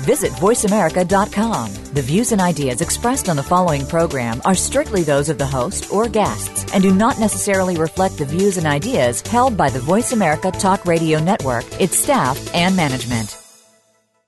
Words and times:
Visit 0.00 0.32
VoiceAmerica.com. 0.32 1.72
The 1.92 2.02
views 2.02 2.32
and 2.32 2.40
ideas 2.40 2.80
expressed 2.80 3.28
on 3.28 3.36
the 3.36 3.42
following 3.42 3.86
program 3.86 4.40
are 4.44 4.54
strictly 4.54 5.02
those 5.02 5.28
of 5.28 5.38
the 5.38 5.46
host 5.46 5.92
or 5.92 6.08
guests 6.08 6.72
and 6.72 6.82
do 6.82 6.94
not 6.94 7.18
necessarily 7.18 7.76
reflect 7.76 8.18
the 8.18 8.24
views 8.24 8.56
and 8.56 8.66
ideas 8.66 9.22
held 9.22 9.56
by 9.56 9.70
the 9.70 9.80
Voice 9.80 10.12
America 10.12 10.50
Talk 10.50 10.84
Radio 10.86 11.18
Network, 11.18 11.64
its 11.80 11.98
staff, 11.98 12.54
and 12.54 12.76
management. 12.76 13.38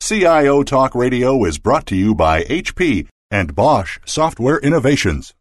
CIO 0.01 0.63
Talk 0.63 0.95
Radio 0.95 1.45
is 1.45 1.59
brought 1.59 1.87
to 1.87 1.97
you 1.97 2.15
by 2.15 2.45
HP 2.45 3.09
and 3.31 3.55
Bosch 3.55 3.99
Software 4.07 4.59
Innovations. 4.59 5.35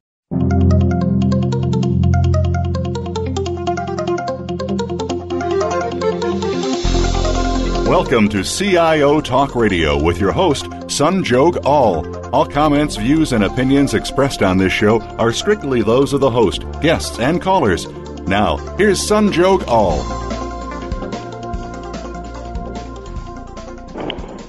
Welcome 7.88 8.28
to 8.30 8.44
CIO 8.44 9.22
Talk 9.22 9.56
Radio 9.56 9.98
with 9.98 10.20
your 10.20 10.34
host, 10.34 10.66
Sanjog 10.66 11.64
Aul. 11.64 12.06
All 12.34 12.34
All 12.34 12.46
comments, 12.46 12.98
views, 12.98 13.32
and 13.32 13.46
opinions 13.46 13.94
expressed 13.94 14.44
on 14.44 14.58
this 14.58 14.74
show 14.74 15.00
are 15.18 15.32
strictly 15.32 15.82
those 15.82 16.12
of 16.12 16.20
the 16.20 16.30
host, 16.30 16.66
guests, 16.82 17.18
and 17.20 17.42
callers. 17.42 17.88
Now, 18.28 18.58
here's 18.76 19.00
Sanjog 19.00 19.66
Aul. 19.68 20.02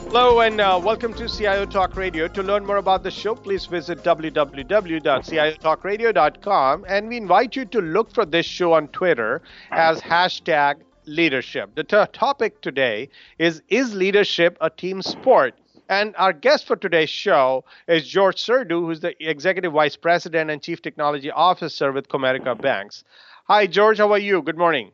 Hello 0.09 0.41
and 0.41 0.61
uh, 0.61 0.81
welcome 0.83 1.15
to 1.15 1.29
CIO 1.29 1.65
Talk 1.65 1.95
Radio. 1.95 2.27
To 2.27 2.43
learn 2.43 2.67
more 2.67 2.79
about 2.79 3.05
the 3.05 3.11
show, 3.13 3.37
please 3.37 3.67
visit 3.67 4.03
www.ciotalkradio.com 4.03 6.87
and 6.89 7.09
we 7.09 7.19
invite 7.19 7.55
you 7.55 7.65
to 7.67 7.81
look 7.81 8.13
for 8.13 8.27
this 8.27 8.47
show 8.47 8.73
on 8.73 8.89
Twitter 8.89 9.43
as 9.71 10.01
hashtag 10.01 10.79
leadership. 11.09 11.75
The 11.75 11.85
t- 11.85 12.05
topic 12.13 12.61
today 12.61 13.09
is 13.39 13.63
Is 13.69 13.95
leadership 13.95 14.57
a 14.61 14.71
team 14.71 15.03
sport? 15.03 15.55
And 15.91 16.15
our 16.19 16.35
guest 16.35 16.67
for 16.67 16.77
today's 16.77 17.09
show 17.09 17.65
is 17.87 18.07
George 18.07 18.37
Surdu, 18.37 18.83
who's 18.83 19.01
the 19.01 19.15
Executive 19.27 19.73
Vice 19.73 19.97
President 19.97 20.51
and 20.51 20.63
Chief 20.63 20.83
Technology 20.83 21.31
Officer 21.31 21.93
with 21.93 22.09
Comerica 22.09 22.61
Banks. 22.61 23.05
Hi, 23.47 23.67
George. 23.67 23.97
How 23.97 24.13
are 24.13 24.19
you? 24.19 24.43
Good 24.43 24.59
morning. 24.59 24.91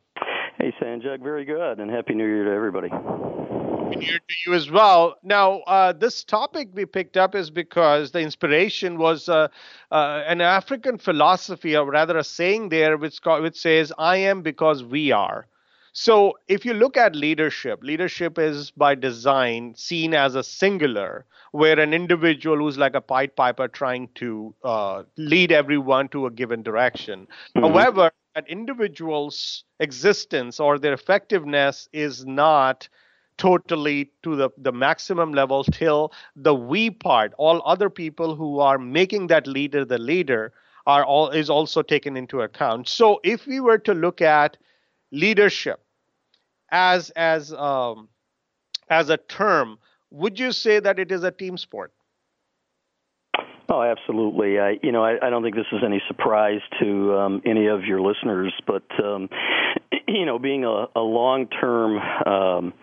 Hey, 0.57 0.73
Sanjog. 0.81 1.21
Very 1.21 1.45
good. 1.45 1.81
And 1.81 1.91
Happy 1.91 2.15
New 2.15 2.27
Year 2.27 2.45
to 2.45 2.53
everybody. 2.53 2.91
Happy 2.91 3.97
New 3.97 4.07
Year 4.07 4.21
to 4.21 4.35
you 4.47 4.55
as 4.55 4.71
well. 4.71 5.17
Now, 5.25 5.59
uh, 5.67 5.93
this 5.93 6.23
topic 6.23 6.69
we 6.73 6.87
picked 6.87 7.17
up 7.17 7.35
is 7.35 7.51
because 7.51 8.13
the 8.13 8.21
inspiration 8.21 8.97
was 8.97 9.29
uh, 9.29 9.49
uh, 9.91 10.23
an 10.27 10.41
African 10.41 10.99
philosophy, 10.99 11.77
or 11.77 11.91
rather 11.91 12.17
a 12.19 12.23
saying 12.23 12.69
there, 12.69 12.97
which, 12.97 13.19
which 13.25 13.61
says, 13.61 13.93
I 13.99 14.19
am 14.19 14.43
because 14.43 14.85
we 14.85 15.11
are. 15.11 15.49
So, 15.97 16.37
if 16.49 16.65
you 16.65 16.75
look 16.75 16.97
at 16.97 17.15
leadership, 17.15 17.85
leadership 17.85 18.37
is 18.37 18.73
by 18.73 18.97
design 18.97 19.77
seen 19.77 20.13
as 20.13 20.35
a 20.35 20.43
singular, 20.43 21.25
where 21.53 21.79
an 21.79 21.95
individual 21.95 22.57
who's 22.57 22.77
like 22.77 22.97
a 22.97 23.01
Pied 23.01 23.37
Piper 23.37 23.69
trying 23.69 24.09
to 24.17 24.53
uh, 24.65 25.05
lead 25.17 25.53
everyone 25.53 26.09
to 26.09 26.27
a 26.27 26.33
given 26.33 26.65
direction. 26.65 27.29
Mm-hmm. 27.55 27.61
However, 27.61 28.11
an 28.35 28.45
individual's 28.49 29.63
existence 29.79 30.59
or 30.59 30.81
their 30.81 30.95
effectiveness 30.95 31.89
is 31.93 32.27
not 32.27 32.89
totally 33.39 34.11
to 34.25 34.35
the, 34.35 34.51
the 34.59 34.73
maximum 34.73 35.33
level 35.33 35.63
till 35.63 36.13
the 36.35 36.57
we 36.57 36.91
part, 36.91 37.33
all 37.39 37.63
other 37.65 37.89
people 37.89 38.35
who 38.35 38.59
are 38.59 38.79
making 38.79 39.29
that 39.29 39.47
leader 39.47 39.85
the 39.85 39.99
leader 39.99 40.53
are 40.89 41.05
all 41.05 41.31
is 41.31 41.49
also 41.49 41.83
taken 41.83 42.17
into 42.17 42.41
account. 42.41 42.89
So 42.89 43.21
if 43.23 43.47
we 43.47 43.61
were 43.61 43.79
to 43.79 43.95
look 43.95 44.21
at 44.21 44.57
leadership 45.13 45.84
as 46.75 47.11
as 47.11 47.53
um, 47.53 48.09
as 48.91 49.09
a 49.09 49.17
term, 49.17 49.79
would 50.11 50.39
you 50.39 50.51
say 50.51 50.81
that 50.81 50.99
it 50.99 51.13
is 51.13 51.23
a 51.23 51.31
team 51.31 51.57
sport? 51.57 51.93
Oh, 53.69 53.81
absolutely. 53.81 54.59
I, 54.59 54.79
you 54.83 54.93
know, 54.93 55.03
I, 55.03 55.17
I 55.27 55.31
don't 55.31 55.43
think 55.43 55.55
this 55.55 55.67
is 55.73 55.81
any 55.85 56.03
surprise 56.07 56.61
to 56.81 57.15
um, 57.15 57.43
any 57.47 57.67
of 57.69 57.85
your 57.85 58.01
listeners, 58.01 58.53
but 58.67 58.83
um, 59.03 59.31
you 60.09 60.27
know, 60.27 60.39
being 60.39 60.65
a, 60.65 60.87
a 60.95 61.01
long-term 61.01 61.99
um, 62.27 62.75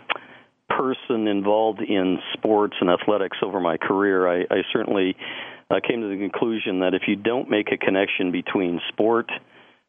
person 0.69 1.27
involved 1.27 1.81
in 1.81 2.17
sports 2.33 2.77
and 2.81 2.89
athletics 2.89 3.37
over 3.43 3.59
my 3.59 3.77
career, 3.77 4.27
I, 4.27 4.41
I 4.49 4.61
certainly 4.73 5.15
uh, 5.69 5.79
came 5.87 6.01
to 6.01 6.07
the 6.07 6.17
conclusion 6.17 6.79
that 6.79 6.95
if 6.95 7.03
you 7.07 7.15
don't 7.15 7.49
make 7.49 7.71
a 7.71 7.77
connection 7.77 8.31
between 8.31 8.81
sport 8.89 9.29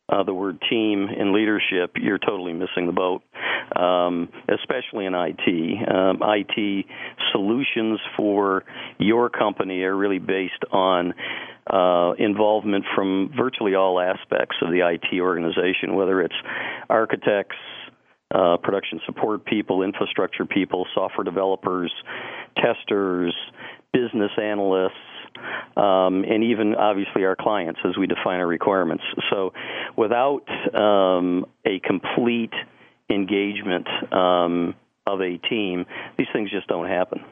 uh, 0.08 0.22
the 0.24 0.34
word 0.34 0.58
team 0.68 1.08
and 1.08 1.32
leadership, 1.32 1.92
you're 1.96 2.18
totally 2.18 2.52
missing 2.52 2.86
the 2.86 2.92
boat, 2.92 3.22
um, 3.76 4.28
especially 4.48 5.06
in 5.06 5.14
IT. 5.14 5.88
Um, 5.88 6.20
IT 6.22 6.86
solutions 7.32 8.00
for 8.16 8.64
your 8.98 9.30
company 9.30 9.82
are 9.82 9.96
really 9.96 10.18
based 10.18 10.64
on 10.70 11.14
uh, 11.70 12.12
involvement 12.18 12.84
from 12.94 13.30
virtually 13.36 13.74
all 13.74 14.00
aspects 14.00 14.56
of 14.62 14.70
the 14.70 14.80
IT 14.80 15.20
organization, 15.20 15.94
whether 15.94 16.20
it's 16.20 16.34
architects, 16.90 17.56
uh, 18.34 18.56
production 18.56 19.00
support 19.06 19.44
people, 19.44 19.82
infrastructure 19.82 20.44
people, 20.44 20.86
software 20.94 21.24
developers, 21.24 21.92
testers, 22.56 23.34
business 23.92 24.30
analysts, 24.40 24.92
um, 25.76 26.25
and 26.25 26.44
even 26.44 26.75
obviously 26.75 27.25
our 27.25 27.37
clients 27.37 27.81
as 27.84 27.97
we 27.97 28.06
define 28.06 28.41
our 28.41 28.47
requirements. 28.47 29.04
So, 29.31 29.53
without 29.97 30.44
um, 30.75 31.47
a 31.65 31.81
complete 31.81 32.53
engagement 33.10 33.87
um, 34.12 34.75
of 35.06 35.20
a 35.20 35.38
team, 35.38 35.87
these 36.16 36.28
things 36.32 36.50
just 36.50 36.69
don't 36.69 36.88
happen. 36.88 37.25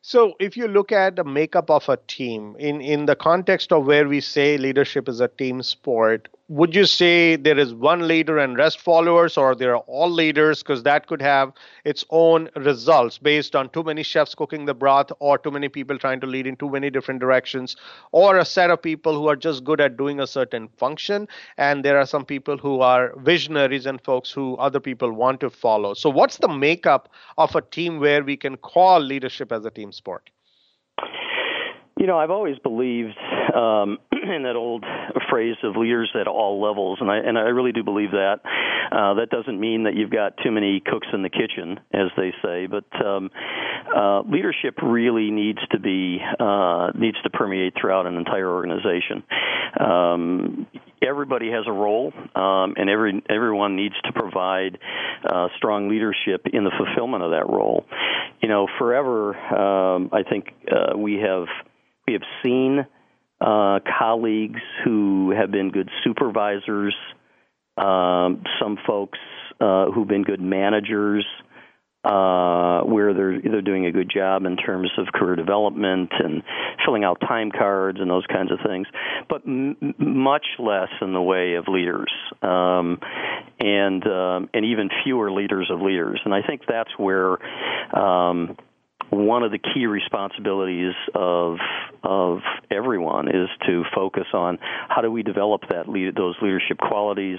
So, 0.00 0.34
if 0.40 0.56
you 0.56 0.68
look 0.68 0.92
at 0.92 1.16
the 1.16 1.24
makeup 1.24 1.70
of 1.70 1.88
a 1.88 1.98
team 2.08 2.56
in, 2.58 2.80
in 2.80 3.06
the 3.06 3.16
context 3.16 3.72
of 3.72 3.86
where 3.86 4.08
we 4.08 4.20
say 4.20 4.56
leadership 4.56 5.08
is 5.08 5.20
a 5.20 5.28
team 5.28 5.62
sport, 5.62 6.28
would 6.48 6.76
you 6.76 6.86
say 6.86 7.34
there 7.34 7.58
is 7.58 7.74
one 7.74 8.06
leader 8.06 8.38
and 8.38 8.56
rest 8.56 8.80
followers 8.80 9.36
or 9.36 9.56
there 9.56 9.74
are 9.74 9.82
all 9.88 10.08
leaders? 10.08 10.62
Because 10.62 10.84
that 10.84 11.08
could 11.08 11.20
have 11.20 11.52
its 11.84 12.04
own 12.10 12.48
results 12.54 13.18
based 13.18 13.56
on 13.56 13.68
too 13.70 13.82
many 13.82 14.04
chefs 14.04 14.32
cooking 14.32 14.64
the 14.64 14.74
broth 14.74 15.10
or 15.18 15.38
too 15.38 15.50
many 15.50 15.68
people 15.68 15.98
trying 15.98 16.20
to 16.20 16.26
lead 16.26 16.46
in 16.46 16.54
too 16.54 16.70
many 16.70 16.88
different 16.88 17.18
directions 17.18 17.74
or 18.12 18.38
a 18.38 18.44
set 18.44 18.70
of 18.70 18.80
people 18.80 19.14
who 19.14 19.26
are 19.26 19.34
just 19.34 19.64
good 19.64 19.80
at 19.80 19.96
doing 19.96 20.20
a 20.20 20.26
certain 20.26 20.68
function. 20.76 21.26
And 21.58 21.84
there 21.84 21.98
are 21.98 22.06
some 22.06 22.24
people 22.24 22.56
who 22.56 22.80
are 22.80 23.12
visionaries 23.16 23.86
and 23.86 24.00
folks 24.00 24.30
who 24.30 24.56
other 24.58 24.78
people 24.78 25.12
want 25.12 25.40
to 25.40 25.50
follow. 25.50 25.94
So 25.94 26.08
what's 26.08 26.36
the 26.36 26.48
makeup 26.48 27.08
of 27.38 27.56
a 27.56 27.62
team 27.62 27.98
where 27.98 28.22
we 28.22 28.36
can 28.36 28.56
call 28.56 29.00
leadership 29.00 29.50
as 29.50 29.64
a 29.64 29.70
team 29.70 29.90
sport 29.90 30.30
you 32.06 32.12
know, 32.12 32.20
I've 32.20 32.30
always 32.30 32.56
believed 32.60 33.18
um, 33.52 33.98
in 34.12 34.44
that 34.44 34.54
old 34.54 34.84
phrase 35.28 35.56
of 35.64 35.74
leaders 35.74 36.08
at 36.14 36.28
all 36.28 36.62
levels, 36.62 36.98
and 37.00 37.10
I 37.10 37.16
and 37.16 37.36
I 37.36 37.48
really 37.50 37.72
do 37.72 37.82
believe 37.82 38.12
that. 38.12 38.36
Uh, 38.92 39.14
that 39.14 39.28
doesn't 39.28 39.58
mean 39.58 39.82
that 39.82 39.96
you've 39.96 40.12
got 40.12 40.34
too 40.44 40.52
many 40.52 40.78
cooks 40.78 41.08
in 41.12 41.24
the 41.24 41.28
kitchen, 41.28 41.80
as 41.92 42.12
they 42.16 42.32
say, 42.44 42.68
but 42.68 42.84
um, 43.04 43.28
uh, 43.92 44.20
leadership 44.20 44.78
really 44.84 45.32
needs 45.32 45.58
to 45.72 45.80
be 45.80 46.20
uh, 46.38 46.92
needs 46.94 47.20
to 47.24 47.30
permeate 47.30 47.74
throughout 47.80 48.06
an 48.06 48.14
entire 48.14 48.48
organization. 48.48 49.24
Um, 49.80 50.68
everybody 51.02 51.50
has 51.50 51.64
a 51.66 51.72
role, 51.72 52.12
um, 52.36 52.74
and 52.76 52.88
every 52.88 53.20
everyone 53.28 53.74
needs 53.74 53.96
to 54.04 54.12
provide 54.12 54.78
uh, 55.28 55.48
strong 55.56 55.88
leadership 55.88 56.46
in 56.52 56.62
the 56.62 56.72
fulfillment 56.78 57.24
of 57.24 57.32
that 57.32 57.48
role. 57.48 57.84
You 58.40 58.48
know, 58.48 58.68
forever, 58.78 59.34
um, 59.34 60.10
I 60.12 60.22
think 60.22 60.52
uh, 60.70 60.96
we 60.96 61.14
have 61.14 61.48
we 62.06 62.12
have 62.12 62.22
seen 62.44 62.86
uh, 63.40 63.80
colleagues 63.98 64.60
who 64.84 65.32
have 65.36 65.50
been 65.50 65.70
good 65.70 65.90
supervisors, 66.04 66.94
um, 67.76 68.44
some 68.60 68.78
folks 68.86 69.18
uh, 69.60 69.90
who've 69.90 70.06
been 70.06 70.22
good 70.22 70.40
managers, 70.40 71.26
uh, 72.04 72.82
where 72.82 73.12
they're 73.12 73.40
they're 73.40 73.62
doing 73.62 73.86
a 73.86 73.92
good 73.92 74.08
job 74.08 74.44
in 74.44 74.56
terms 74.56 74.88
of 74.96 75.06
career 75.12 75.34
development 75.34 76.10
and 76.20 76.44
filling 76.84 77.02
out 77.02 77.20
time 77.20 77.50
cards 77.50 77.98
and 78.00 78.08
those 78.08 78.24
kinds 78.26 78.52
of 78.52 78.58
things, 78.64 78.86
but 79.28 79.42
m- 79.44 79.76
much 79.98 80.46
less 80.60 80.90
in 81.02 81.12
the 81.12 81.20
way 81.20 81.54
of 81.54 81.64
leaders, 81.66 82.12
um, 82.42 83.00
and 83.58 84.06
um, 84.06 84.48
and 84.54 84.64
even 84.64 84.88
fewer 85.02 85.32
leaders 85.32 85.68
of 85.72 85.82
leaders. 85.82 86.20
And 86.24 86.32
I 86.32 86.42
think 86.46 86.62
that's 86.68 86.96
where 86.96 87.38
um, 87.92 88.56
one 89.10 89.42
of 89.42 89.52
the 89.52 89.58
key 89.58 89.86
responsibilities 89.86 90.94
of 91.14 91.58
of 92.02 92.38
everyone 92.70 93.28
is 93.28 93.48
to 93.66 93.84
focus 93.94 94.26
on 94.32 94.58
how 94.88 95.00
do 95.00 95.10
we 95.10 95.22
develop 95.22 95.62
that 95.70 95.88
lead, 95.88 96.14
those 96.14 96.36
leadership 96.40 96.78
qualities, 96.78 97.38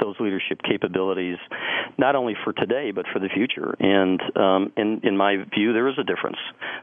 those 0.00 0.16
leadership 0.18 0.60
capabilities, 0.62 1.38
not 1.98 2.16
only 2.16 2.34
for 2.44 2.52
today 2.52 2.90
but 2.90 3.06
for 3.12 3.18
the 3.18 3.28
future. 3.28 3.76
And 3.80 4.20
um, 4.36 4.72
in 4.76 5.00
in 5.02 5.16
my 5.16 5.36
view, 5.54 5.72
there 5.72 5.88
is 5.88 5.98
a 5.98 6.04
difference. 6.04 6.38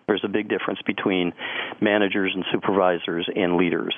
There's 0.08 0.24
a 0.24 0.30
big 0.30 0.50
difference 0.50 0.80
between 0.86 1.34
managers 1.82 2.32
and 2.34 2.46
supervisors 2.52 3.30
and 3.36 3.58
leaders. 3.58 3.96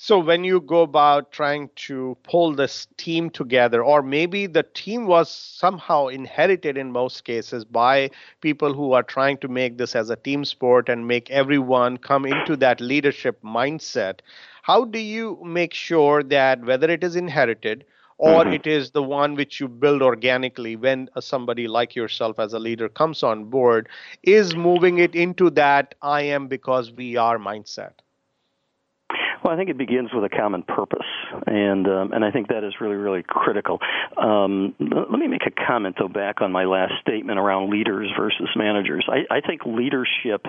So 0.00 0.20
when 0.20 0.44
you 0.44 0.60
go 0.60 0.82
about 0.82 1.32
trying 1.32 1.70
to 1.88 2.16
pull 2.22 2.54
this 2.54 2.86
team 2.96 3.30
together, 3.30 3.82
or 3.82 4.00
maybe 4.00 4.46
the 4.46 4.62
team 4.62 5.08
was 5.08 5.28
somehow 5.28 6.06
inherited 6.06 6.78
in 6.78 6.92
most 6.92 7.24
cases 7.24 7.64
by 7.64 8.10
people 8.40 8.72
who 8.72 8.92
are 8.92 9.02
trying 9.02 9.38
to 9.38 9.48
make 9.48 9.76
this 9.76 9.96
as 9.96 10.08
a 10.08 10.14
team 10.14 10.44
sport 10.44 10.88
and 10.88 11.08
make 11.08 11.30
everyone 11.30 11.96
come 11.96 12.26
into 12.26 12.54
that 12.58 12.80
leadership 12.80 13.42
mindset, 13.42 14.20
how 14.62 14.84
do 14.84 15.00
you 15.00 15.42
make 15.44 15.74
sure 15.74 16.22
that 16.22 16.62
whether 16.64 16.88
it 16.88 17.02
is 17.02 17.16
inherited 17.16 17.84
or 18.18 18.44
mm-hmm. 18.44 18.52
it 18.52 18.68
is 18.68 18.92
the 18.92 19.02
one 19.02 19.34
which 19.34 19.58
you 19.58 19.66
build 19.66 20.00
organically 20.00 20.76
when 20.76 21.08
somebody 21.18 21.66
like 21.66 21.96
yourself 21.96 22.38
as 22.38 22.52
a 22.52 22.60
leader 22.60 22.88
comes 22.88 23.24
on 23.24 23.46
board 23.46 23.88
is 24.22 24.54
moving 24.54 24.98
it 24.98 25.16
into 25.16 25.50
that 25.50 25.96
I 26.00 26.22
am 26.22 26.46
because 26.46 26.92
we 26.92 27.16
are 27.16 27.38
mindset? 27.38 27.94
Well, 29.48 29.54
I 29.54 29.58
think 29.58 29.70
it 29.70 29.78
begins 29.78 30.10
with 30.12 30.24
a 30.24 30.28
common 30.28 30.62
purpose, 30.62 31.06
and 31.46 31.88
um, 31.88 32.12
and 32.12 32.22
I 32.22 32.30
think 32.30 32.48
that 32.48 32.64
is 32.64 32.74
really 32.82 32.96
really 32.96 33.24
critical. 33.26 33.78
Um, 34.14 34.74
let 34.78 35.18
me 35.18 35.26
make 35.26 35.46
a 35.46 35.66
comment 35.66 35.96
though 35.98 36.06
back 36.06 36.42
on 36.42 36.52
my 36.52 36.66
last 36.66 36.92
statement 37.00 37.38
around 37.38 37.70
leaders 37.70 38.10
versus 38.14 38.50
managers. 38.56 39.08
I, 39.08 39.36
I 39.36 39.40
think 39.40 39.62
leadership 39.64 40.44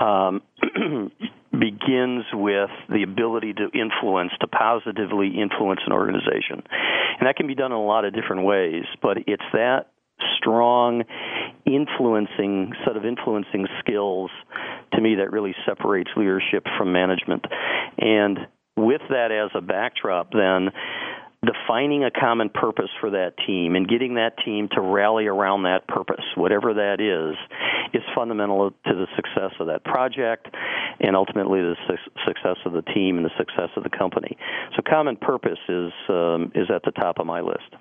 um, 0.00 0.40
begins 1.52 2.24
with 2.32 2.70
the 2.88 3.02
ability 3.02 3.52
to 3.52 3.68
influence, 3.78 4.32
to 4.40 4.46
positively 4.46 5.38
influence 5.38 5.80
an 5.84 5.92
organization, 5.92 6.62
and 7.20 7.28
that 7.28 7.36
can 7.36 7.46
be 7.46 7.54
done 7.54 7.72
in 7.72 7.76
a 7.76 7.84
lot 7.84 8.06
of 8.06 8.14
different 8.14 8.46
ways. 8.46 8.84
But 9.02 9.18
it's 9.26 9.44
that 9.52 9.88
strong 10.36 11.04
influencing 11.66 12.72
set 12.86 12.96
of 12.96 13.04
influencing 13.04 13.66
skills 13.80 14.30
to 14.92 15.00
me 15.00 15.16
that 15.16 15.32
really 15.32 15.54
separates 15.66 16.10
leadership 16.16 16.64
from 16.78 16.92
management. 16.92 17.44
And 17.98 18.38
with 18.76 19.02
that 19.10 19.30
as 19.30 19.50
a 19.54 19.60
backdrop, 19.60 20.32
then 20.32 20.70
defining 21.44 22.04
a 22.04 22.10
common 22.10 22.48
purpose 22.48 22.90
for 23.00 23.10
that 23.10 23.34
team 23.46 23.76
and 23.76 23.88
getting 23.88 24.14
that 24.14 24.32
team 24.44 24.68
to 24.72 24.80
rally 24.80 25.26
around 25.26 25.64
that 25.64 25.86
purpose, 25.86 26.24
whatever 26.36 26.74
that 26.74 27.00
is, 27.00 27.36
is 27.92 28.02
fundamental 28.14 28.70
to 28.70 28.94
the 28.94 29.06
success 29.14 29.52
of 29.60 29.66
that 29.66 29.84
project 29.84 30.48
and 31.00 31.14
ultimately 31.16 31.60
the 31.60 31.76
su- 31.86 32.10
success 32.26 32.56
of 32.64 32.72
the 32.72 32.82
team 32.82 33.16
and 33.16 33.24
the 33.24 33.36
success 33.36 33.68
of 33.76 33.82
the 33.82 33.90
company. 33.90 34.36
So, 34.76 34.82
common 34.88 35.16
purpose 35.16 35.58
is 35.68 35.92
um, 36.08 36.52
is 36.54 36.68
at 36.74 36.82
the 36.84 36.92
top 36.92 37.18
of 37.18 37.26
my 37.26 37.40
list. 37.40 37.74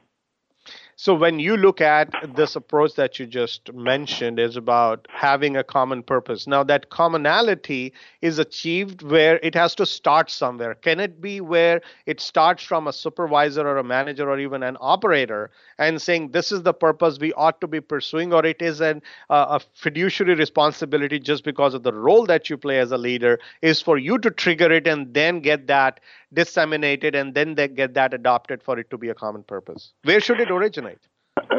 So 0.95 1.13
when 1.15 1.39
you 1.39 1.57
look 1.57 1.81
at 1.81 2.11
this 2.35 2.55
approach 2.55 2.93
that 2.95 3.19
you 3.19 3.25
just 3.25 3.73
mentioned 3.73 4.39
is 4.39 4.55
about 4.55 5.07
having 5.11 5.57
a 5.57 5.63
common 5.63 6.03
purpose. 6.03 6.47
Now 6.47 6.63
that 6.63 6.89
commonality 6.89 7.93
is 8.21 8.39
achieved 8.39 9.01
where 9.01 9.39
it 9.43 9.55
has 9.55 9.75
to 9.75 9.85
start 9.85 10.29
somewhere. 10.29 10.75
Can 10.75 10.99
it 10.99 11.19
be 11.21 11.41
where 11.41 11.81
it 12.05 12.19
starts 12.21 12.63
from 12.63 12.87
a 12.87 12.93
supervisor 12.93 13.67
or 13.67 13.77
a 13.77 13.83
manager 13.83 14.29
or 14.29 14.39
even 14.39 14.63
an 14.63 14.77
operator 14.79 15.51
and 15.85 16.01
saying 16.01 16.31
this 16.31 16.51
is 16.51 16.63
the 16.63 16.73
purpose 16.73 17.19
we 17.19 17.33
ought 17.33 17.59
to 17.61 17.67
be 17.67 17.81
pursuing 17.81 18.33
or 18.33 18.45
it 18.45 18.61
is 18.61 18.81
an 18.81 19.01
uh, 19.29 19.57
a 19.57 19.61
fiduciary 19.75 20.35
responsibility 20.35 21.19
just 21.19 21.43
because 21.43 21.73
of 21.73 21.83
the 21.83 21.93
role 21.93 22.25
that 22.25 22.49
you 22.49 22.57
play 22.57 22.79
as 22.79 22.91
a 22.91 22.97
leader 22.97 23.39
is 23.61 23.81
for 23.81 23.97
you 23.97 24.17
to 24.17 24.31
trigger 24.31 24.71
it 24.71 24.87
and 24.87 25.13
then 25.13 25.39
get 25.39 25.67
that 25.67 25.99
disseminated 26.33 27.15
and 27.15 27.33
then 27.33 27.55
they 27.55 27.67
get 27.67 27.93
that 27.93 28.13
adopted 28.13 28.63
for 28.63 28.79
it 28.79 28.89
to 28.89 28.97
be 28.97 29.09
a 29.09 29.15
common 29.15 29.43
purpose? 29.43 29.93
Where 30.03 30.19
should 30.19 30.39
it 30.39 30.51
originate? 30.51 30.99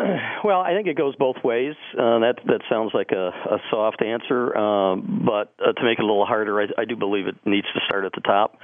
Well, 0.45 0.61
I 0.61 0.75
think 0.75 0.87
it 0.87 0.99
goes 0.99 1.17
both 1.17 1.37
ways. 1.43 1.75
Uh, 1.95 2.19
that 2.19 2.35
that 2.45 2.61
sounds 2.69 2.91
like 2.93 3.13
a, 3.13 3.29
a 3.29 3.59
soft 3.71 4.03
answer, 4.03 4.55
um, 4.55 5.25
but 5.25 5.55
uh, 5.59 5.73
to 5.73 5.83
make 5.83 5.99
it 5.99 6.03
a 6.03 6.07
little 6.07 6.27
harder, 6.27 6.61
I, 6.61 6.67
I 6.77 6.85
do 6.85 6.97
believe 6.97 7.27
it 7.27 7.37
needs 7.47 7.67
to 7.73 7.81
start 7.87 8.05
at 8.05 8.13
the 8.13 8.21
top. 8.21 8.59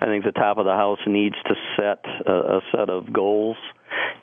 I 0.00 0.06
think 0.06 0.24
the 0.24 0.30
top 0.30 0.58
of 0.58 0.64
the 0.64 0.74
house 0.74 1.00
needs 1.08 1.34
to 1.46 1.54
set 1.76 2.04
a, 2.26 2.32
a 2.32 2.60
set 2.70 2.88
of 2.88 3.12
goals 3.12 3.56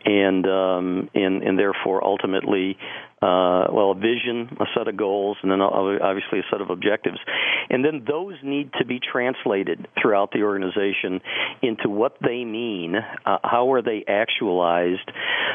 and 0.05 0.45
um, 0.47 1.09
and 1.13 1.43
and 1.43 1.59
therefore 1.59 2.03
ultimately 2.03 2.77
uh, 3.21 3.67
well 3.71 3.91
a 3.91 3.95
vision, 3.95 4.57
a 4.59 4.65
set 4.75 4.87
of 4.87 4.97
goals, 4.97 5.37
and 5.43 5.51
then 5.51 5.61
obviously 5.61 6.39
a 6.39 6.43
set 6.51 6.61
of 6.61 6.69
objectives, 6.69 7.19
and 7.69 7.85
then 7.85 8.03
those 8.07 8.35
need 8.43 8.71
to 8.79 8.85
be 8.85 8.99
translated 8.99 9.87
throughout 10.01 10.31
the 10.31 10.41
organization 10.43 11.21
into 11.61 11.89
what 11.89 12.17
they 12.21 12.43
mean, 12.43 12.95
uh, 12.95 13.37
how 13.43 13.71
are 13.73 13.81
they 13.81 14.03
actualized 14.07 15.11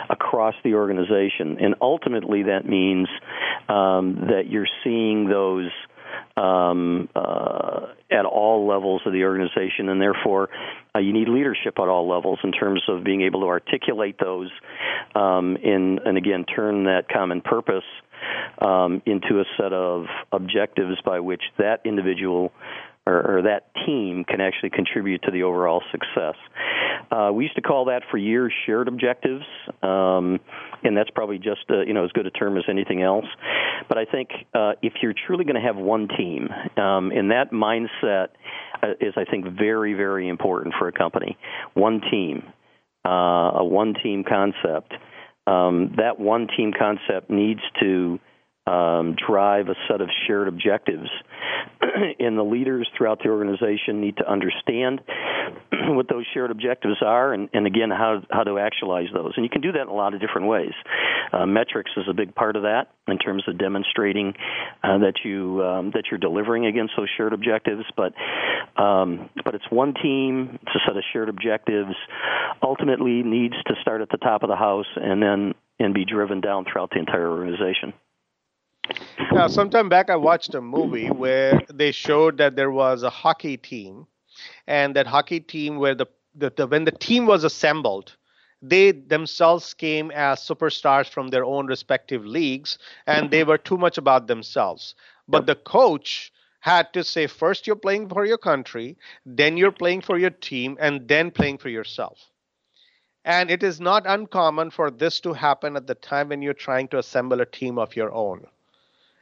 across 0.09 0.55
the 0.63 0.75
organization, 0.75 1.59
and 1.61 1.75
ultimately 1.81 2.45
that 2.45 2.67
means 2.67 3.09
um, 3.69 4.27
that 4.29 4.45
you're 4.49 4.69
seeing 4.85 5.29
those 5.29 5.71
um, 6.37 7.09
uh, 7.15 7.87
at 8.11 8.25
all 8.25 8.67
levels 8.67 9.03
of 9.07 9.13
the 9.13 9.25
organization, 9.25 9.89
and 9.89 10.01
therefore 10.01 10.49
uh, 10.95 10.99
you 10.99 11.13
need 11.13 11.29
leadership 11.29 11.75
at 11.79 11.89
all 11.89 12.09
levels 12.09 12.39
in 12.45 12.53
terms 12.53 12.83
of 12.89 13.05
being 13.05 13.23
able 13.23 13.41
to 13.41 13.47
articulate 13.47 14.17
those, 14.19 14.51
um, 15.15 15.57
in, 15.57 16.01
and 16.05 16.17
again 16.17 16.45
turn 16.45 16.85
that 16.85 17.09
common 17.09 17.41
purpose 17.41 17.85
um, 18.61 19.03
into 19.07 19.41
a 19.41 19.45
set 19.57 19.73
of 19.73 20.07
objectives 20.33 20.99
by 21.05 21.21
which 21.21 21.43
that 21.59 21.81
individual 21.85 22.53
or, 23.07 23.39
or, 23.39 23.43
that 23.43 23.71
team 23.87 24.25
can 24.25 24.41
actually 24.41 24.71
contribute 24.71 25.23
to 25.23 25.31
the 25.31 25.43
overall 25.45 25.83
success. 25.93 26.35
Uh, 27.11 27.31
we 27.33 27.45
used 27.45 27.55
to 27.55 27.63
call 27.63 27.85
that 27.87 28.03
for 28.11 28.19
years 28.19 28.53
shared 28.67 28.89
objectives, 28.89 29.45
um, 29.83 30.41
and 30.83 30.97
that's 30.97 31.11
probably 31.11 31.39
just 31.39 31.71
a, 31.71 31.85
you 31.87 31.95
know 31.95 32.05
as 32.05 32.13
good 32.13 32.27
a 32.27 32.31
term 32.31 32.57
as 32.57 32.65
anything 32.69 33.03
else. 33.03 33.27
But 33.89 33.99
I 33.99 34.05
think 34.05 34.31
uh, 34.55 34.73
if 34.83 34.95
you're 35.03 35.15
truly 35.27 35.45
going 35.45 35.55
to 35.55 35.61
have 35.61 35.77
one 35.77 36.09
team, 36.09 36.49
um, 36.77 37.13
and 37.13 37.31
that 37.31 37.53
mindset 37.53 38.29
uh, 38.83 38.95
is 39.01 39.15
I 39.17 39.25
think 39.25 39.47
very 39.57 39.95
very 39.95 40.29
important 40.29 40.75
for 40.79 40.89
a 40.89 40.93
company. 40.93 41.37
One 41.75 42.01
team, 42.11 42.43
uh, 43.07 43.59
a 43.59 43.65
one 43.65 43.95
team 44.03 44.25
concept. 44.29 44.95
Um, 45.47 45.95
that 45.97 46.19
one 46.19 46.49
team 46.57 46.73
concept 46.77 47.31
needs 47.31 47.61
to 47.81 48.19
um, 48.67 49.15
drive 49.15 49.69
a 49.69 49.75
set 49.89 50.01
of 50.01 50.09
shared 50.27 50.49
objectives. 50.49 51.09
and 52.19 52.37
the 52.37 52.43
leaders 52.43 52.89
throughout 52.97 53.21
the 53.23 53.29
organization 53.29 54.01
need 54.01 54.17
to 54.17 54.31
understand 54.31 55.01
what 55.89 56.09
those 56.09 56.25
shared 56.35 56.51
objectives 56.51 56.97
are 57.01 57.33
and, 57.33 57.49
and 57.53 57.67
again, 57.67 57.91
how, 57.91 58.23
how 58.31 58.43
to 58.43 58.59
actualize 58.59 59.09
those. 59.13 59.33
And 59.37 59.45
you 59.45 59.51
can 59.51 59.61
do 59.61 59.73
that 59.73 59.83
in 59.83 59.89
a 59.89 59.95
lot 59.95 60.15
of 60.15 60.21
different 60.21 60.49
ways. 60.49 60.73
Uh, 61.33 61.47
metrics 61.47 61.91
is 61.97 62.05
a 62.09 62.15
big 62.15 62.35
part 62.35 62.57
of 62.57 62.63
that 62.63 62.91
in 63.07 63.19
terms 63.19 63.45
of 63.47 63.59
demonstrating 63.59 64.35
uh, 64.83 64.99
that, 64.99 65.15
you, 65.25 65.63
um, 65.63 65.91
that 65.95 66.05
you're 66.11 66.19
delivering 66.19 66.67
against 66.67 66.95
those 66.97 67.09
shared 67.17 67.33
objectives. 67.33 67.85
But, 67.97 68.15
um, 68.81 69.31
but 69.45 69.55
it's 69.55 69.71
one 69.71 69.95
team, 69.95 70.59
it's 70.63 70.75
a 70.75 70.81
set 70.89 70.97
of 70.97 71.05
shared 71.13 71.29
objectives, 71.29 71.95
ultimately 72.63 73.23
needs 73.23 73.55
to 73.67 73.75
start 73.81 74.01
at 74.01 74.09
the 74.11 74.19
top 74.19 74.43
of 74.43 74.49
the 74.49 74.57
house 74.57 74.87
and 74.97 75.23
then 75.23 75.55
and 75.79 75.93
be 75.93 76.07
driven 76.07 76.41
down 76.41 76.65
throughout 76.65 76.91
the 76.91 76.99
entire 76.99 77.31
organization. 77.31 77.93
Now, 79.33 79.49
sometime 79.49 79.89
back, 79.89 80.09
I 80.09 80.17
watched 80.17 80.55
a 80.55 80.61
movie 80.61 81.11
where 81.11 81.61
they 81.73 81.93
showed 81.93 82.39
that 82.39 82.57
there 82.57 82.71
was 82.71 83.03
a 83.03 83.11
hockey 83.11 83.57
team, 83.57 84.07
and 84.67 84.97
that 84.97 85.07
hockey 85.07 85.41
team, 85.41 85.77
where 85.77 85.95
the, 85.95 86.07
the, 86.35 86.51
the 86.57 86.67
when 86.67 86.85
the 86.85 86.93
team 86.93 87.27
was 87.27 87.45
assembled, 87.45 88.17
they 88.63 88.93
themselves 88.93 89.75
came 89.75 90.11
as 90.11 90.41
superstars 90.41 91.09
from 91.09 91.29
their 91.29 91.45
own 91.45 91.67
respective 91.67 92.25
leagues, 92.25 92.79
and 93.07 93.31
they 93.31 93.45
were 93.45 93.59
too 93.59 93.77
much 93.77 93.99
about 93.99 94.27
themselves. 94.27 94.95
But 95.29 95.47
the 95.47 95.57
coach 95.57 96.33
had 96.61 96.93
to 96.95 97.05
say 97.05 97.27
first 97.27 97.67
you're 97.67 97.77
playing 97.77 98.09
for 98.09 98.25
your 98.25 98.39
country, 98.39 98.97
then 99.27 99.57
you're 99.57 99.73
playing 99.73 100.01
for 100.01 100.19
your 100.19 100.31
team, 100.31 100.79
and 100.81 101.07
then 101.09 101.31
playing 101.31 101.59
for 101.59 101.69
yourself. 101.69 102.31
And 103.25 103.51
it 103.51 103.63
is 103.63 103.81
not 103.81 104.07
uncommon 104.07 104.71
for 104.71 104.91
this 104.91 105.21
to 105.21 105.33
happen 105.35 105.77
at 105.77 105.87
the 105.87 105.95
time 105.95 106.29
when 106.31 106.43
you're 106.43 106.55
trying 106.55 106.89
to 106.89 106.99
assemble 106.99 107.41
a 107.41 107.47
team 107.47 107.79
of 107.79 107.97
your 107.97 108.13
own 108.13 108.47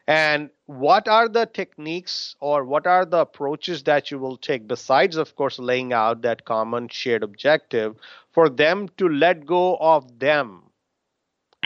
and 0.07 0.51
what 0.67 1.09
are 1.09 1.29
the 1.29 1.47
techniques 1.47 2.37
or 2.41 2.65
what 2.65 2.87
are 2.87 3.05
the 3.05 3.19
approaches 3.19 3.83
that 3.85 4.11
you 4.11 4.19
will 4.19 4.37
take 4.37 4.67
besides 4.69 5.17
of 5.17 5.35
course 5.37 5.59
laying 5.59 5.93
out 5.93 6.23
that 6.23 6.45
common 6.45 6.89
shared 6.89 7.23
objective 7.23 7.97
for 8.33 8.49
them 8.49 8.89
to 8.97 9.09
let 9.09 9.47
go 9.47 9.77
of 9.77 10.19
them 10.19 10.63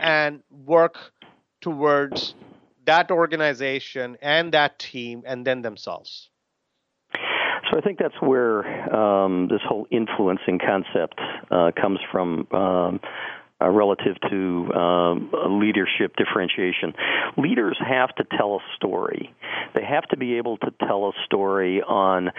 and 0.01 0.43
work 0.51 1.13
towards 1.61 2.35
that 2.85 3.11
organization 3.11 4.17
and 4.23 4.53
that 4.53 4.79
team 4.79 5.23
and 5.27 5.45
then 5.45 5.63
themselves 5.63 6.31
so 7.71 7.77
I 7.77 7.81
think 7.81 7.99
that's 7.99 8.21
where 8.21 8.65
um, 8.95 9.49
this 9.49 9.61
whole 9.67 9.87
influencing 9.91 10.59
concept 10.59 11.21
uh, 11.51 11.71
comes 11.79 11.99
from. 12.11 12.47
Um, 12.51 13.01
uh, 13.61 13.69
relative 13.69 14.17
to 14.31 14.73
um, 14.73 15.31
leadership 15.61 16.15
differentiation. 16.17 16.93
Leaders 17.37 17.77
have 17.81 18.15
to 18.17 18.25
tell 18.37 18.57
a 18.57 18.77
story. 18.77 19.35
They 19.75 19.85
have 19.85 20.05
to 20.09 20.17
be 20.17 20.37
able 20.37 20.59
to 20.59 20.73
tell 20.87 21.07
a 21.09 21.13
story 21.25 21.83
on 21.83 22.31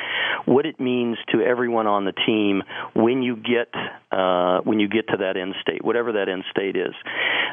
what 0.46 0.66
it 0.66 0.80
means 0.80 1.18
to 1.34 1.42
everyone 1.42 1.88
on 1.88 2.06
the 2.06 2.14
team 2.26 2.64
when 2.94 3.22
you 3.22 3.36
get 3.36 3.74
uh, 4.12 4.60
when 4.62 4.80
you 4.80 4.88
get 4.88 5.08
to 5.10 5.18
that 5.18 5.38
end 5.38 5.56
state, 5.62 5.84
whatever 5.84 6.14
that 6.14 6.30
end 6.30 6.44
state 6.50 6.76
is. 6.76 6.94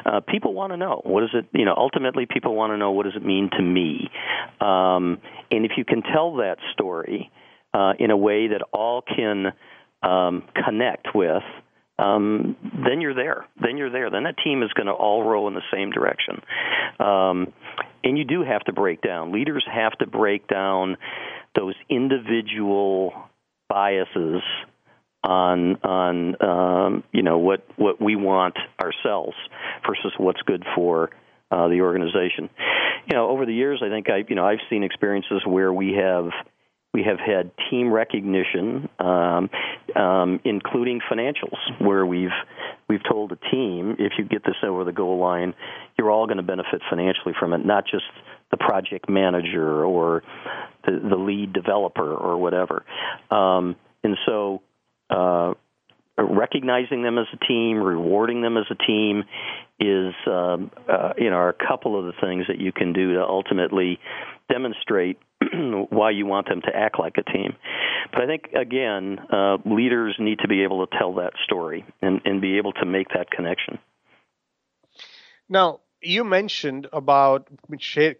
Uh, 0.05 0.21
people 0.21 0.53
want 0.53 0.71
to 0.71 0.77
know 0.77 1.01
what 1.03 1.23
is 1.23 1.29
it. 1.33 1.45
You 1.53 1.65
know, 1.65 1.75
ultimately, 1.75 2.25
people 2.25 2.55
want 2.55 2.71
to 2.71 2.77
know 2.77 2.91
what 2.91 3.03
does 3.03 3.15
it 3.15 3.25
mean 3.25 3.49
to 3.57 3.61
me. 3.61 4.09
Um, 4.61 5.19
and 5.51 5.65
if 5.65 5.71
you 5.77 5.85
can 5.85 6.01
tell 6.01 6.37
that 6.37 6.57
story 6.73 7.31
uh, 7.73 7.93
in 7.99 8.11
a 8.11 8.17
way 8.17 8.47
that 8.47 8.61
all 8.73 9.01
can 9.01 9.53
um, 10.03 10.43
connect 10.65 11.07
with 11.13 11.43
um, 11.99 12.55
then 12.85 13.01
you're 13.01 13.15
there. 13.15 13.45
Then 13.61 13.77
you're 13.77 13.91
there. 13.91 14.09
Then 14.09 14.23
that 14.23 14.35
team 14.43 14.61
is 14.61 14.71
going 14.73 14.87
to 14.87 14.93
all 14.93 15.23
row 15.23 15.47
in 15.47 15.53
the 15.53 15.61
same 15.73 15.89
direction. 15.91 16.41
Um, 16.99 17.53
and 18.03 18.17
you 18.17 18.23
do 18.23 18.43
have 18.43 18.63
to 18.65 18.73
break 18.73 19.01
down. 19.01 19.31
Leaders 19.31 19.65
have 19.71 19.93
to 19.99 20.07
break 20.07 20.47
down 20.47 20.97
those 21.55 21.75
individual 21.89 23.13
biases 23.67 24.41
on 25.23 25.75
on 25.83 26.41
um, 26.41 27.03
you 27.11 27.23
know 27.23 27.39
what 27.39 27.65
what 27.75 28.01
we 28.01 28.15
want 28.15 28.55
ourselves 28.79 29.35
versus 29.85 30.13
what's 30.17 30.41
good 30.43 30.63
for 30.75 31.09
uh, 31.51 31.67
the 31.67 31.81
organization. 31.81 32.49
You 33.09 33.15
know, 33.15 33.29
over 33.29 33.45
the 33.45 33.53
years, 33.53 33.81
I 33.83 33.89
think 33.89 34.09
I 34.09 34.23
you 34.27 34.35
know 34.35 34.45
I've 34.45 34.59
seen 34.69 34.83
experiences 34.83 35.41
where 35.45 35.73
we 35.73 35.93
have 35.93 36.29
we 36.97 37.03
have 37.03 37.19
had 37.19 37.51
team 37.69 37.93
recognition, 37.93 38.89
um, 38.97 39.51
um, 39.95 40.39
including 40.43 40.99
financials, 40.99 41.59
where 41.79 42.03
we've 42.03 42.31
we've 42.89 43.03
told 43.07 43.31
a 43.31 43.35
team 43.51 43.97
if 43.99 44.13
you 44.17 44.25
get 44.25 44.43
this 44.43 44.55
over 44.63 44.83
the 44.83 44.91
goal 44.91 45.19
line, 45.19 45.53
you're 45.95 46.09
all 46.09 46.25
going 46.25 46.37
to 46.37 46.43
benefit 46.43 46.81
financially 46.89 47.35
from 47.39 47.53
it, 47.53 47.63
not 47.63 47.83
just 47.85 48.05
the 48.49 48.57
project 48.57 49.07
manager 49.07 49.85
or 49.85 50.23
the, 50.85 50.99
the 51.07 51.15
lead 51.15 51.53
developer 51.53 52.15
or 52.15 52.37
whatever. 52.37 52.83
Um, 53.29 53.75
and 54.03 54.17
so, 54.25 54.63
uh, 55.11 55.53
recognizing 56.17 57.03
them 57.03 57.19
as 57.19 57.27
a 57.31 57.45
team, 57.45 57.77
rewarding 57.77 58.41
them 58.41 58.57
as 58.57 58.65
a 58.71 58.75
team, 58.75 59.23
is 59.79 60.15
um, 60.25 60.71
uh, 60.89 61.13
you 61.15 61.29
know 61.29 61.35
are 61.35 61.49
a 61.49 61.67
couple 61.67 61.99
of 61.99 62.05
the 62.05 62.19
things 62.19 62.45
that 62.47 62.59
you 62.59 62.71
can 62.71 62.91
do 62.91 63.13
to 63.13 63.21
ultimately 63.21 63.99
demonstrate 64.49 65.19
why 65.89 66.11
you 66.11 66.25
want 66.25 66.47
them 66.49 66.61
to 66.61 66.75
act 66.75 66.99
like 66.99 67.15
a 67.17 67.23
team. 67.31 67.55
But 68.11 68.21
I 68.21 68.27
think 68.27 68.49
again, 68.55 69.19
uh, 69.31 69.57
leaders 69.65 70.15
need 70.19 70.39
to 70.39 70.47
be 70.47 70.63
able 70.63 70.85
to 70.85 70.97
tell 70.97 71.13
that 71.15 71.33
story 71.43 71.85
and, 72.01 72.21
and 72.25 72.41
be 72.41 72.57
able 72.57 72.73
to 72.73 72.85
make 72.85 73.09
that 73.09 73.29
connection. 73.31 73.79
Now, 75.49 75.79
you 76.01 76.23
mentioned 76.23 76.87
about 76.93 77.47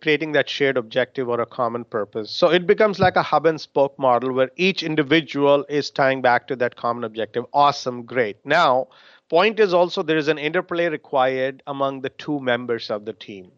creating 0.02 0.32
that 0.32 0.50
shared 0.50 0.78
objective 0.78 1.30
or 1.30 1.40
a 1.40 1.46
common 1.46 1.84
purpose. 1.84 2.32
So 2.32 2.50
it 2.50 2.66
becomes 2.66 3.00
like 3.00 3.16
a 3.16 3.22
hub 3.22 3.46
and 3.46 3.62
spoke 3.62 3.98
model 4.00 4.34
where 4.34 4.50
each 4.56 4.82
individual 4.82 5.66
is 5.70 5.92
tying 5.92 6.22
back 6.22 6.48
to 6.48 6.56
that 6.58 6.76
common 6.76 7.04
objective. 7.04 7.46
Awesome, 7.54 8.04
great. 8.04 8.44
Now, 8.46 8.88
point 9.30 9.60
is 9.60 9.74
also 9.74 10.02
there 10.02 10.18
is 10.18 10.28
an 10.28 10.40
interplay 10.40 10.88
required 10.88 11.62
among 11.68 12.02
the 12.02 12.10
two 12.10 12.40
members 12.40 12.90
of 12.90 13.06
the 13.06 13.14
team. 13.14 13.52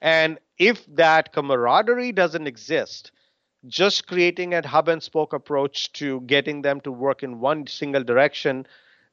And 0.00 0.38
if 0.62 0.86
that 0.94 1.32
camaraderie 1.32 2.12
doesn't 2.12 2.46
exist, 2.46 3.10
just 3.66 4.06
creating 4.06 4.54
a 4.54 4.66
hub 4.66 4.88
and 4.88 5.02
spoke 5.02 5.32
approach 5.32 5.92
to 5.94 6.20
getting 6.20 6.62
them 6.62 6.80
to 6.82 6.92
work 6.92 7.24
in 7.24 7.40
one 7.40 7.66
single 7.66 8.04
direction, 8.04 8.64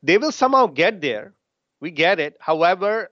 they 0.04 0.20
will 0.20 0.32
somehow 0.32 0.68
get 0.68 1.02
there. 1.02 1.34
We 1.80 1.90
get 1.90 2.20
it. 2.20 2.38
However, 2.40 3.10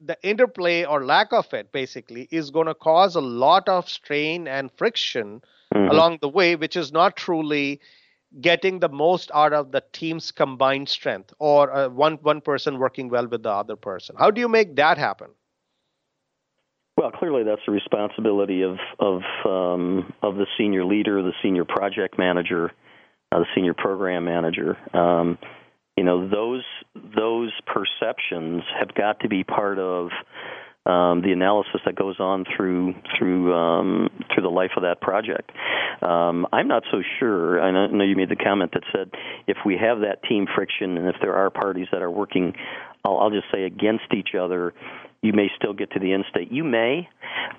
the 0.00 0.18
interplay 0.22 0.84
or 0.84 1.06
lack 1.06 1.32
of 1.32 1.54
it 1.54 1.72
basically 1.72 2.28
is 2.30 2.50
going 2.50 2.66
to 2.66 2.74
cause 2.74 3.16
a 3.16 3.22
lot 3.22 3.68
of 3.70 3.88
strain 3.88 4.46
and 4.46 4.70
friction 4.76 5.40
mm-hmm. 5.74 5.90
along 5.90 6.18
the 6.20 6.28
way, 6.28 6.56
which 6.56 6.76
is 6.76 6.92
not 6.92 7.16
truly 7.16 7.80
getting 8.42 8.80
the 8.80 8.90
most 8.90 9.30
out 9.32 9.54
of 9.54 9.72
the 9.72 9.82
team's 9.92 10.30
combined 10.30 10.90
strength 10.90 11.32
or 11.38 11.72
uh, 11.72 11.88
one 11.88 12.18
one 12.20 12.42
person 12.42 12.78
working 12.78 13.08
well 13.08 13.26
with 13.26 13.42
the 13.42 13.50
other 13.50 13.76
person. 13.76 14.14
How 14.18 14.30
do 14.30 14.42
you 14.42 14.48
make 14.48 14.76
that 14.76 14.98
happen? 14.98 15.30
Well, 16.98 17.12
clearly 17.12 17.44
that's 17.44 17.60
the 17.64 17.70
responsibility 17.70 18.62
of 18.62 18.76
of 18.98 19.22
um, 19.46 20.12
of 20.20 20.34
the 20.34 20.46
senior 20.58 20.84
leader, 20.84 21.22
the 21.22 21.32
senior 21.44 21.64
project 21.64 22.18
manager, 22.18 22.72
uh, 23.30 23.38
the 23.38 23.46
senior 23.54 23.72
program 23.72 24.24
manager. 24.24 24.76
Um, 24.92 25.38
you 25.96 26.02
know 26.02 26.28
those 26.28 26.64
those 26.96 27.52
perceptions 27.66 28.64
have 28.80 28.92
got 28.96 29.20
to 29.20 29.28
be 29.28 29.44
part 29.44 29.78
of 29.78 30.08
um, 30.86 31.22
the 31.22 31.30
analysis 31.30 31.80
that 31.86 31.94
goes 31.94 32.18
on 32.18 32.44
through 32.56 32.96
through 33.16 33.54
um, 33.54 34.08
through 34.34 34.42
the 34.42 34.50
life 34.50 34.72
of 34.76 34.82
that 34.82 35.00
project. 35.00 35.52
Um, 36.02 36.48
I'm 36.52 36.66
not 36.66 36.82
so 36.90 37.00
sure. 37.20 37.60
I 37.62 37.70
know 37.70 38.02
you 38.02 38.16
made 38.16 38.28
the 38.28 38.36
comment 38.36 38.72
that 38.72 38.82
said 38.92 39.12
if 39.46 39.58
we 39.64 39.76
have 39.80 40.00
that 40.00 40.24
team 40.28 40.46
friction 40.52 40.98
and 40.98 41.06
if 41.06 41.14
there 41.20 41.36
are 41.36 41.48
parties 41.50 41.86
that 41.92 42.02
are 42.02 42.10
working, 42.10 42.54
I'll, 43.04 43.18
I'll 43.18 43.30
just 43.30 43.46
say 43.52 43.64
against 43.64 44.12
each 44.16 44.34
other, 44.34 44.74
you 45.22 45.32
may 45.32 45.48
still 45.56 45.72
get 45.72 45.90
to 45.92 45.98
the 45.98 46.12
end 46.12 46.24
state. 46.30 46.52
You 46.52 46.64
may, 46.64 47.08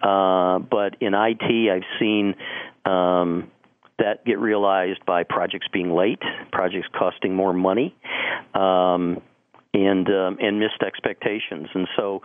uh, 0.02 0.60
but 0.60 0.96
in 1.02 1.14
IT, 1.14 1.72
I've 1.72 2.00
seen 2.00 2.36
um, 2.86 3.52
that 4.00 4.26
get 4.26 4.40
realized 4.40 5.06
by 5.06 5.24
projects 5.24 5.68
being 5.72 5.92
late, 5.92 6.22
projects 6.52 6.88
costing 6.98 7.36
more 7.36 7.54
money, 7.54 7.96
um, 8.54 9.22
and 9.74 10.08
um, 10.08 10.38
and 10.42 10.60
missed 10.60 10.82
expectations. 10.86 11.68
And 11.74 11.88
so, 11.98 12.22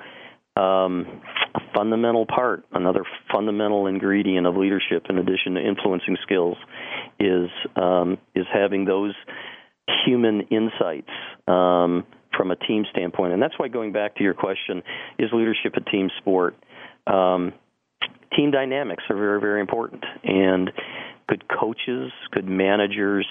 um, 0.56 1.20
a 1.54 1.60
fundamental 1.74 2.26
part, 2.26 2.64
another 2.72 3.04
fundamental 3.32 3.86
ingredient 3.86 4.46
of 4.46 4.56
leadership, 4.56 5.06
in 5.10 5.18
addition 5.18 5.54
to 5.54 5.66
influencing 5.66 6.16
skills, 6.22 6.56
is 7.18 7.50
um, 7.76 8.18
is 8.34 8.46
having 8.52 8.84
those 8.84 9.14
human 10.06 10.42
insights 10.42 11.10
um, 11.46 12.06
from 12.36 12.50
a 12.50 12.56
team 12.56 12.84
standpoint. 12.90 13.32
And 13.32 13.42
that's 13.42 13.58
why 13.58 13.68
going 13.68 13.92
back 13.92 14.16
to 14.16 14.22
your 14.22 14.34
question, 14.34 14.82
is 15.18 15.30
leadership 15.32 15.74
a 15.76 15.90
team 15.90 16.10
sport? 16.18 16.56
Um, 17.06 17.52
team 18.36 18.50
dynamics 18.50 19.04
are 19.10 19.16
very, 19.16 19.40
very 19.40 19.60
important. 19.60 20.04
And 20.22 20.70
good 21.28 21.44
coaches, 21.48 22.12
good 22.30 22.48
managers 22.48 23.26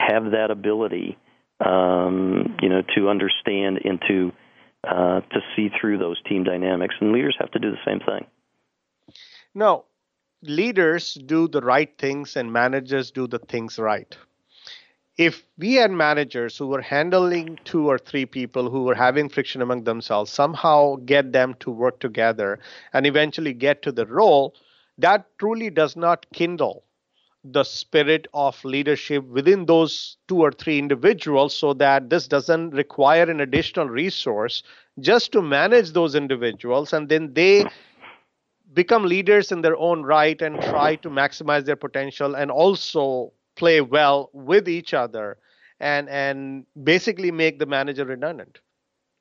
have 0.00 0.32
that 0.32 0.50
ability, 0.50 1.18
um, 1.64 2.56
you 2.60 2.68
know, 2.68 2.82
to 2.96 3.08
understand 3.08 3.80
and 3.84 4.00
to 4.08 4.32
uh, 4.84 5.20
to 5.20 5.40
see 5.54 5.70
through 5.80 5.98
those 5.98 6.20
team 6.28 6.42
dynamics. 6.42 6.94
And 7.00 7.12
leaders 7.12 7.36
have 7.38 7.52
to 7.52 7.60
do 7.60 7.70
the 7.70 7.76
same 7.86 8.00
thing. 8.00 8.26
No, 9.54 9.84
leaders 10.42 11.14
do 11.14 11.46
the 11.46 11.60
right 11.60 11.96
things 11.98 12.36
and 12.36 12.52
managers 12.52 13.12
do 13.12 13.28
the 13.28 13.38
things 13.38 13.78
right 13.78 14.16
if 15.18 15.42
we 15.58 15.74
had 15.74 15.90
managers 15.90 16.56
who 16.56 16.66
were 16.68 16.80
handling 16.80 17.58
two 17.64 17.88
or 17.88 17.98
three 17.98 18.24
people 18.26 18.70
who 18.70 18.84
were 18.84 18.94
having 18.94 19.28
friction 19.28 19.60
among 19.62 19.84
themselves, 19.84 20.30
somehow 20.30 20.96
get 21.04 21.32
them 21.32 21.54
to 21.60 21.70
work 21.70 22.00
together 22.00 22.58
and 22.92 23.06
eventually 23.06 23.52
get 23.52 23.82
to 23.82 23.92
the 23.92 24.06
role, 24.06 24.54
that 24.98 25.26
truly 25.38 25.70
does 25.70 25.96
not 25.96 26.26
kindle 26.32 26.84
the 27.44 27.64
spirit 27.64 28.26
of 28.34 28.64
leadership 28.64 29.24
within 29.24 29.66
those 29.66 30.16
two 30.28 30.38
or 30.38 30.52
three 30.52 30.78
individuals 30.78 31.56
so 31.56 31.74
that 31.74 32.08
this 32.08 32.28
doesn't 32.28 32.70
require 32.70 33.28
an 33.28 33.40
additional 33.40 33.88
resource 33.88 34.62
just 35.00 35.32
to 35.32 35.42
manage 35.42 35.90
those 35.90 36.14
individuals. 36.14 36.92
And 36.92 37.08
then 37.08 37.34
they 37.34 37.64
become 38.72 39.04
leaders 39.04 39.50
in 39.52 39.60
their 39.60 39.76
own 39.76 40.02
right 40.02 40.40
and 40.40 40.60
try 40.62 40.96
to 40.96 41.10
maximize 41.10 41.64
their 41.64 41.76
potential 41.76 42.36
and 42.36 42.50
also 42.50 43.32
play 43.62 43.80
well 43.80 44.28
with 44.32 44.68
each 44.68 44.92
other 44.92 45.38
and 45.78 46.08
and 46.08 46.66
basically 46.92 47.30
make 47.30 47.60
the 47.60 47.66
manager 47.66 48.04
redundant. 48.04 48.58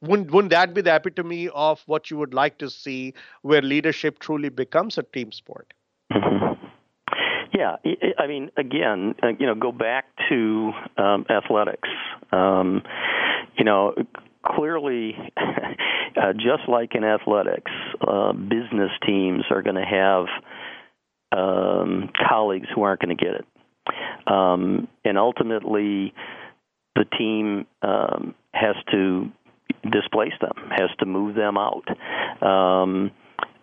Wouldn't 0.01 0.31
wouldn't 0.31 0.51
that 0.51 0.73
be 0.73 0.81
the 0.81 0.95
epitome 0.95 1.49
of 1.49 1.83
what 1.85 2.09
you 2.09 2.17
would 2.17 2.33
like 2.33 2.57
to 2.57 2.69
see 2.69 3.13
where 3.43 3.61
leadership 3.61 4.17
truly 4.17 4.49
becomes 4.49 4.97
a 4.97 5.03
team 5.03 5.31
sport? 5.31 5.73
Mm-hmm. 6.11 6.65
yeah 7.59 7.75
i 8.17 8.25
mean 8.27 8.49
again 8.57 9.13
uh, 9.21 9.33
you 9.39 9.45
know 9.45 9.55
go 9.67 9.71
back 9.71 10.05
to 10.29 10.71
um, 10.97 11.25
athletics. 11.29 11.89
Um, 12.31 12.81
you 13.57 13.65
know 13.65 13.93
clearly 14.55 15.15
uh, 15.37 16.33
just 16.33 16.67
like 16.67 16.95
in 16.95 17.03
athletics 17.03 17.71
uh, 18.07 18.33
business 18.33 18.91
teams 19.05 19.43
are 19.51 19.61
going 19.61 19.75
to 19.75 19.89
have 20.01 20.25
um, 21.31 22.09
colleagues 22.27 22.67
who 22.73 22.81
aren't 22.81 23.01
going 23.01 23.15
to 23.15 23.23
get 23.23 23.35
it 23.35 23.45
um, 24.27 24.87
and 25.03 25.17
ultimately, 25.17 26.13
the 26.95 27.05
team 27.17 27.65
um, 27.81 28.35
has 28.53 28.75
to 28.91 29.31
displace 29.89 30.33
them, 30.41 30.53
has 30.71 30.89
to 30.99 31.05
move 31.05 31.35
them 31.35 31.57
out. 31.57 31.87
Um, 32.45 33.11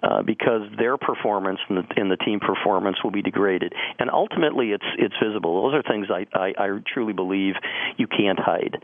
uh, 0.03 0.23
because 0.23 0.63
their 0.79 0.97
performance 0.97 1.59
and 1.69 1.79
the, 1.79 1.85
and 1.97 2.11
the 2.11 2.17
team 2.17 2.41
performance 2.41 2.99
will 3.03 3.11
be 3.11 3.23
degraded. 3.23 3.73
And 3.99 4.11
ultimately, 4.11 4.71
it's 4.71 4.85
it's 4.97 5.15
visible. 5.23 5.63
Those 5.63 5.75
are 5.75 5.83
things 5.83 6.07
I, 6.11 6.27
I, 6.39 6.55
I 6.57 6.79
truly 6.93 7.13
believe 7.13 7.55
you 7.97 8.07
can't 8.07 8.39
hide. 8.39 8.79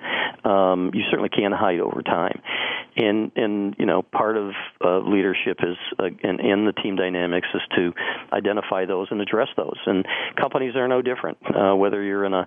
Um, 0.45 0.91
you 0.93 1.03
certainly 1.11 1.29
can't 1.29 1.55
hide 1.55 1.81
over 1.81 2.03
time. 2.03 2.43
And 2.97 3.33
and 3.37 3.77
you 3.79 3.87
know 3.87 4.03
part 4.03 4.37
of 4.37 4.53
uh, 4.85 4.99
leadership 5.01 5.59
is 5.63 5.77
uh, 5.99 6.09
and, 6.23 6.65
the 6.65 6.73
team 6.73 6.97
dynamics 6.97 7.49
is 7.55 7.61
to 7.77 7.93
identify 8.33 8.87
those 8.87 9.09
and 9.11 9.21
address 9.21 9.49
those. 9.57 9.79
And 9.87 10.07
companies 10.41 10.77
are 10.77 10.89
no 10.89 11.03
different. 11.03 11.39
Uh, 11.45 11.77
whether 11.77 12.03
you're 12.03 12.25
in 12.25 12.33
a 12.33 12.47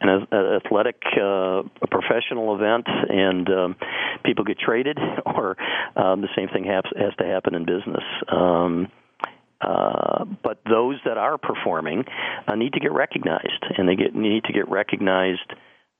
an 0.00 0.26
athletic 0.32 1.02
uh, 1.20 1.62
professional 1.90 2.54
event 2.54 2.86
and 2.86 3.48
um, 3.50 3.76
people 4.24 4.44
get 4.44 4.58
traded, 4.58 4.98
or 5.26 5.56
um, 5.96 6.20
the 6.20 6.28
same 6.36 6.48
thing 6.48 6.64
has 6.64 7.14
to 7.18 7.24
happen 7.24 7.54
in 7.54 7.64
business. 7.64 8.02
Um, 8.28 8.88
uh, 9.60 10.24
but 10.42 10.60
those 10.68 10.96
that 11.04 11.18
are 11.18 11.36
performing 11.36 12.04
uh, 12.46 12.54
need 12.54 12.74
to 12.74 12.80
get 12.80 12.92
recognized, 12.92 13.64
and 13.76 13.88
they 13.88 13.96
get 13.96 14.14
need 14.14 14.44
to 14.44 14.52
get 14.52 14.68
recognized. 14.68 15.52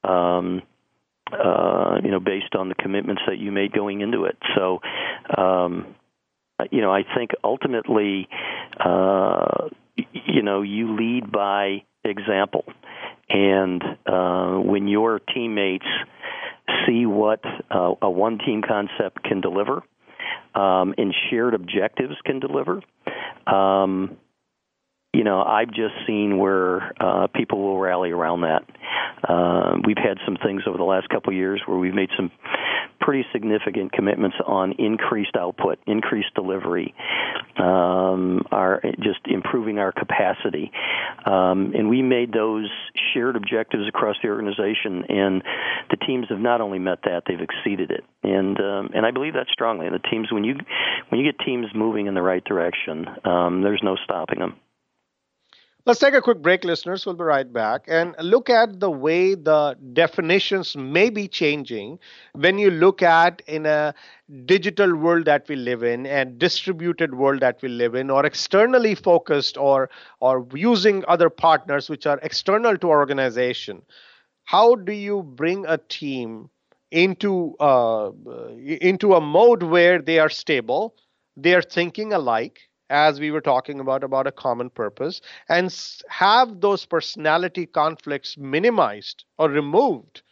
Um, 0.04 0.62
uh, 1.32 1.98
you 2.02 2.10
know, 2.10 2.20
based 2.20 2.54
on 2.54 2.70
the 2.70 2.74
commitments 2.74 3.20
that 3.26 3.38
you 3.38 3.52
made 3.52 3.70
going 3.70 4.00
into 4.00 4.24
it. 4.24 4.38
So, 4.56 4.80
um, 5.36 5.94
you 6.70 6.80
know, 6.80 6.90
I 6.90 7.02
think 7.02 7.32
ultimately, 7.44 8.28
uh, 8.80 9.68
you 9.96 10.42
know, 10.42 10.62
you 10.62 10.96
lead 10.96 11.30
by 11.30 11.82
example, 12.02 12.64
and 13.28 13.82
uh, 14.06 14.54
when 14.58 14.88
your 14.88 15.20
teammates 15.20 15.86
see 16.86 17.06
what 17.06 17.40
uh, 17.70 17.92
a 18.00 18.10
one 18.10 18.38
team 18.38 18.62
concept 18.66 19.22
can 19.22 19.40
deliver 19.40 19.82
um, 20.54 20.94
and 20.98 21.14
shared 21.30 21.54
objectives 21.54 22.14
can 22.24 22.40
deliver. 22.40 22.82
Um, 23.46 24.16
you 25.18 25.24
know, 25.24 25.42
I've 25.42 25.70
just 25.70 25.94
seen 26.06 26.38
where 26.38 26.92
uh, 27.02 27.26
people 27.34 27.60
will 27.60 27.80
rally 27.80 28.12
around 28.12 28.42
that. 28.42 28.62
Uh, 29.28 29.78
we've 29.84 29.98
had 29.98 30.18
some 30.24 30.36
things 30.36 30.62
over 30.64 30.78
the 30.78 30.84
last 30.84 31.08
couple 31.08 31.32
of 31.32 31.36
years 31.36 31.60
where 31.66 31.76
we've 31.76 31.92
made 31.92 32.10
some 32.16 32.30
pretty 33.00 33.24
significant 33.32 33.90
commitments 33.90 34.36
on 34.46 34.74
increased 34.78 35.34
output, 35.36 35.80
increased 35.88 36.32
delivery, 36.36 36.94
um, 37.56 38.42
our 38.52 38.80
just 39.00 39.18
improving 39.24 39.80
our 39.80 39.90
capacity, 39.90 40.70
um, 41.26 41.72
and 41.74 41.88
we 41.88 42.00
made 42.00 42.32
those 42.32 42.70
shared 43.12 43.34
objectives 43.34 43.88
across 43.88 44.14
the 44.22 44.28
organization, 44.28 45.02
and 45.08 45.42
the 45.90 45.96
teams 46.06 46.26
have 46.28 46.38
not 46.38 46.60
only 46.60 46.78
met 46.78 47.00
that, 47.02 47.24
they've 47.26 47.40
exceeded 47.40 47.90
it, 47.90 48.04
and 48.22 48.60
um, 48.60 48.90
and 48.94 49.04
I 49.04 49.10
believe 49.10 49.32
that 49.32 49.46
strongly. 49.50 49.86
And 49.86 49.94
the 49.96 50.08
teams, 50.08 50.30
when 50.30 50.44
you 50.44 50.54
when 51.08 51.20
you 51.20 51.26
get 51.26 51.44
teams 51.44 51.66
moving 51.74 52.06
in 52.06 52.14
the 52.14 52.22
right 52.22 52.44
direction, 52.44 53.04
um, 53.24 53.62
there's 53.62 53.80
no 53.82 53.96
stopping 54.04 54.38
them. 54.38 54.54
Let's 55.88 56.00
take 56.00 56.12
a 56.12 56.20
quick 56.20 56.42
break, 56.42 56.64
listeners. 56.64 57.06
We'll 57.06 57.14
be 57.16 57.24
right 57.24 57.50
back 57.50 57.84
and 57.88 58.14
look 58.20 58.50
at 58.50 58.78
the 58.78 58.90
way 58.90 59.34
the 59.34 59.74
definitions 59.94 60.76
may 60.76 61.08
be 61.08 61.26
changing 61.28 61.98
when 62.34 62.58
you 62.58 62.70
look 62.70 63.02
at 63.02 63.40
in 63.46 63.64
a 63.64 63.94
digital 64.44 64.94
world 64.94 65.24
that 65.24 65.48
we 65.48 65.56
live 65.56 65.82
in 65.82 66.06
and 66.06 66.38
distributed 66.38 67.14
world 67.14 67.40
that 67.40 67.62
we 67.62 67.70
live 67.70 67.94
in 67.94 68.10
or 68.10 68.26
externally 68.26 68.94
focused 68.94 69.56
or 69.56 69.88
or 70.20 70.46
using 70.54 71.04
other 71.08 71.30
partners 71.30 71.88
which 71.88 72.06
are 72.06 72.20
external 72.22 72.76
to 72.76 72.90
our 72.90 72.98
organization. 72.98 73.82
How 74.44 74.74
do 74.74 74.92
you 74.92 75.22
bring 75.22 75.64
a 75.66 75.78
team 75.78 76.50
into 76.90 77.56
uh, 77.60 78.10
into 78.66 79.14
a 79.14 79.20
mode 79.22 79.62
where 79.62 80.02
they 80.02 80.18
are 80.18 80.30
stable, 80.30 80.96
they 81.36 81.54
are 81.54 81.62
thinking 81.62 82.12
alike, 82.12 82.60
as 82.90 83.20
we 83.20 83.30
were 83.30 83.40
talking 83.40 83.80
about 83.80 84.04
about 84.04 84.26
a 84.26 84.32
common 84.32 84.70
purpose 84.70 85.20
and 85.48 85.74
have 86.08 86.60
those 86.60 86.84
personality 86.86 87.66
conflicts 87.66 88.36
minimized 88.36 89.24
or 89.38 89.48
removed 89.48 90.22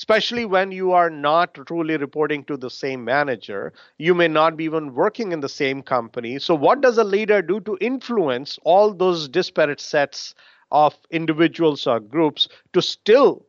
especially 0.00 0.46
when 0.46 0.72
you 0.72 0.92
are 0.92 1.10
not 1.10 1.52
truly 1.66 1.96
reporting 1.98 2.42
to 2.44 2.56
the 2.56 2.70
same 2.70 3.04
manager 3.04 3.72
you 3.98 4.14
may 4.14 4.28
not 4.28 4.56
be 4.56 4.64
even 4.64 4.94
working 4.94 5.32
in 5.32 5.40
the 5.40 5.48
same 5.48 5.82
company. 5.82 6.38
So 6.38 6.54
what 6.54 6.80
does 6.80 6.96
a 6.96 7.04
leader 7.04 7.42
do 7.42 7.60
to 7.60 7.76
influence 7.82 8.58
all 8.62 8.94
those 8.94 9.28
disparate 9.28 9.80
sets 9.80 10.34
of 10.70 10.96
individuals 11.10 11.86
or 11.86 12.00
groups 12.00 12.48
to 12.72 12.80
still 12.80 13.44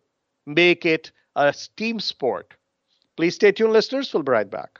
make 0.45 0.85
it 0.85 1.11
a 1.37 1.53
team 1.77 2.01
sport? 2.01 2.53
Please 3.15 3.35
stay 3.35 3.53
tuned 3.53 3.71
listeners. 3.71 4.13
We'll 4.13 4.23
be 4.23 4.31
right 4.33 4.49
back 4.49 4.79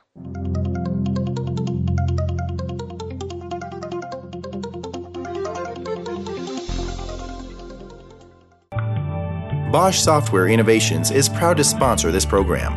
Bosch 9.72 9.98
Software 10.00 10.48
Innovations 10.48 11.10
is 11.10 11.30
proud 11.30 11.56
to 11.56 11.64
sponsor 11.64 12.12
this 12.12 12.26
program. 12.26 12.76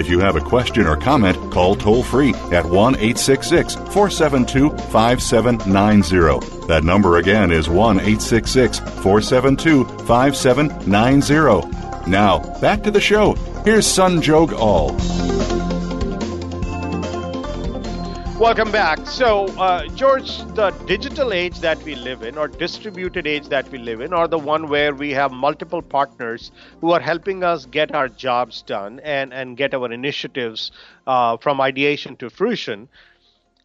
If 0.00 0.08
you 0.08 0.18
have 0.20 0.34
a 0.34 0.40
question 0.40 0.86
or 0.86 0.96
comment, 0.96 1.36
call 1.52 1.76
toll 1.76 2.02
free 2.02 2.32
at 2.52 2.64
1 2.64 2.94
866 2.94 3.74
472 3.74 4.70
5790. 4.90 6.66
That 6.68 6.84
number 6.84 7.18
again 7.18 7.52
is 7.52 7.68
1 7.68 7.98
866 7.98 8.78
472 8.78 9.84
5790. 10.06 12.10
Now, 12.10 12.38
back 12.62 12.82
to 12.84 12.90
the 12.90 12.98
show. 12.98 13.34
Here's 13.66 13.86
Sanjog 13.86 14.54
Aul. 14.54 14.96
Welcome 18.40 18.72
back. 18.72 19.06
So, 19.06 19.48
uh, 19.58 19.86
George, 19.88 20.38
the 20.54 20.70
digital 20.86 21.30
age 21.34 21.60
that 21.60 21.82
we 21.84 21.94
live 21.94 22.22
in, 22.22 22.38
or 22.38 22.48
distributed 22.48 23.26
age 23.26 23.50
that 23.50 23.70
we 23.70 23.76
live 23.76 24.00
in, 24.00 24.14
or 24.14 24.28
the 24.28 24.38
one 24.38 24.70
where 24.70 24.94
we 24.94 25.10
have 25.10 25.30
multiple 25.30 25.82
partners 25.82 26.50
who 26.80 26.90
are 26.92 27.00
helping 27.00 27.44
us 27.44 27.66
get 27.66 27.94
our 27.94 28.08
jobs 28.08 28.62
done 28.62 28.98
and, 29.00 29.34
and 29.34 29.58
get 29.58 29.74
our 29.74 29.92
initiatives 29.92 30.72
uh, 31.06 31.36
from 31.36 31.60
ideation 31.60 32.16
to 32.16 32.30
fruition, 32.30 32.88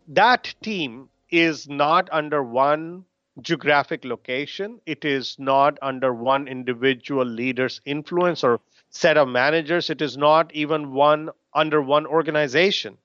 that 0.10 0.54
team 0.62 1.08
is 1.30 1.70
not 1.70 2.10
under 2.12 2.44
one 2.44 3.06
geographic 3.42 4.04
location. 4.04 4.82
It 4.86 5.06
is 5.06 5.38
not 5.40 5.78
under 5.82 6.14
one 6.14 6.50
individual 6.50 7.26
leader's 7.26 7.80
influence 7.86 8.44
or 8.44 8.60
set 8.90 9.16
of 9.18 9.30
managers. 9.30 9.90
It 9.90 10.02
is 10.02 10.18
not 10.18 10.54
even 10.54 10.92
one 10.92 11.30
under 11.54 11.82
one 11.82 12.06
organization 12.06 12.98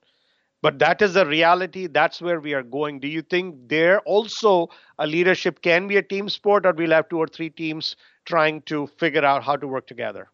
but 0.61 0.79
that 0.79 1.01
is 1.01 1.15
a 1.15 1.25
reality. 1.25 1.87
That's 1.87 2.21
where 2.21 2.39
we 2.39 2.53
are 2.53 2.63
going. 2.63 2.99
Do 2.99 3.07
you 3.07 3.21
think 3.21 3.67
there 3.69 3.99
also 4.01 4.69
a 4.99 5.07
leadership 5.07 5.61
can 5.61 5.87
be 5.87 5.97
a 5.97 6.03
team 6.03 6.29
sport, 6.29 6.65
or 6.65 6.73
we'll 6.73 6.91
have 6.91 7.09
two 7.09 7.17
or 7.19 7.27
three 7.27 7.49
teams 7.49 7.95
trying 8.25 8.61
to 8.63 8.87
figure 8.87 9.25
out 9.25 9.43
how 9.43 9.55
to 9.57 9.67
work 9.67 9.87
together? 9.87 10.29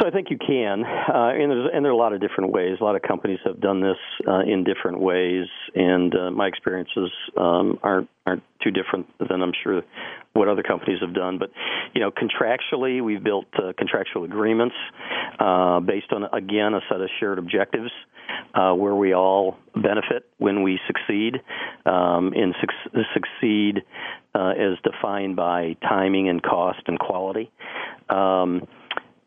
So 0.00 0.08
I 0.08 0.10
think 0.10 0.28
you 0.28 0.38
can, 0.38 0.82
uh, 0.84 1.30
and 1.34 1.50
there's 1.52 1.70
and 1.72 1.84
there 1.84 1.92
are 1.92 1.94
a 1.94 1.96
lot 1.96 2.12
of 2.12 2.20
different 2.20 2.52
ways. 2.52 2.78
A 2.80 2.84
lot 2.84 2.96
of 2.96 3.02
companies 3.02 3.38
have 3.44 3.60
done 3.60 3.80
this 3.80 3.96
uh, 4.26 4.40
in 4.40 4.64
different 4.64 4.98
ways, 4.98 5.46
and 5.74 6.12
uh, 6.14 6.30
my 6.32 6.48
experiences 6.48 7.12
um, 7.36 7.78
aren't 7.80 8.08
aren't 8.26 8.42
too 8.60 8.72
different 8.72 9.06
than 9.18 9.40
I'm 9.40 9.52
sure 9.62 9.82
what 10.32 10.48
other 10.48 10.64
companies 10.64 10.98
have 11.00 11.14
done. 11.14 11.38
But 11.38 11.50
you 11.94 12.00
know, 12.00 12.10
contractually, 12.10 13.04
we've 13.04 13.22
built 13.22 13.46
uh, 13.56 13.72
contractual 13.78 14.24
agreements 14.24 14.74
uh, 15.38 15.78
based 15.78 16.12
on 16.12 16.24
again 16.32 16.74
a 16.74 16.80
set 16.90 17.00
of 17.00 17.08
shared 17.20 17.38
objectives 17.38 17.92
uh, 18.54 18.72
where 18.72 18.96
we 18.96 19.14
all 19.14 19.58
benefit 19.74 20.28
when 20.38 20.64
we 20.64 20.80
succeed, 20.88 21.40
um, 21.86 22.32
and 22.34 22.52
su- 22.60 23.04
succeed 23.14 23.82
uh, 24.34 24.50
as 24.50 24.76
defined 24.82 25.36
by 25.36 25.76
timing 25.82 26.28
and 26.28 26.42
cost 26.42 26.80
and 26.88 26.98
quality. 26.98 27.52
Um, 28.08 28.66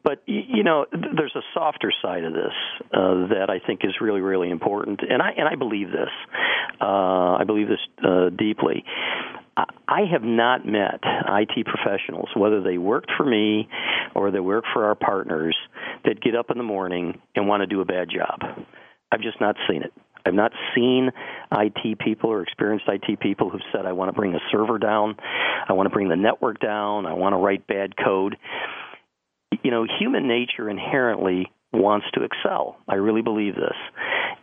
but 0.07 0.21
you 0.25 0.63
know, 0.63 0.85
there's 0.91 1.35
a 1.35 1.41
softer 1.53 1.91
side 2.01 2.23
of 2.23 2.31
this 2.31 2.53
uh, 2.93 3.27
that 3.27 3.47
I 3.49 3.59
think 3.59 3.81
is 3.83 3.91
really, 3.99 4.21
really 4.21 4.49
important, 4.49 5.01
and 5.01 5.21
I 5.21 5.31
and 5.31 5.49
I 5.49 5.55
believe 5.55 5.91
this. 5.91 6.07
Uh, 6.79 7.35
I 7.35 7.43
believe 7.45 7.67
this 7.67 7.85
uh, 8.01 8.29
deeply. 8.29 8.85
I 9.57 10.01
have 10.09 10.21
not 10.23 10.65
met 10.65 11.01
IT 11.03 11.65
professionals, 11.65 12.29
whether 12.37 12.61
they 12.61 12.77
worked 12.77 13.11
for 13.17 13.25
me 13.25 13.67
or 14.15 14.31
they 14.31 14.39
work 14.39 14.63
for 14.71 14.85
our 14.85 14.95
partners, 14.95 15.57
that 16.05 16.21
get 16.21 16.35
up 16.35 16.51
in 16.51 16.57
the 16.57 16.63
morning 16.63 17.19
and 17.35 17.47
want 17.47 17.61
to 17.61 17.67
do 17.67 17.81
a 17.81 17.85
bad 17.85 18.07
job. 18.09 18.65
I've 19.11 19.21
just 19.21 19.41
not 19.41 19.55
seen 19.67 19.81
it. 19.81 19.91
I've 20.25 20.35
not 20.35 20.51
seen 20.75 21.09
IT 21.51 21.99
people 21.99 22.29
or 22.29 22.43
experienced 22.43 22.85
IT 22.87 23.19
people 23.19 23.49
who've 23.49 23.61
said, 23.73 23.85
I 23.85 23.93
want 23.93 24.09
to 24.09 24.13
bring 24.13 24.35
a 24.35 24.39
server 24.51 24.77
down, 24.77 25.15
I 25.67 25.73
want 25.73 25.87
to 25.87 25.93
bring 25.93 26.09
the 26.09 26.15
network 26.15 26.59
down, 26.59 27.05
I 27.05 27.13
want 27.13 27.33
to 27.33 27.37
write 27.37 27.65
bad 27.65 27.95
code 27.97 28.37
you 29.63 29.71
know, 29.71 29.85
human 29.99 30.27
nature 30.27 30.69
inherently 30.69 31.51
wants 31.73 32.07
to 32.13 32.23
excel. 32.23 32.77
I 32.87 32.95
really 32.95 33.21
believe 33.21 33.55
this. 33.55 33.75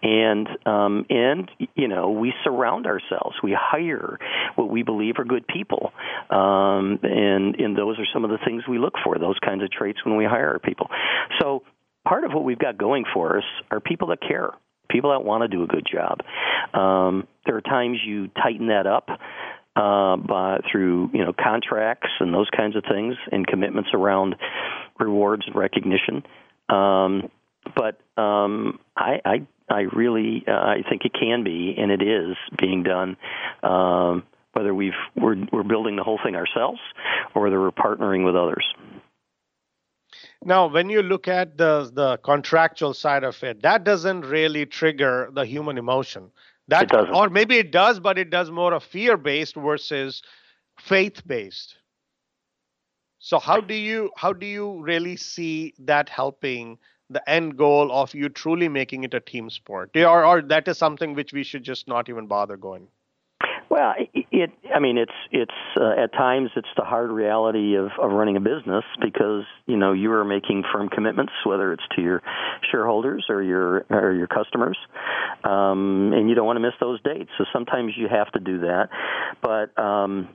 And 0.03 0.48
um, 0.66 1.07
and 1.09 1.50
you 1.74 1.88
know 1.88 2.11
we 2.11 2.35
surround 2.44 2.87
ourselves. 2.87 3.37
We 3.42 3.57
hire 3.59 4.18
what 4.55 4.68
we 4.68 4.83
believe 4.83 5.14
are 5.18 5.24
good 5.24 5.46
people, 5.46 5.92
um, 6.29 6.98
and 7.03 7.55
and 7.55 7.77
those 7.77 7.98
are 7.98 8.05
some 8.12 8.22
of 8.24 8.31
the 8.31 8.38
things 8.44 8.64
we 8.68 8.79
look 8.79 8.94
for. 9.03 9.18
Those 9.18 9.38
kinds 9.42 9.62
of 9.62 9.70
traits 9.70 10.05
when 10.05 10.16
we 10.16 10.27
hire 10.27 10.59
people. 10.62 10.88
So 11.40 11.62
part 12.07 12.24
of 12.24 12.33
what 12.33 12.44
we've 12.44 12.59
got 12.59 12.77
going 12.77 13.05
for 13.14 13.38
us 13.38 13.44
are 13.70 13.81
people 13.81 14.09
that 14.09 14.20
care, 14.20 14.50
people 14.90 15.11
that 15.12 15.24
want 15.24 15.42
to 15.42 15.48
do 15.48 15.62
a 15.62 15.66
good 15.66 15.87
job. 15.90 16.18
Um, 16.79 17.27
there 17.46 17.57
are 17.57 17.62
times 17.62 17.98
you 18.05 18.29
tighten 18.29 18.66
that 18.66 18.87
up 18.87 19.09
uh, 19.76 20.16
by, 20.16 20.60
through 20.70 21.10
you 21.12 21.24
know 21.24 21.32
contracts 21.32 22.10
and 22.20 22.32
those 22.32 22.48
kinds 22.56 22.76
of 22.76 22.84
things 22.88 23.16
and 23.32 23.46
commitments 23.46 23.90
around 23.92 24.37
rewards 24.98 25.44
and 25.46 25.56
recognition. 25.56 26.22
Um, 26.68 27.30
but 27.74 27.98
um, 28.20 28.78
I, 28.96 29.20
I 29.24 29.46
I 29.68 29.80
really 29.94 30.44
uh, 30.46 30.52
I 30.52 30.82
think 30.88 31.02
it 31.04 31.12
can 31.18 31.44
be 31.44 31.74
and 31.78 31.90
it 31.90 32.02
is 32.02 32.37
being 32.58 32.82
done. 32.82 33.16
Um, 33.62 34.24
whether 34.52 34.74
we've 34.74 34.92
we're 35.16 35.37
we're 35.52 35.64
building 35.64 35.96
the 35.96 36.04
whole 36.04 36.20
thing 36.24 36.37
ourselves 36.37 36.78
or 37.34 37.42
whether 37.42 37.60
we're 37.60 37.72
partnering 37.72 38.24
with 38.24 38.37
others. 38.37 38.64
Now, 40.44 40.68
when 40.68 40.90
you 40.90 41.02
look 41.02 41.26
at 41.26 41.56
the 41.56 41.90
the 41.92 42.18
contractual 42.18 42.94
side 42.94 43.24
of 43.24 43.42
it, 43.42 43.62
that 43.62 43.84
doesn't 43.84 44.22
really 44.22 44.66
trigger 44.66 45.30
the 45.32 45.44
human 45.44 45.78
emotion. 45.78 46.30
That 46.68 46.94
or 47.14 47.29
maybe 47.29 47.59
it 47.59 47.70
does, 47.72 48.00
but 48.00 48.18
it 48.18 48.31
does 48.31 48.50
more 48.50 48.72
of 48.72 48.83
fear 48.83 49.16
based 49.16 49.55
versus 49.55 50.22
faith 50.79 51.27
based. 51.27 51.77
So 53.18 53.38
how 53.38 53.61
do 53.61 53.74
you 53.74 54.11
how 54.16 54.33
do 54.33 54.46
you 54.46 54.81
really 54.81 55.16
see 55.16 55.74
that 55.79 56.09
helping 56.09 56.79
the 57.11 57.29
end 57.29 57.57
goal 57.57 57.92
of 57.92 58.14
you 58.14 58.29
truly 58.29 58.68
making 58.68 59.05
it 59.05 59.14
a 59.14 59.20
team 59.20 59.50
sport? 59.50 59.90
Or, 59.96 60.24
or 60.24 60.42
that 60.42 60.68
is 60.68 60.79
something 60.79 61.14
which 61.14 61.33
we 61.33 61.42
should 61.42 61.62
just 61.62 61.87
not 61.87 62.09
even 62.09 62.27
bother 62.27 62.57
going. 62.57 62.88
Well, 63.68 63.94
it. 64.42 64.51
I 64.75 64.81
mean, 64.81 64.99
it's 64.99 65.12
it's 65.31 65.55
uh, 65.81 66.03
at 66.03 66.12
times 66.12 66.51
it's 66.57 66.68
the 66.77 66.85
hard 66.85 67.11
reality 67.11 67.77
of, 67.77 67.90
of 68.01 68.11
running 68.11 68.37
a 68.37 68.40
business 68.40 68.85
because 69.01 69.44
you 69.66 69.77
know 69.77 69.92
you 69.92 70.12
are 70.12 70.25
making 70.25 70.64
firm 70.73 70.88
commitments, 70.88 71.33
whether 71.44 71.73
it's 71.73 71.83
to 71.97 72.03
your 72.03 72.23
shareholders 72.70 73.27
or 73.29 73.42
your 73.42 73.87
or 73.90 74.12
your 74.12 74.27
customers, 74.27 74.79
um, 75.44 76.12
and 76.14 76.29
you 76.29 76.35
don't 76.35 76.47
want 76.47 76.57
to 76.57 76.61
miss 76.61 76.75
those 76.81 77.01
dates. 77.03 77.31
So 77.38 77.44
sometimes 77.53 77.92
you 77.97 78.09
have 78.09 78.31
to 78.33 78.40
do 78.40 78.61
that, 78.61 78.88
but. 79.42 79.77
Um, 79.83 80.29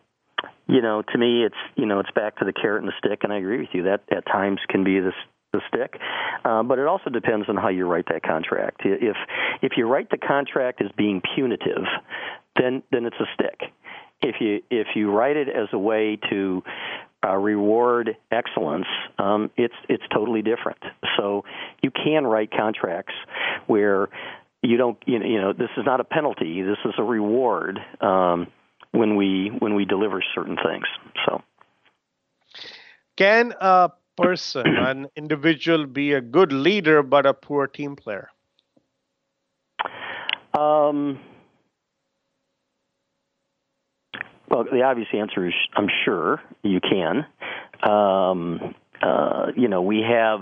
you 0.67 0.81
know, 0.81 1.01
to 1.01 1.17
me, 1.17 1.43
it's 1.43 1.55
you 1.75 1.85
know, 1.85 1.99
it's 1.99 2.11
back 2.11 2.37
to 2.37 2.45
the 2.45 2.53
carrot 2.53 2.81
and 2.81 2.87
the 2.87 2.93
stick, 3.05 3.21
and 3.23 3.33
I 3.33 3.37
agree 3.39 3.59
with 3.59 3.69
you. 3.73 3.83
That 3.83 4.03
at 4.15 4.25
times 4.25 4.59
can 4.69 4.85
be 4.85 4.99
this 4.99 5.15
the 5.51 5.61
stick, 5.67 5.99
uh, 6.45 6.63
but 6.63 6.77
it 6.77 6.87
also 6.87 7.09
depends 7.09 7.49
on 7.49 7.57
how 7.57 7.69
you 7.69 7.85
write 7.87 8.05
that 8.09 8.23
contract. 8.23 8.81
If 8.85 9.17
if 9.61 9.73
you 9.77 9.87
write 9.87 10.09
the 10.11 10.17
contract 10.17 10.81
as 10.81 10.91
being 10.95 11.21
punitive, 11.35 11.83
then 12.55 12.83
then 12.91 13.05
it's 13.05 13.19
a 13.19 13.25
stick. 13.33 13.71
If 14.21 14.35
you 14.39 14.61
if 14.69 14.87
you 14.95 15.11
write 15.11 15.37
it 15.37 15.47
as 15.47 15.69
a 15.71 15.79
way 15.79 16.17
to 16.29 16.63
uh, 17.23 17.35
reward 17.35 18.17
excellence, 18.31 18.87
um, 19.17 19.49
it's 19.57 19.75
it's 19.87 20.03
totally 20.13 20.41
different. 20.41 20.79
So 21.17 21.45
you 21.81 21.91
can 21.91 22.25
write 22.27 22.51
contracts 22.51 23.13
where 23.67 24.09
you 24.61 24.77
don't 24.77 24.97
you 25.05 25.19
know, 25.19 25.25
you 25.25 25.41
know 25.41 25.53
this 25.53 25.69
is 25.77 25.85
not 25.85 25.99
a 25.99 26.03
penalty. 26.03 26.61
This 26.61 26.77
is 26.85 26.93
a 26.97 27.03
reward 27.03 27.79
um, 28.01 28.47
when 28.91 29.15
we 29.15 29.51
when 29.59 29.75
we 29.75 29.85
deliver 29.85 30.21
certain 30.35 30.57
things. 30.57 30.85
So 31.25 31.41
can 33.15 33.53
a 33.59 33.91
person, 34.17 34.65
an 34.67 35.07
individual, 35.15 35.85
be 35.85 36.13
a 36.13 36.21
good 36.21 36.51
leader 36.51 37.03
but 37.03 37.25
a 37.25 37.33
poor 37.33 37.67
team 37.67 37.95
player? 37.95 38.29
Um, 40.53 41.19
well, 44.49 44.65
the 44.71 44.81
obvious 44.83 45.07
answer 45.13 45.47
is 45.47 45.53
I'm 45.75 45.87
sure 46.05 46.41
you 46.63 46.79
can. 46.81 47.25
Um, 47.89 48.75
uh, 49.01 49.47
you 49.55 49.67
know, 49.67 49.81
we 49.81 50.01
have 50.01 50.41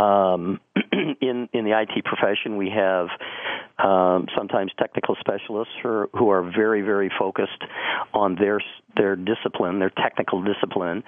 um, 0.00 0.60
in 0.92 1.48
in 1.52 1.64
the 1.64 1.78
IT 1.78 2.04
profession 2.04 2.56
we 2.56 2.70
have 2.70 3.08
um, 3.78 4.26
sometimes 4.36 4.72
technical 4.78 5.16
specialists 5.20 5.74
who 5.82 5.88
are, 5.88 6.10
who 6.12 6.30
are 6.30 6.42
very 6.42 6.82
very 6.82 7.10
focused 7.18 7.62
on 8.12 8.36
their 8.36 8.60
their 8.96 9.16
discipline, 9.16 9.78
their 9.78 9.90
technical 9.90 10.42
discipline, 10.42 11.02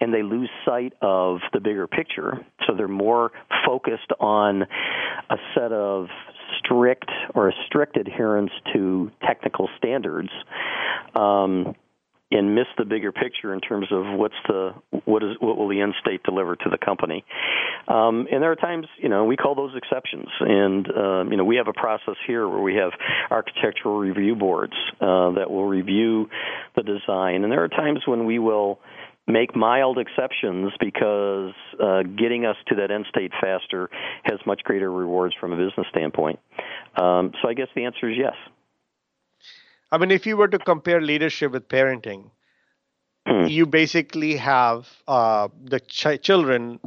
and 0.00 0.12
they 0.12 0.22
lose 0.22 0.50
sight 0.64 0.92
of 1.02 1.38
the 1.52 1.60
bigger 1.60 1.86
picture. 1.86 2.44
So 2.66 2.74
they're 2.74 2.88
more 2.88 3.32
focused 3.66 4.12
on 4.20 4.62
a 4.62 5.36
set 5.54 5.72
of 5.72 6.08
strict 6.58 7.10
or 7.34 7.48
a 7.48 7.52
strict 7.66 7.96
adherence 7.96 8.50
to 8.72 9.10
technical 9.22 9.68
standards 9.78 10.30
um, 11.14 11.74
and 12.30 12.54
miss 12.54 12.66
the 12.76 12.84
bigger 12.84 13.12
picture 13.12 13.54
in 13.54 13.60
terms 13.60 13.86
of 13.92 14.18
what's 14.18 14.34
the 14.48 14.74
what 15.04 15.22
is 15.22 15.36
what 15.38 15.56
will 15.56 15.68
the 15.68 15.80
end 15.80 15.94
state 16.00 16.22
deliver 16.24 16.56
to 16.56 16.68
the 16.68 16.78
company. 16.78 17.24
Um, 17.86 18.26
and 18.32 18.42
there 18.42 18.50
are 18.50 18.56
times, 18.56 18.86
you 18.98 19.08
know, 19.08 19.24
we 19.24 19.36
call 19.36 19.54
those 19.54 19.76
exceptions. 19.76 20.26
And 20.40 20.90
um, 20.90 21.30
you 21.30 21.36
know, 21.36 21.44
we 21.44 21.56
have 21.56 21.68
a 21.68 21.72
process 21.72 22.16
here 22.26 22.48
where 22.48 22.60
we 22.60 22.74
have 22.74 22.90
architectural 23.30 23.98
review 23.98 24.34
boards 24.34 24.74
uh, 25.00 25.32
that 25.32 25.50
will 25.50 25.66
review 25.66 26.28
the 26.74 26.82
design. 26.82 27.44
And 27.44 27.52
there 27.52 27.62
are 27.62 27.68
times 27.68 28.00
when 28.06 28.24
we 28.24 28.40
will 28.40 28.80
make 29.26 29.56
mild 29.56 29.98
exceptions 29.98 30.72
because 30.78 31.52
uh, 31.82 32.02
getting 32.02 32.46
us 32.46 32.56
to 32.68 32.74
that 32.76 32.90
end 32.90 33.06
state 33.08 33.32
faster 33.40 33.90
has 34.24 34.38
much 34.46 34.62
greater 34.62 34.90
rewards 34.90 35.34
from 35.38 35.52
a 35.52 35.56
business 35.56 35.86
standpoint. 35.90 36.38
Um, 36.96 37.32
so 37.42 37.48
I 37.48 37.54
guess 37.54 37.68
the 37.74 37.84
answer 37.84 38.08
is 38.08 38.16
yes. 38.16 38.34
I 39.90 39.98
mean, 39.98 40.10
if 40.10 40.26
you 40.26 40.36
were 40.36 40.48
to 40.48 40.58
compare 40.58 41.00
leadership 41.00 41.52
with 41.52 41.68
parenting, 41.68 42.30
hmm. 43.26 43.46
you 43.46 43.66
basically 43.66 44.36
have 44.36 44.88
uh, 45.08 45.48
the 45.64 45.80
ch- 45.80 46.20
children 46.22 46.80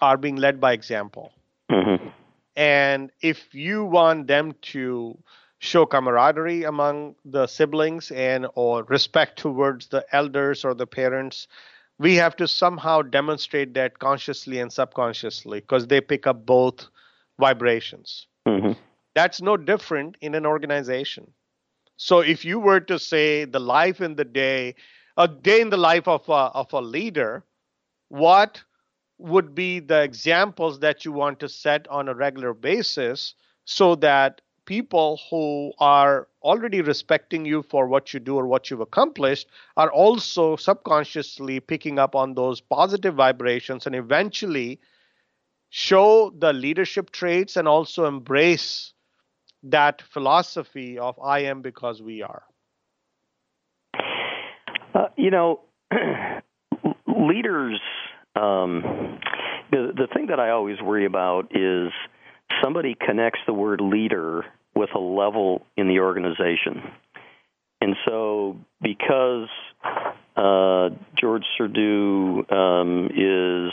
are 0.00 0.16
being 0.16 0.36
led 0.36 0.60
by 0.60 0.72
example. 0.72 1.32
Mm-hmm. 1.70 2.08
And 2.56 3.10
if 3.20 3.54
you 3.54 3.84
want 3.84 4.26
them 4.26 4.54
to 4.72 5.16
show 5.58 5.84
camaraderie 5.84 6.64
among 6.64 7.14
the 7.24 7.46
siblings 7.46 8.10
and 8.12 8.46
or 8.54 8.84
respect 8.84 9.38
towards 9.38 9.88
the 9.88 10.04
elders 10.12 10.64
or 10.64 10.74
the 10.74 10.86
parents 10.86 11.48
we 11.98 12.14
have 12.14 12.36
to 12.36 12.46
somehow 12.46 13.02
demonstrate 13.02 13.74
that 13.74 13.98
consciously 13.98 14.60
and 14.60 14.72
subconsciously 14.72 15.60
because 15.60 15.88
they 15.88 16.00
pick 16.00 16.26
up 16.26 16.46
both 16.46 16.86
vibrations 17.40 18.26
mm-hmm. 18.46 18.72
that's 19.14 19.42
no 19.42 19.56
different 19.56 20.16
in 20.20 20.34
an 20.34 20.46
organization 20.46 21.26
so 21.96 22.20
if 22.20 22.44
you 22.44 22.60
were 22.60 22.80
to 22.80 22.98
say 22.98 23.44
the 23.44 23.60
life 23.60 24.00
in 24.00 24.14
the 24.14 24.24
day 24.24 24.74
a 25.16 25.26
day 25.26 25.60
in 25.60 25.70
the 25.70 25.76
life 25.76 26.06
of 26.06 26.28
a, 26.28 26.32
of 26.54 26.72
a 26.72 26.80
leader 26.80 27.44
what 28.08 28.62
would 29.18 29.54
be 29.54 29.80
the 29.80 30.00
examples 30.02 30.78
that 30.78 31.04
you 31.04 31.10
want 31.10 31.40
to 31.40 31.48
set 31.48 31.88
on 31.88 32.08
a 32.08 32.14
regular 32.14 32.54
basis 32.54 33.34
so 33.64 33.96
that 33.96 34.40
people 34.68 35.18
who 35.30 35.72
are 35.78 36.28
already 36.42 36.82
respecting 36.82 37.46
you 37.46 37.62
for 37.70 37.88
what 37.88 38.12
you 38.12 38.20
do 38.20 38.36
or 38.36 38.46
what 38.46 38.70
you've 38.70 38.82
accomplished 38.82 39.48
are 39.78 39.90
also 39.90 40.56
subconsciously 40.56 41.58
picking 41.58 41.98
up 41.98 42.14
on 42.14 42.34
those 42.34 42.60
positive 42.60 43.14
vibrations 43.14 43.86
and 43.86 43.94
eventually 43.94 44.78
show 45.70 46.30
the 46.38 46.52
leadership 46.52 47.10
traits 47.12 47.56
and 47.56 47.66
also 47.66 48.04
embrace 48.04 48.92
that 49.62 50.02
philosophy 50.02 50.98
of 50.98 51.18
I 51.18 51.40
am 51.44 51.62
because 51.62 52.02
we 52.02 52.20
are? 52.20 52.42
Uh, 54.94 55.08
you 55.16 55.30
know, 55.30 55.60
leaders. 57.06 57.80
Um, 58.36 59.18
the 59.70 59.92
the 59.96 60.08
thing 60.12 60.26
that 60.26 60.38
I 60.38 60.50
always 60.50 60.80
worry 60.82 61.06
about 61.06 61.56
is 61.56 61.90
somebody 62.62 62.94
connects 62.94 63.40
the 63.46 63.54
word 63.54 63.80
leader 63.80 64.44
with 64.78 64.90
a 64.94 64.98
level 64.98 65.66
in 65.76 65.88
the 65.88 66.00
organization, 66.00 66.82
and 67.80 67.96
so 68.06 68.56
because 68.80 69.48
uh, 70.36 70.90
George 71.20 71.44
Surdu 71.58 72.50
um, 72.52 73.06
is 73.06 73.72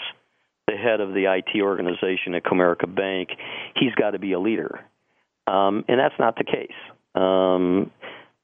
the 0.67 0.75
head 0.75 0.99
of 0.99 1.09
the 1.13 1.25
IT 1.31 1.61
organization 1.61 2.33
at 2.33 2.43
Comerica 2.43 2.93
Bank, 2.93 3.29
he's 3.75 3.93
got 3.93 4.11
to 4.11 4.19
be 4.19 4.33
a 4.33 4.39
leader. 4.39 4.79
Um, 5.47 5.85
and 5.87 5.99
that's 5.99 6.15
not 6.17 6.35
the 6.37 6.43
case. 6.43 6.71
Um, 7.13 7.91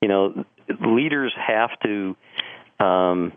you 0.01 0.07
know, 0.07 0.45
leaders 0.85 1.33
have 1.35 1.71
to 1.83 2.15
um, 2.79 3.33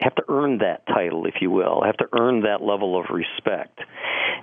have 0.00 0.14
to 0.16 0.22
earn 0.28 0.58
that 0.58 0.86
title, 0.86 1.26
if 1.26 1.34
you 1.40 1.50
will, 1.50 1.82
have 1.84 1.96
to 1.98 2.06
earn 2.12 2.42
that 2.42 2.62
level 2.62 2.98
of 2.98 3.06
respect. 3.10 3.78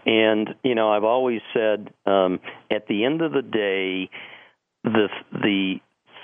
And 0.06 0.50
you 0.64 0.76
know, 0.76 0.92
I've 0.92 1.04
always 1.04 1.42
said, 1.54 1.90
um, 2.06 2.40
at 2.72 2.88
the 2.88 3.06
end 3.06 3.22
of 3.22 3.32
the 3.32 3.42
day, 3.42 4.10
the 4.84 5.10
the 5.32 5.76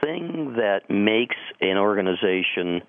thing 0.03 0.55
that 0.57 0.89
makes 0.89 1.35
an 1.59 1.77
organization 1.77 2.81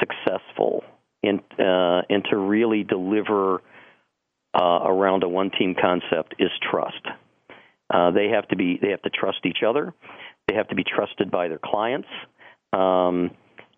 successful 0.00 0.84
and 1.22 1.40
uh, 1.58 2.02
and 2.08 2.24
to 2.30 2.36
really 2.36 2.84
deliver 2.84 3.62
uh, 4.54 4.80
around 4.84 5.22
a 5.22 5.28
one 5.28 5.50
team 5.50 5.74
concept 5.80 6.34
is 6.38 6.50
trust. 6.70 7.06
Uh, 7.92 8.10
they 8.10 8.28
have 8.28 8.48
to 8.48 8.56
be 8.56 8.78
they 8.80 8.90
have 8.90 9.02
to 9.02 9.10
trust 9.10 9.38
each 9.44 9.62
other. 9.66 9.94
They 10.48 10.54
have 10.54 10.68
to 10.68 10.74
be 10.74 10.84
trusted 10.84 11.30
by 11.30 11.48
their 11.48 11.60
clients. 11.62 12.08
Um, 12.72 13.30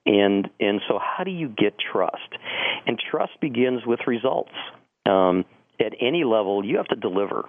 and 0.06 0.48
and 0.60 0.80
so 0.88 0.98
how 0.98 1.24
do 1.24 1.30
you 1.30 1.48
get 1.48 1.74
trust? 1.78 2.28
And 2.86 3.00
trust 3.10 3.32
begins 3.40 3.82
with 3.86 4.00
results. 4.06 4.52
Um, 5.06 5.44
at 5.80 5.92
any 6.00 6.24
level, 6.24 6.64
you 6.64 6.76
have 6.76 6.86
to 6.88 6.96
deliver. 6.96 7.44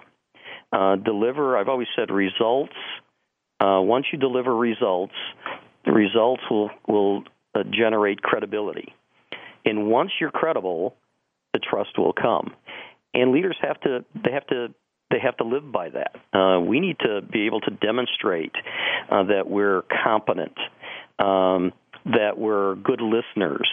Uh, 0.72 0.96
deliver. 0.96 1.56
I've 1.56 1.68
always 1.68 1.88
said 1.96 2.10
results. 2.10 2.74
Uh, 3.60 3.80
once 3.80 4.06
you 4.12 4.18
deliver 4.18 4.54
results, 4.54 5.14
the 5.84 5.92
results 5.92 6.42
will 6.50 6.70
will 6.86 7.22
uh, 7.54 7.62
generate 7.70 8.20
credibility. 8.20 8.92
And 9.64 9.88
once 9.88 10.10
you're 10.20 10.30
credible, 10.30 10.94
the 11.52 11.60
trust 11.60 11.98
will 11.98 12.12
come. 12.12 12.52
And 13.14 13.32
leaders 13.32 13.56
have 13.62 13.80
to 13.80 14.04
they 14.14 14.32
have 14.32 14.46
to 14.48 14.74
they 15.10 15.18
have 15.22 15.36
to 15.38 15.44
live 15.44 15.70
by 15.70 15.90
that. 15.90 16.16
Uh, 16.36 16.60
we 16.60 16.80
need 16.80 16.98
to 17.00 17.22
be 17.22 17.46
able 17.46 17.60
to 17.60 17.70
demonstrate 17.70 18.52
uh, 19.10 19.22
that 19.24 19.48
we're 19.48 19.82
competent, 20.04 20.56
um, 21.18 21.72
that 22.04 22.32
we're 22.36 22.74
good 22.74 23.00
listeners, 23.00 23.68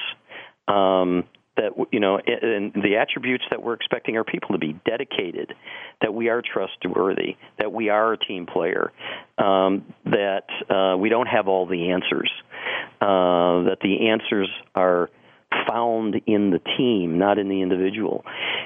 um, 0.68 1.24
that 1.56 1.72
you 1.92 2.00
know, 2.00 2.18
and 2.18 2.74
the 2.74 2.98
attributes 2.98 3.44
that 3.52 3.62
we're 3.62 3.74
expecting 3.74 4.18
our 4.18 4.24
people 4.24 4.50
to 4.50 4.58
be 4.58 4.80
dedicated, 4.86 5.54
that 6.02 6.14
we 6.14 6.30
are 6.30 6.42
trustworthy, 6.42 7.36
that 7.60 7.72
we 7.72 7.90
are 7.90 8.14
a 8.14 8.18
team 8.18 8.46
player, 8.46 8.92
um, 9.38 9.86
that 10.06 10.48
uh, 10.70 10.98
we 10.98 11.10
don't 11.10 11.28
have 11.28 11.48
all 11.48 11.66
the 11.66 11.92
answers, 11.92 12.32
uh, 13.02 13.70
that 13.70 13.78
the 13.82 14.10
answers 14.10 14.50
are 14.74 15.10
found 15.68 16.16
in 16.26 16.50
the 16.50 16.60
team, 16.78 17.20
not 17.20 17.38
in 17.38 17.50
the 17.50 17.62
individual. 17.62 18.24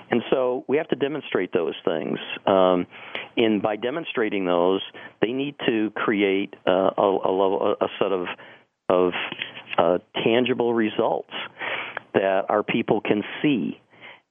And 0.09 0.21
so 0.31 0.63
we 0.67 0.77
have 0.77 0.87
to 0.89 0.95
demonstrate 0.95 1.51
those 1.51 1.75
things. 1.83 2.17
Um, 2.45 2.87
and 3.35 3.61
by 3.61 3.75
demonstrating 3.75 4.45
those, 4.45 4.81
they 5.21 5.33
need 5.33 5.55
to 5.67 5.91
create 5.95 6.55
uh, 6.65 6.91
a, 6.97 7.01
a, 7.01 7.71
a, 7.73 7.87
set 7.99 8.11
of, 8.11 8.27
of 8.89 9.11
uh, 9.77 9.97
tangible 10.23 10.73
results 10.73 11.33
that 12.13 12.45
our 12.49 12.63
people 12.63 13.01
can 13.01 13.23
see. 13.41 13.79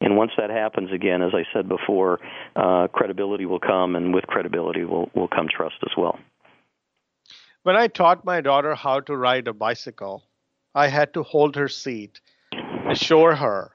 And 0.00 0.16
once 0.16 0.32
that 0.36 0.50
happens, 0.50 0.92
again, 0.92 1.22
as 1.22 1.32
I 1.34 1.44
said 1.52 1.68
before, 1.68 2.20
uh, 2.54 2.88
credibility 2.88 3.46
will 3.46 3.60
come, 3.60 3.96
and 3.96 4.12
with 4.12 4.26
credibility 4.26 4.84
will, 4.84 5.10
will 5.14 5.28
come 5.28 5.48
trust 5.48 5.76
as 5.82 5.96
well. 5.96 6.18
When 7.62 7.76
I 7.76 7.88
taught 7.88 8.24
my 8.24 8.40
daughter 8.40 8.74
how 8.74 9.00
to 9.00 9.16
ride 9.16 9.48
a 9.48 9.52
bicycle, 9.52 10.22
I 10.74 10.88
had 10.88 11.14
to 11.14 11.22
hold 11.22 11.56
her 11.56 11.68
seat 11.68 12.20
assure 12.88 13.34
her 13.34 13.72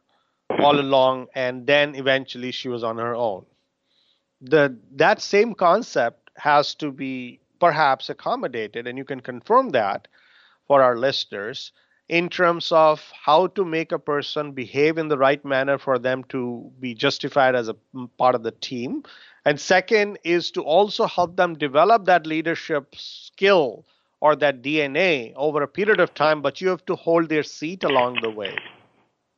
all 0.60 0.80
along, 0.80 1.28
and 1.36 1.66
then 1.68 1.96
eventually 1.96 2.52
she 2.52 2.70
was 2.70 2.84
on 2.84 2.98
her 2.98 3.16
own. 3.16 3.46
The 4.42 4.78
that 4.96 5.22
same 5.22 5.54
concept 5.54 6.30
has 6.38 6.76
to 6.76 6.92
be 6.92 7.40
perhaps 7.60 8.10
accommodated, 8.10 8.88
and 8.88 8.98
you 8.98 9.06
can 9.06 9.20
confirm 9.20 9.70
that 9.70 10.08
for 10.68 10.82
our 10.82 10.98
listeners 10.98 11.72
in 12.10 12.30
terms 12.30 12.72
of 12.72 13.02
how 13.24 13.48
to 13.48 13.64
make 13.64 13.92
a 13.92 14.00
person 14.00 14.52
behave 14.52 14.98
in 14.98 15.08
the 15.08 15.18
right 15.18 15.44
manner 15.46 15.78
for 15.78 15.98
them 15.98 16.24
to 16.26 16.72
be 16.80 16.94
justified 16.94 17.56
as 17.56 17.70
a 17.70 17.76
mm, 17.96 18.10
part 18.18 18.36
of 18.36 18.44
the 18.44 18.52
team. 18.52 19.04
And 19.46 19.60
second 19.60 20.20
is 20.24 20.52
to 20.52 20.62
also 20.62 21.06
help 21.06 21.36
them 21.36 21.58
develop 21.58 22.06
that 22.06 22.28
leadership 22.28 22.94
skill 22.96 23.86
or 24.20 24.36
that 24.36 24.62
DNA 24.62 25.34
over 25.36 25.64
a 25.64 25.68
period 25.68 26.00
of 26.00 26.14
time, 26.14 26.42
but 26.42 26.62
you 26.62 26.70
have 26.70 26.86
to 26.86 26.96
hold 26.96 27.30
their 27.30 27.44
seat 27.44 27.84
along 27.84 28.20
the 28.22 28.30
way. 28.30 28.56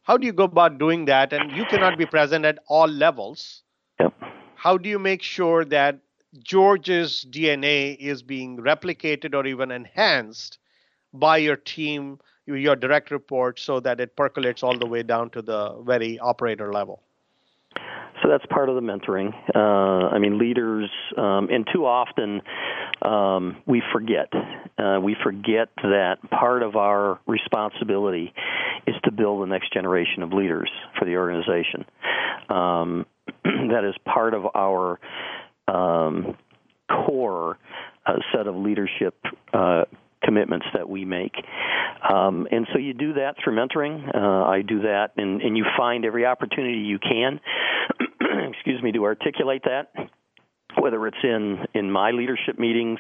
How 0.04 0.18
do 0.18 0.26
you 0.26 0.34
go 0.34 0.44
about 0.44 0.78
doing 0.78 1.06
that? 1.06 1.32
And 1.32 1.52
you 1.52 1.66
cannot 1.66 1.98
be 1.98 2.06
present 2.06 2.44
at 2.44 2.60
all 2.68 2.88
levels. 2.88 3.64
Yep. 4.00 4.14
How 4.56 4.78
do 4.78 4.90
you 4.90 5.00
make 5.00 5.22
sure 5.22 5.64
that 5.66 6.00
George's 6.40 7.26
DNA 7.30 7.98
is 7.98 8.24
being 8.24 8.58
replicated 8.58 9.34
or 9.34 9.46
even 9.46 9.72
enhanced 9.72 10.58
by 11.14 11.38
your 11.38 11.56
team, 11.56 12.20
your 12.46 12.76
direct 12.76 13.12
report, 13.12 13.60
so 13.60 13.80
that 13.80 14.00
it 14.00 14.16
percolates 14.16 14.64
all 14.64 14.78
the 14.78 14.86
way 14.86 15.04
down 15.04 15.30
to 15.32 15.42
the 15.42 15.76
very 15.86 16.20
operator 16.20 16.72
level? 16.72 17.02
So 18.22 18.30
that's 18.30 18.46
part 18.46 18.70
of 18.70 18.76
the 18.76 18.82
mentoring. 18.82 19.34
Uh, 19.54 20.08
I 20.08 20.20
mean, 20.20 20.38
leaders, 20.38 20.90
um, 21.18 21.50
and 21.52 21.68
too 21.74 21.86
often 21.86 22.42
um, 23.02 23.58
we 23.66 23.82
forget. 23.92 24.32
Uh, 24.78 25.00
we 25.02 25.16
forget 25.22 25.70
that 25.82 26.18
part 26.30 26.64
of 26.64 26.76
our 26.76 27.20
responsibility 27.28 28.34
is 28.88 28.96
to 29.04 29.12
build 29.12 29.42
the 29.42 29.48
next 29.48 29.74
generation 29.74 30.24
of 30.24 30.32
leaders 30.32 30.70
for 30.98 31.06
the 31.06 31.18
organization. 31.18 31.86
Um, 32.50 33.06
that 33.44 33.84
is 33.88 33.96
part 34.06 34.34
of 34.34 34.46
our 34.56 35.00
um, 35.68 36.38
core 36.90 37.58
uh, 38.06 38.14
set 38.34 38.48
of 38.48 38.56
leadership 38.56 39.16
uh, 39.54 39.84
commitments 40.24 40.66
that 40.74 40.90
we 40.90 41.06
make. 41.06 41.34
Um, 42.08 42.48
and 42.52 42.68
so 42.74 42.80
you 42.80 42.94
do 42.94 43.14
that 43.14 43.36
through 43.44 43.56
mentoring. 43.56 44.14
Uh, 44.14 44.46
I 44.46 44.62
do 44.62 44.82
that, 44.82 45.12
and, 45.18 45.42
and 45.42 45.58
you 45.58 45.66
find 45.78 46.06
every 46.06 46.26
opportunity 46.26 46.80
you 46.80 47.00
can, 47.00 47.40
excuse 48.52 48.82
me, 48.82 48.92
to 48.94 49.04
articulate 49.04 49.64
that 49.66 49.92
whether 50.80 51.06
it's 51.06 51.18
in 51.24 51.60
in 51.76 51.92
my 51.92 52.10
leadership 52.10 52.58
meetings, 52.58 52.98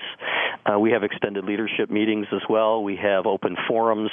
uh, 0.65 0.77
we 0.77 0.91
have 0.91 1.01
extended 1.03 1.43
leadership 1.43 1.89
meetings 1.89 2.27
as 2.31 2.41
well. 2.47 2.83
We 2.83 2.95
have 2.97 3.25
open 3.25 3.55
forums, 3.67 4.11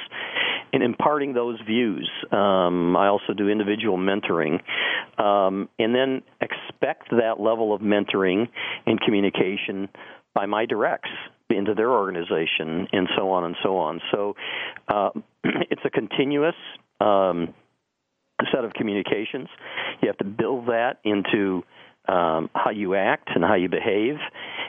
in 0.72 0.82
imparting 0.82 1.32
those 1.32 1.60
views. 1.66 2.08
Um, 2.30 2.96
I 2.96 3.08
also 3.08 3.32
do 3.36 3.48
individual 3.48 3.98
mentoring, 3.98 4.60
um, 5.18 5.68
and 5.78 5.94
then 5.94 6.22
expect 6.40 7.10
that 7.10 7.40
level 7.40 7.74
of 7.74 7.80
mentoring 7.80 8.48
and 8.86 9.00
communication 9.00 9.88
by 10.34 10.46
my 10.46 10.66
directs 10.66 11.10
into 11.48 11.74
their 11.74 11.90
organization, 11.90 12.86
and 12.92 13.08
so 13.16 13.30
on 13.32 13.44
and 13.44 13.56
so 13.62 13.76
on. 13.78 14.00
So 14.12 14.36
uh, 14.88 15.10
it's 15.44 15.82
a 15.84 15.90
continuous 15.90 16.54
um, 17.00 17.54
set 18.52 18.64
of 18.64 18.72
communications. 18.72 19.48
You 20.02 20.08
have 20.08 20.18
to 20.18 20.24
build 20.24 20.66
that 20.66 20.98
into 21.04 21.64
um, 22.08 22.50
how 22.54 22.70
you 22.70 22.94
act 22.94 23.30
and 23.34 23.44
how 23.44 23.54
you 23.54 23.68
behave 23.68 24.16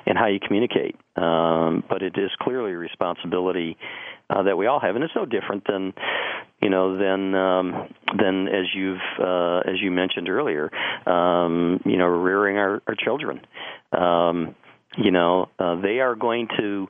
and 0.06 0.17
how 0.17 0.28
you 0.28 0.39
communicate. 0.39 0.95
Um, 1.15 1.84
but 1.89 2.02
it 2.02 2.15
is 2.17 2.30
clearly 2.41 2.71
a 2.71 2.78
responsibility 2.78 3.78
uh, 4.30 4.43
that 4.43 4.58
we 4.58 4.67
all 4.67 4.80
have, 4.80 4.95
and 4.95 5.04
it's 5.04 5.15
no 5.15 5.26
different 5.26 5.63
than 5.67 5.93
you 6.62 6.69
know 6.69 6.97
than 6.97 7.36
um, 7.36 7.93
than 8.17 8.47
as 8.47 8.65
you've 8.74 9.02
uh, 9.19 9.60
as 9.60 9.82
you 9.82 9.91
mentioned 9.91 10.30
earlier. 10.30 10.71
Um, 11.08 11.82
you 11.86 11.97
know, 11.97 12.06
rearing 12.06 12.58
our, 12.58 12.82
our 12.88 12.95
children. 12.95 13.41
You 14.97 15.12
know, 15.12 15.49
uh, 15.60 15.82
they 15.82 15.99
are 15.99 16.15
going 16.15 16.47
to 16.60 16.88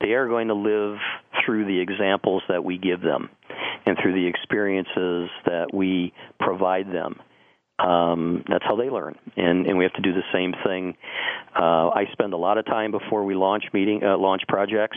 they 0.00 0.12
are 0.12 0.28
going 0.28 0.48
to 0.48 0.54
live 0.54 0.98
through 1.44 1.66
the 1.66 1.80
examples 1.80 2.42
that 2.48 2.64
we 2.64 2.78
give 2.78 3.00
them 3.00 3.30
and 3.86 3.96
through 4.02 4.14
the 4.14 4.26
experiences 4.26 5.30
that 5.46 5.68
we 5.72 6.12
provide 6.40 6.88
them. 6.92 7.20
um, 7.78 8.44
that's 8.48 8.64
how 8.64 8.76
they 8.76 8.88
learn, 8.88 9.16
and 9.36 9.66
and 9.66 9.76
we 9.76 9.84
have 9.84 9.92
to 9.94 10.02
do 10.02 10.12
the 10.12 10.22
same 10.32 10.54
thing. 10.64 10.94
Uh, 11.58 11.88
I 11.88 12.04
spend 12.12 12.32
a 12.32 12.36
lot 12.36 12.56
of 12.56 12.66
time 12.66 12.92
before 12.92 13.24
we 13.24 13.34
launch 13.34 13.64
meeting 13.72 14.02
uh, 14.04 14.16
launch 14.16 14.42
projects 14.48 14.96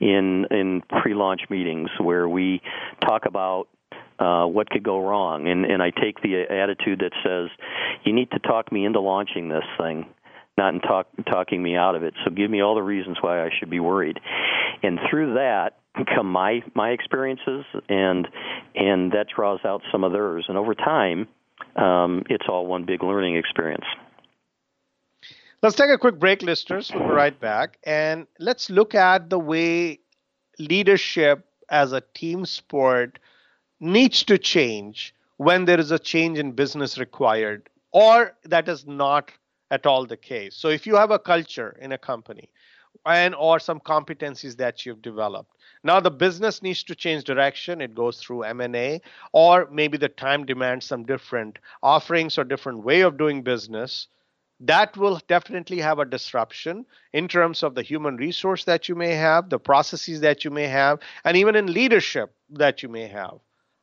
in 0.00 0.46
in 0.50 0.82
pre-launch 1.02 1.42
meetings 1.50 1.88
where 2.00 2.28
we 2.28 2.60
talk 3.06 3.26
about 3.26 3.68
uh, 4.18 4.44
what 4.46 4.68
could 4.70 4.82
go 4.82 4.98
wrong, 5.06 5.46
and 5.46 5.64
and 5.64 5.82
I 5.82 5.90
take 5.90 6.20
the 6.20 6.46
attitude 6.50 7.00
that 7.00 7.12
says 7.24 7.48
you 8.04 8.12
need 8.12 8.30
to 8.32 8.40
talk 8.40 8.72
me 8.72 8.84
into 8.84 9.00
launching 9.00 9.48
this 9.48 9.64
thing 9.78 10.06
not 10.60 10.74
in 10.74 10.80
talk, 10.80 11.08
talking 11.26 11.62
me 11.62 11.74
out 11.74 11.94
of 11.94 12.02
it. 12.02 12.14
So 12.22 12.30
give 12.30 12.50
me 12.50 12.60
all 12.60 12.74
the 12.74 12.82
reasons 12.82 13.16
why 13.20 13.42
I 13.42 13.50
should 13.58 13.70
be 13.70 13.80
worried. 13.80 14.20
And 14.82 14.98
through 15.08 15.34
that 15.34 15.78
come 16.14 16.30
my 16.30 16.62
my 16.74 16.90
experiences, 16.90 17.64
and 17.88 18.28
and 18.74 19.12
that 19.12 19.26
draws 19.34 19.60
out 19.64 19.82
some 19.90 20.04
of 20.04 20.12
theirs. 20.12 20.44
And 20.48 20.58
over 20.58 20.74
time, 20.74 21.28
um, 21.76 22.24
it's 22.28 22.46
all 22.48 22.66
one 22.66 22.84
big 22.84 23.02
learning 23.02 23.36
experience. 23.36 23.86
Let's 25.62 25.76
take 25.76 25.90
a 25.90 25.98
quick 25.98 26.18
break, 26.18 26.42
listeners. 26.42 26.90
We'll 26.94 27.08
be 27.08 27.14
right 27.14 27.38
back. 27.38 27.78
And 27.84 28.26
let's 28.38 28.70
look 28.70 28.94
at 28.94 29.28
the 29.28 29.38
way 29.38 30.00
leadership 30.58 31.46
as 31.68 31.92
a 31.92 32.02
team 32.14 32.46
sport 32.46 33.18
needs 33.78 34.24
to 34.24 34.38
change 34.38 35.14
when 35.36 35.64
there 35.64 35.80
is 35.80 35.90
a 35.90 35.98
change 35.98 36.38
in 36.38 36.52
business 36.52 36.98
required, 36.98 37.68
or 37.92 38.34
that 38.44 38.68
is 38.68 38.86
not 38.86 39.32
at 39.70 39.86
all 39.86 40.06
the 40.06 40.16
case. 40.16 40.56
So 40.56 40.68
if 40.68 40.86
you 40.86 40.96
have 40.96 41.10
a 41.10 41.18
culture 41.18 41.76
in 41.80 41.92
a 41.92 41.98
company 41.98 42.50
and 43.06 43.34
or 43.34 43.58
some 43.60 43.80
competencies 43.80 44.56
that 44.56 44.84
you've 44.84 45.02
developed 45.02 45.54
now 45.82 45.98
the 45.98 46.10
business 46.10 46.62
needs 46.62 46.82
to 46.84 46.94
change 46.94 47.24
direction. 47.24 47.80
It 47.80 47.94
goes 47.94 48.18
through 48.18 48.42
M&A 48.42 49.00
or 49.32 49.66
maybe 49.70 49.96
the 49.96 50.10
time 50.10 50.44
demands 50.44 50.84
some 50.84 51.04
different 51.04 51.58
offerings 51.82 52.36
or 52.36 52.44
different 52.44 52.84
way 52.84 53.00
of 53.00 53.16
doing 53.16 53.42
business. 53.42 54.08
That 54.60 54.94
will 54.98 55.20
definitely 55.26 55.78
have 55.78 55.98
a 55.98 56.04
disruption 56.04 56.84
in 57.14 57.28
terms 57.28 57.62
of 57.62 57.74
the 57.74 57.82
human 57.82 58.16
resource 58.16 58.64
that 58.64 58.90
you 58.90 58.94
may 58.94 59.14
have, 59.14 59.48
the 59.48 59.58
processes 59.58 60.20
that 60.20 60.44
you 60.44 60.50
may 60.50 60.66
have, 60.66 60.98
and 61.24 61.34
even 61.34 61.56
in 61.56 61.72
leadership 61.72 62.34
that 62.50 62.82
you 62.82 62.90
may 62.90 63.06
have. 63.06 63.38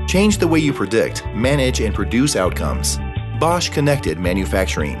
Change 0.08 0.38
the 0.38 0.48
way 0.48 0.58
you 0.58 0.72
predict, 0.72 1.24
manage, 1.26 1.80
and 1.80 1.94
produce 1.94 2.34
outcomes. 2.34 2.98
Bosch 3.38 3.68
Connected 3.68 4.18
Manufacturing. 4.18 5.00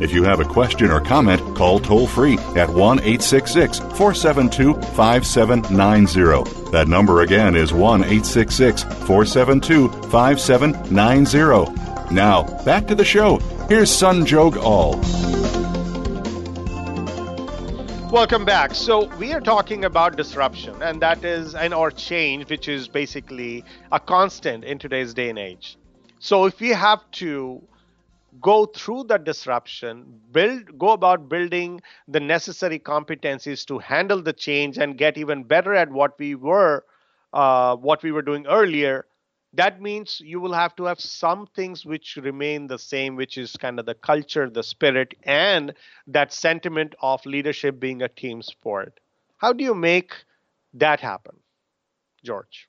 If 0.00 0.12
you 0.12 0.22
have 0.22 0.38
a 0.38 0.44
question 0.44 0.92
or 0.92 1.00
comment, 1.00 1.40
call 1.56 1.80
toll 1.80 2.06
free 2.06 2.38
at 2.54 2.68
1 2.68 3.00
866 3.00 3.80
472 3.80 4.74
5790. 4.74 6.70
That 6.70 6.86
number 6.86 7.22
again 7.22 7.56
is 7.56 7.72
1 7.72 8.02
866 8.02 8.84
472 8.84 9.88
5790. 10.08 12.14
Now, 12.14 12.44
back 12.64 12.86
to 12.86 12.94
the 12.94 13.04
show. 13.04 13.38
Here's 13.68 13.90
Sanjog 13.90 14.56
Aul. 14.58 15.00
Welcome 18.12 18.44
back. 18.44 18.74
So 18.74 19.06
we 19.16 19.32
are 19.32 19.40
talking 19.40 19.84
about 19.84 20.16
disruption, 20.16 20.80
and 20.80 21.02
that 21.02 21.24
is 21.24 21.56
an 21.56 21.72
or 21.72 21.90
change, 21.90 22.48
which 22.48 22.68
is 22.68 22.86
basically 22.86 23.64
a 23.90 23.98
constant 23.98 24.64
in 24.64 24.78
today's 24.78 25.12
day 25.12 25.28
and 25.28 25.40
age. 25.40 25.76
So 26.20 26.46
if 26.46 26.60
we 26.60 26.68
have 26.68 27.00
to 27.12 27.62
go 28.40 28.66
through 28.66 29.04
the 29.04 29.18
disruption 29.18 30.20
build 30.32 30.78
go 30.78 30.90
about 30.90 31.28
building 31.28 31.80
the 32.08 32.20
necessary 32.20 32.78
competencies 32.78 33.64
to 33.66 33.78
handle 33.78 34.22
the 34.22 34.32
change 34.32 34.78
and 34.78 34.98
get 34.98 35.16
even 35.18 35.42
better 35.44 35.74
at 35.74 35.90
what 35.90 36.18
we 36.18 36.34
were 36.34 36.84
uh, 37.32 37.76
what 37.76 38.02
we 38.02 38.12
were 38.12 38.22
doing 38.22 38.46
earlier 38.46 39.06
that 39.54 39.80
means 39.80 40.20
you 40.24 40.40
will 40.40 40.52
have 40.52 40.76
to 40.76 40.84
have 40.84 41.00
some 41.00 41.46
things 41.46 41.84
which 41.86 42.16
remain 42.16 42.66
the 42.66 42.78
same 42.78 43.16
which 43.16 43.38
is 43.38 43.56
kind 43.56 43.78
of 43.78 43.86
the 43.86 43.94
culture 43.94 44.48
the 44.50 44.62
spirit 44.62 45.14
and 45.24 45.74
that 46.06 46.32
sentiment 46.32 46.94
of 47.00 47.24
leadership 47.24 47.80
being 47.80 48.02
a 48.02 48.08
team 48.08 48.42
sport. 48.42 49.00
How 49.38 49.52
do 49.52 49.64
you 49.64 49.74
make 49.74 50.12
that 50.74 51.00
happen 51.00 51.36
george 52.24 52.66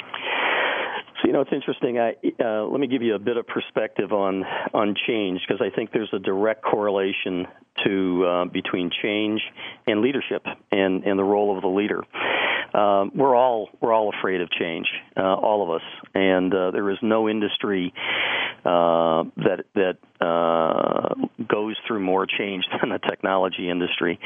you 1.24 1.34
know, 1.34 1.42
it's 1.42 1.52
interesting. 1.52 2.00
I, 2.00 2.16
uh, 2.44 2.64
let 2.66 2.80
me 2.80 2.88
give 2.88 3.02
you 3.02 3.16
a 3.16 3.20
bit 3.20 3.38
of 3.38 3.48
perspective 3.48 4.12
on 4.12 4.44
on 4.74 4.96
change 5.08 5.42
because 5.48 5.62
I 5.62 5.74
think 5.76 5.92
there's 5.92 6.14
a 6.14 6.20
direct 6.20 6.64
correlation 6.64 7.48
to 7.86 8.26
uh, 8.26 8.46
between 8.46 8.92
change 9.02 9.42
and 9.88 10.02
leadership 10.02 10.46
and 10.72 11.04
and 11.04 11.20
the 11.20 11.24
role 11.24 11.56
of 11.56 11.62
the 11.62 11.68
leader. 11.68 12.04
Um, 12.74 13.12
we're 13.16 13.36
all 13.36 13.70
we're 13.82 13.94
all 13.94 14.14
afraid 14.18 14.42
of 14.42 14.50
change, 14.52 14.88
uh, 15.18 15.22
all 15.22 15.64
of 15.64 15.82
us, 15.82 15.88
and 16.14 16.54
uh, 16.54 16.72
there 16.72 16.90
is 16.92 16.98
no 17.02 17.28
industry 17.28 17.94
uh, 18.66 19.24
that 19.38 19.66
that 19.76 19.98
goes 21.48 21.76
through 21.88 22.00
more 22.00 22.26
change 22.26 22.66
than 22.82 22.90
the 22.92 23.00
technology 23.00 23.70
industry. 23.70 24.20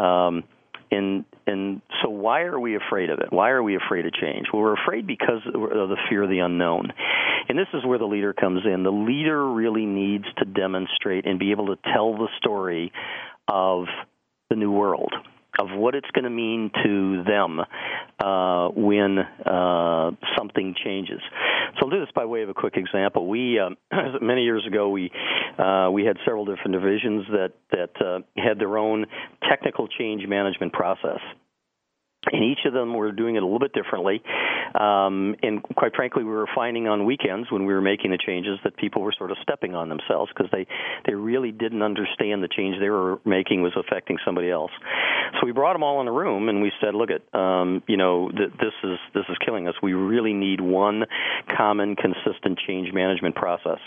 Um, 0.00 0.44
and 0.90 1.24
and 1.46 1.82
so 2.02 2.10
why 2.10 2.42
are 2.42 2.58
we 2.58 2.76
afraid 2.76 3.10
of 3.10 3.18
it? 3.20 3.26
Why 3.30 3.50
are 3.50 3.62
we 3.62 3.76
afraid 3.76 4.06
of 4.06 4.12
change? 4.12 4.46
Well, 4.52 4.62
we're 4.62 4.80
afraid 4.80 5.06
because 5.06 5.42
of 5.46 5.52
the 5.52 5.96
fear 6.08 6.22
of 6.22 6.30
the 6.30 6.40
unknown. 6.40 6.92
And 7.48 7.58
this 7.58 7.66
is 7.74 7.84
where 7.84 7.98
the 7.98 8.06
leader 8.06 8.32
comes 8.32 8.62
in. 8.64 8.82
The 8.82 8.90
leader 8.90 9.44
really 9.44 9.86
needs 9.86 10.26
to 10.38 10.44
demonstrate 10.44 11.26
and 11.26 11.38
be 11.38 11.50
able 11.50 11.68
to 11.68 11.76
tell 11.92 12.12
the 12.12 12.28
story 12.38 12.92
of 13.48 13.86
the 14.48 14.56
new 14.56 14.70
world 14.70 15.12
of 15.58 15.68
what 15.76 15.94
it's 15.94 16.10
going 16.12 16.24
to 16.24 16.30
mean 16.30 16.70
to 16.84 17.24
them 17.24 17.60
uh, 18.24 18.68
when 18.68 19.18
uh, 19.18 20.10
something 20.38 20.74
changes. 20.84 21.20
So 21.78 21.86
I'll 21.86 21.90
do 21.90 22.00
this 22.00 22.08
by 22.14 22.24
way 22.24 22.42
of 22.42 22.48
a 22.48 22.54
quick 22.54 22.76
example. 22.76 23.28
We 23.28 23.58
uh, 23.58 23.70
many 24.20 24.42
years 24.42 24.66
ago 24.66 24.88
we 24.90 25.10
uh, 25.58 25.90
we 25.90 26.04
had 26.04 26.16
several 26.24 26.44
different 26.44 26.72
divisions 26.72 27.26
that 27.30 27.52
that 27.70 28.04
uh, 28.04 28.20
had 28.36 28.58
their 28.58 28.78
own 28.78 29.06
technical 29.48 29.88
change 29.88 30.26
management 30.26 30.72
process 30.72 31.20
and 32.26 32.44
each 32.44 32.60
of 32.66 32.74
them 32.74 32.94
were 32.94 33.12
doing 33.12 33.36
it 33.36 33.42
a 33.42 33.46
little 33.46 33.58
bit 33.58 33.72
differently. 33.72 34.22
Um, 34.78 35.34
and 35.42 35.62
quite 35.62 35.96
frankly, 35.96 36.22
we 36.22 36.30
were 36.30 36.46
finding 36.54 36.86
on 36.86 37.06
weekends 37.06 37.50
when 37.50 37.64
we 37.64 37.72
were 37.72 37.80
making 37.80 38.10
the 38.10 38.18
changes 38.18 38.58
that 38.62 38.76
people 38.76 39.02
were 39.02 39.14
sort 39.16 39.30
of 39.30 39.38
stepping 39.42 39.74
on 39.74 39.88
themselves 39.88 40.30
because 40.34 40.50
they 40.52 40.66
they 41.06 41.14
really 41.14 41.50
didn't 41.50 41.82
understand 41.82 42.42
the 42.42 42.48
change 42.48 42.78
they 42.78 42.90
were 42.90 43.18
making 43.24 43.62
was 43.62 43.72
affecting 43.74 44.18
somebody 44.24 44.50
else. 44.50 44.70
So 45.40 45.46
we 45.46 45.52
brought 45.52 45.72
them 45.72 45.82
all 45.82 46.00
in 46.00 46.08
a 46.08 46.12
room 46.12 46.48
and 46.48 46.60
we 46.60 46.72
said, 46.80 46.94
"Look, 46.94 47.10
at 47.10 47.22
um, 47.38 47.82
you 47.88 47.96
know, 47.96 48.30
th- 48.30 48.52
this 48.60 48.74
is 48.84 48.98
this 49.14 49.24
is 49.28 49.36
killing 49.44 49.66
us. 49.66 49.74
We 49.82 49.94
really 49.94 50.34
need 50.34 50.60
one 50.60 51.06
common, 51.56 51.96
consistent 51.96 52.58
change 52.66 52.92
management 52.92 53.34
process." 53.34 53.78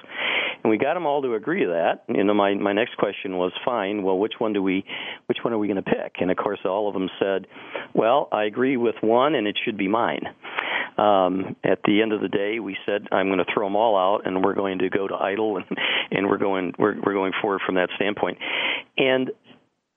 And 0.63 0.71
we 0.71 0.77
got 0.77 0.95
them 0.95 1.05
all 1.05 1.21
to 1.21 1.35
agree 1.35 1.61
to 1.61 1.67
that. 1.67 2.03
You 2.13 2.23
know, 2.23 2.33
my 2.33 2.55
my 2.55 2.73
next 2.73 2.97
question 2.97 3.37
was, 3.37 3.51
"Fine. 3.63 4.01
Well, 4.03 4.17
which 4.17 4.33
one 4.39 4.53
do 4.53 4.63
we, 4.63 4.83
which 5.27 5.39
one 5.43 5.53
are 5.53 5.57
we 5.57 5.67
going 5.67 5.83
to 5.83 5.83
pick?" 5.83 6.15
And 6.19 6.31
of 6.31 6.37
course, 6.37 6.59
all 6.65 6.87
of 6.87 6.93
them 6.93 7.09
said, 7.19 7.47
"Well." 7.93 8.22
I 8.31 8.45
agree 8.45 8.77
with 8.77 8.95
one, 9.01 9.35
and 9.35 9.47
it 9.47 9.57
should 9.63 9.77
be 9.77 9.87
mine. 9.87 10.21
Um, 10.97 11.55
at 11.63 11.79
the 11.85 12.01
end 12.01 12.13
of 12.13 12.21
the 12.21 12.27
day, 12.27 12.59
we 12.59 12.77
said 12.85 13.07
I'm 13.11 13.27
going 13.27 13.39
to 13.39 13.51
throw 13.51 13.65
them 13.65 13.75
all 13.75 13.97
out, 13.97 14.27
and 14.27 14.43
we're 14.43 14.53
going 14.53 14.79
to 14.79 14.89
go 14.89 15.07
to 15.07 15.13
ITIL, 15.13 15.57
and, 15.57 15.77
and 16.11 16.27
we're 16.29 16.37
going 16.37 16.73
we're, 16.77 16.95
we're 17.01 17.13
going 17.13 17.33
forward 17.41 17.61
from 17.65 17.75
that 17.75 17.89
standpoint. 17.95 18.37
And 18.97 19.31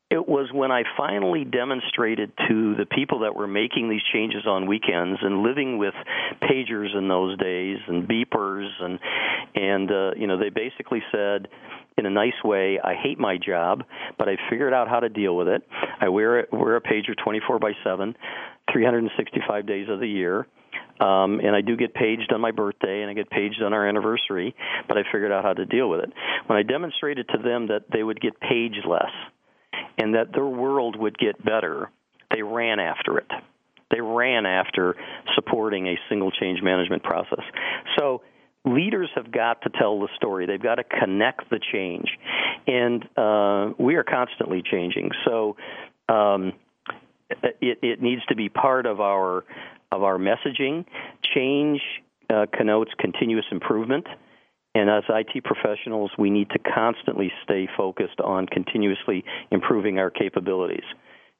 it 0.09 0.29
was 0.29 0.51
when 0.53 0.71
I 0.71 0.85
finally 0.97 1.45
demonstrated 1.45 2.31
to 2.49 2.77
the 2.77 2.87
people 2.87 3.21
that 3.21 3.35
were 3.35 3.49
making 3.49 3.89
these 3.91 4.03
changes 4.13 4.47
on 4.47 4.67
weekends 4.67 5.19
and 5.21 5.43
living 5.43 5.79
with 5.79 5.95
pagers 6.43 6.97
in 6.97 7.09
those 7.09 7.37
days 7.39 7.79
and 7.89 8.09
beepers 8.09 8.69
and 8.81 8.99
and 9.55 9.91
uh, 9.91 10.11
you 10.17 10.29
know 10.29 10.39
they 10.39 10.51
basically 10.51 11.03
said 11.11 11.49
in 11.99 12.07
a 12.07 12.11
nice 12.11 12.41
way 12.45 12.79
I 12.83 12.95
hate 12.95 13.19
my 13.19 13.37
job 13.37 13.83
but 14.17 14.29
I 14.29 14.37
figured 14.49 14.73
out 14.73 14.89
how 14.89 15.01
to 15.01 15.09
deal 15.09 15.37
with 15.37 15.49
it. 15.49 15.63
I 16.01 16.09
wear 16.09 16.41
a, 16.41 16.45
wear 16.53 16.77
a 16.77 16.81
pager 16.81 17.17
24 17.23 17.59
by 17.59 17.73
7, 17.83 18.15
365 18.73 19.67
days 19.67 19.89
of 19.91 19.99
the 19.99 20.09
year. 20.09 20.47
Um, 20.99 21.41
and 21.41 21.55
I 21.55 21.61
do 21.61 21.77
get 21.77 21.93
paged 21.95 22.33
on 22.33 22.41
my 22.41 22.53
birthday 22.53 23.03
and 23.03 23.11
I 23.11 23.15
get 23.15 23.29
paged 23.29 23.61
on 23.63 23.75
our 23.75 23.87
anniversary, 23.87 24.55
but 24.89 24.97
I 24.97 25.03
figured 25.13 25.31
out 25.31 25.45
how 25.45 25.53
to 25.53 25.67
deal 25.67 25.91
with 25.91 26.01
it. 26.01 26.13
When 26.47 26.59
I 26.59 26.63
demonstrated 26.63 27.29
to 27.29 27.39
them 27.39 27.67
that 27.67 27.85
they 27.93 28.03
would 28.03 28.19
get 28.19 28.41
paged 28.41 28.87
less, 28.89 29.13
and 29.99 30.15
that 30.15 30.33
their 30.33 30.47
world 30.47 30.97
would 30.97 31.19
get 31.19 31.43
better, 31.45 31.91
they 32.35 32.43
ran 32.43 32.81
after 32.81 33.19
it. 33.19 33.31
They 33.91 34.01
ran 34.01 34.47
after 34.47 34.97
supporting 35.35 35.87
a 35.87 35.99
single 36.09 36.31
change 36.31 36.61
management 36.63 37.03
process. 37.03 37.45
So 37.97 38.23
leaders 38.65 39.09
have 39.15 39.31
got 39.31 39.63
to 39.63 39.71
tell 39.71 40.01
the 40.01 40.09
story. 40.17 40.47
They've 40.47 40.63
got 40.63 40.77
to 40.77 40.85
connect 40.85 41.49
the 41.51 41.61
change, 41.73 42.09
and 42.67 43.05
uh, 43.17 43.75
we 43.79 43.95
are 43.95 44.05
constantly 44.05 44.63
changing. 44.63 45.11
So 45.25 45.57
um, 46.09 46.53
it, 47.31 47.79
it 47.83 48.03
needs 48.03 48.25
to 48.27 48.35
be 48.35 48.49
part 48.49 48.87
of 48.87 49.01
our 49.01 49.45
of 49.93 50.03
our 50.03 50.19
messaging. 50.19 50.85
Change 51.35 51.81
uh, 52.29 52.47
connotes 52.53 52.91
continuous 52.99 53.47
improvement. 53.53 54.07
And 54.77 54.91
as 54.91 55.05
IT 55.09 55.43
professionals, 55.43 56.11
we 56.19 56.29
need 56.29 56.51
to 56.51 56.59
constantly 56.59 57.33
stay 57.43 57.67
focused 57.79 58.21
on 58.21 58.45
continuously 58.45 59.25
improving 59.51 59.99
our 59.99 60.11
capabilities. 60.11 60.85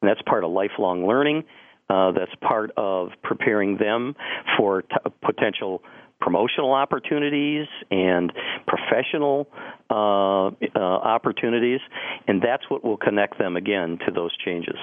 And 0.01 0.09
that's 0.09 0.23
part 0.23 0.43
of 0.43 0.53
lifelong 0.53 1.07
learning. 1.07 1.45
Uh, 1.91 2.13
that's 2.13 2.35
part 2.41 2.71
of 2.79 3.11
preparing 3.23 3.77
them 3.77 4.17
for 4.57 4.83
t- 4.83 4.89
potential 5.23 5.83
promotional 6.19 6.73
opportunities 6.73 7.67
and 7.91 8.33
professional 8.67 9.49
uh, 9.91 10.47
uh, 10.47 10.79
opportunities. 10.79 11.81
And 12.27 12.41
that's 12.41 12.65
what 12.71 12.87
will 12.87 12.97
connect 12.97 13.39
them 13.39 13.55
again 13.55 13.99
to 14.07 14.13
those 14.13 14.35
changes. 14.47 14.79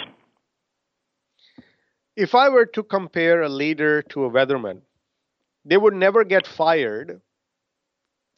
If 2.15 2.35
I 2.35 2.49
were 2.49 2.67
to 2.67 2.83
compare 2.83 3.41
a 3.41 3.49
leader 3.49 4.03
to 4.09 4.25
a 4.25 4.29
weatherman, 4.29 4.81
they 5.65 5.75
would 5.75 5.95
never 5.95 6.23
get 6.23 6.45
fired 6.45 7.19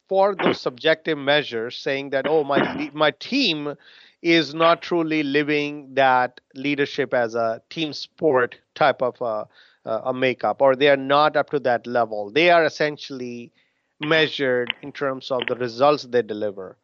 for 0.08 0.34
those 0.34 0.60
subjective 0.60 1.18
measures 1.18 1.76
saying 1.76 2.10
that 2.10 2.26
oh 2.28 2.44
my 2.44 2.90
my 2.94 3.10
team 3.12 3.74
is 4.22 4.54
not 4.54 4.82
truly 4.82 5.22
living 5.22 5.94
that 5.94 6.40
leadership 6.54 7.14
as 7.14 7.34
a 7.34 7.62
team 7.70 7.92
sport 7.92 8.56
type 8.74 9.02
of 9.02 9.20
a, 9.20 9.46
a 9.90 10.12
makeup 10.12 10.60
or 10.60 10.74
they 10.74 10.88
are 10.88 10.96
not 10.96 11.36
up 11.36 11.50
to 11.50 11.60
that 11.60 11.86
level. 11.86 12.30
They 12.30 12.50
are 12.50 12.64
essentially 12.64 13.52
measured 14.00 14.74
in 14.82 14.92
terms 14.92 15.30
of 15.30 15.42
the 15.48 15.54
results 15.54 16.04
they 16.04 16.22
deliver. 16.22 16.76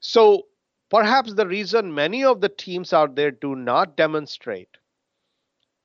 So 0.00 0.46
perhaps 0.90 1.34
the 1.34 1.46
reason 1.46 1.94
many 1.94 2.24
of 2.24 2.40
the 2.40 2.48
teams 2.48 2.92
out 2.92 3.14
there 3.14 3.30
do 3.30 3.54
not 3.54 3.96
demonstrate 3.96 4.76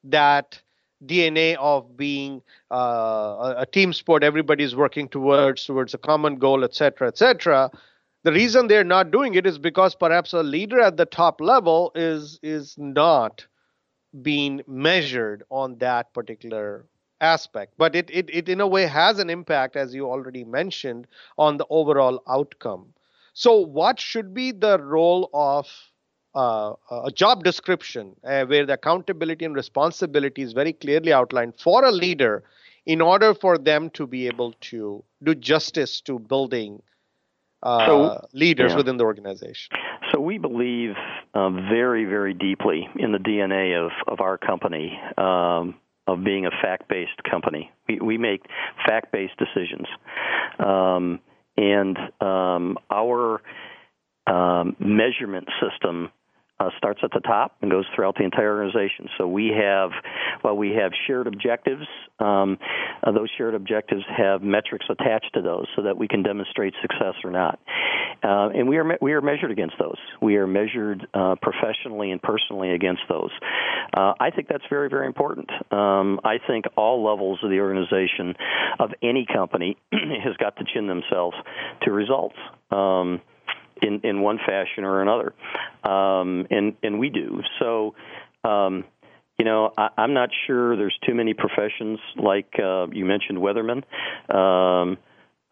that 0.03 0.61
DNA 1.05 1.55
of 1.55 1.95
being 1.97 2.41
uh, 2.71 3.55
a 3.57 3.65
team 3.65 3.93
sport. 3.93 4.23
Everybody's 4.23 4.75
working 4.75 5.07
towards 5.07 5.65
towards 5.65 5.93
a 5.93 5.97
common 5.97 6.35
goal, 6.35 6.63
etc., 6.63 7.07
etc. 7.07 7.71
The 8.23 8.31
reason 8.31 8.67
they're 8.67 8.83
not 8.83 9.11
doing 9.11 9.35
it 9.35 9.45
is 9.45 9.57
because 9.57 9.95
perhaps 9.95 10.33
a 10.33 10.43
leader 10.43 10.79
at 10.79 10.97
the 10.97 11.05
top 11.05 11.41
level 11.41 11.91
is 11.95 12.39
is 12.41 12.75
not 12.77 13.45
being 14.21 14.61
measured 14.67 15.43
on 15.49 15.77
that 15.79 16.13
particular 16.13 16.85
aspect. 17.19 17.73
But 17.77 17.95
it, 17.95 18.09
it, 18.11 18.29
it 18.31 18.49
in 18.49 18.61
a 18.61 18.67
way 18.67 18.85
has 18.85 19.19
an 19.19 19.29
impact, 19.29 19.75
as 19.75 19.95
you 19.95 20.09
already 20.09 20.43
mentioned, 20.43 21.07
on 21.37 21.57
the 21.57 21.65
overall 21.69 22.21
outcome. 22.27 22.93
So, 23.33 23.57
what 23.57 23.99
should 23.99 24.33
be 24.33 24.51
the 24.51 24.79
role 24.79 25.29
of 25.33 25.67
uh, 26.35 26.73
a 26.89 27.11
job 27.11 27.43
description 27.43 28.15
uh, 28.23 28.45
where 28.45 28.65
the 28.65 28.73
accountability 28.73 29.45
and 29.45 29.55
responsibility 29.55 30.41
is 30.41 30.53
very 30.53 30.73
clearly 30.73 31.13
outlined 31.13 31.53
for 31.59 31.83
a 31.85 31.91
leader 31.91 32.43
in 32.85 33.01
order 33.01 33.33
for 33.33 33.57
them 33.57 33.89
to 33.91 34.07
be 34.07 34.27
able 34.27 34.53
to 34.59 35.03
do 35.23 35.35
justice 35.35 36.01
to 36.01 36.19
building 36.19 36.81
uh, 37.61 37.85
so, 37.85 38.27
leaders 38.33 38.71
yeah. 38.71 38.77
within 38.77 38.97
the 38.97 39.03
organization. 39.03 39.77
So 40.11 40.19
we 40.19 40.37
believe 40.37 40.95
uh, 41.33 41.49
very, 41.49 42.05
very 42.05 42.33
deeply 42.33 42.87
in 42.97 43.11
the 43.13 43.17
DNA 43.19 43.73
of, 43.83 43.91
of 44.07 44.19
our 44.19 44.37
company. 44.37 44.99
Um, 45.17 45.75
of 46.05 46.21
being 46.21 46.45
a 46.45 46.51
fact-based 46.61 47.23
company, 47.29 47.71
we, 47.87 47.97
we 48.01 48.17
make 48.17 48.41
fact-based 48.85 49.35
decisions, 49.37 49.87
um, 50.59 51.17
and 51.55 51.97
um, 52.19 52.77
our 52.91 53.41
um, 54.27 54.75
measurement 54.79 55.47
system 55.61 56.11
uh, 56.63 56.69
starts 56.77 56.99
at 57.03 57.11
the 57.11 57.19
top 57.19 57.55
and 57.61 57.71
goes 57.71 57.85
throughout 57.95 58.15
the 58.15 58.23
entire 58.23 58.57
organization. 58.57 59.09
So 59.17 59.27
we 59.27 59.51
have, 59.57 59.91
well, 60.43 60.55
we 60.55 60.71
have 60.71 60.91
shared 61.07 61.27
objectives. 61.27 61.85
Um, 62.19 62.57
uh, 63.03 63.11
those 63.11 63.29
shared 63.37 63.55
objectives 63.55 64.03
have 64.15 64.41
metrics 64.41 64.85
attached 64.89 65.31
to 65.33 65.41
those, 65.41 65.65
so 65.75 65.83
that 65.83 65.97
we 65.97 66.07
can 66.07 66.23
demonstrate 66.23 66.73
success 66.81 67.15
or 67.23 67.31
not. 67.31 67.59
Uh, 68.23 68.49
and 68.49 68.69
we 68.69 68.77
are 68.77 68.83
me- 68.83 68.97
we 69.01 69.13
are 69.13 69.21
measured 69.21 69.51
against 69.51 69.75
those. 69.77 69.97
We 70.21 70.37
are 70.37 70.47
measured 70.47 71.05
uh, 71.13 71.35
professionally 71.41 72.11
and 72.11 72.21
personally 72.21 72.71
against 72.71 73.01
those. 73.09 73.31
Uh, 73.93 74.13
I 74.19 74.29
think 74.33 74.47
that's 74.47 74.63
very 74.69 74.89
very 74.89 75.07
important. 75.07 75.49
Um, 75.71 76.19
I 76.23 76.37
think 76.45 76.65
all 76.77 77.03
levels 77.03 77.39
of 77.43 77.49
the 77.49 77.59
organization 77.59 78.35
of 78.79 78.91
any 79.01 79.25
company 79.25 79.77
has 79.91 80.37
got 80.37 80.55
to 80.57 80.63
chin 80.73 80.87
themselves 80.87 81.35
to 81.81 81.91
results. 81.91 82.37
Um, 82.71 83.21
in 83.83 84.01
in 84.03 84.21
one 84.21 84.37
fashion 84.37 84.83
or 84.83 85.01
another, 85.01 85.33
um, 85.83 86.47
and 86.49 86.75
and 86.81 86.99
we 86.99 87.09
do. 87.09 87.41
So, 87.59 87.95
um, 88.43 88.85
you 89.37 89.45
know, 89.45 89.71
I, 89.77 89.89
I'm 89.97 90.13
not 90.13 90.29
sure 90.47 90.75
there's 90.75 90.97
too 91.05 91.13
many 91.13 91.33
professions 91.33 91.99
like 92.17 92.53
uh, 92.59 92.87
you 92.91 93.05
mentioned, 93.05 93.37
weathermen. 93.39 93.83
Um, 94.33 94.97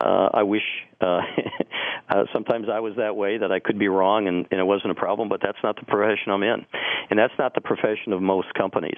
uh, 0.03 0.29
I 0.33 0.43
wish 0.43 0.63
uh, 0.99 1.21
uh, 2.09 2.23
sometimes 2.33 2.67
I 2.71 2.79
was 2.79 2.95
that 2.97 3.15
way 3.15 3.37
that 3.37 3.51
I 3.51 3.59
could 3.59 3.77
be 3.77 3.87
wrong 3.87 4.27
and, 4.27 4.47
and 4.49 4.59
it 4.59 4.63
wasn't 4.63 4.91
a 4.91 4.95
problem, 4.95 5.29
but 5.29 5.41
that's 5.43 5.59
not 5.63 5.75
the 5.75 5.85
profession 5.85 6.31
I'm 6.31 6.43
in, 6.43 6.65
and 7.09 7.19
that's 7.19 7.33
not 7.37 7.53
the 7.53 7.61
profession 7.61 8.13
of 8.13 8.21
most 8.21 8.53
companies, 8.55 8.97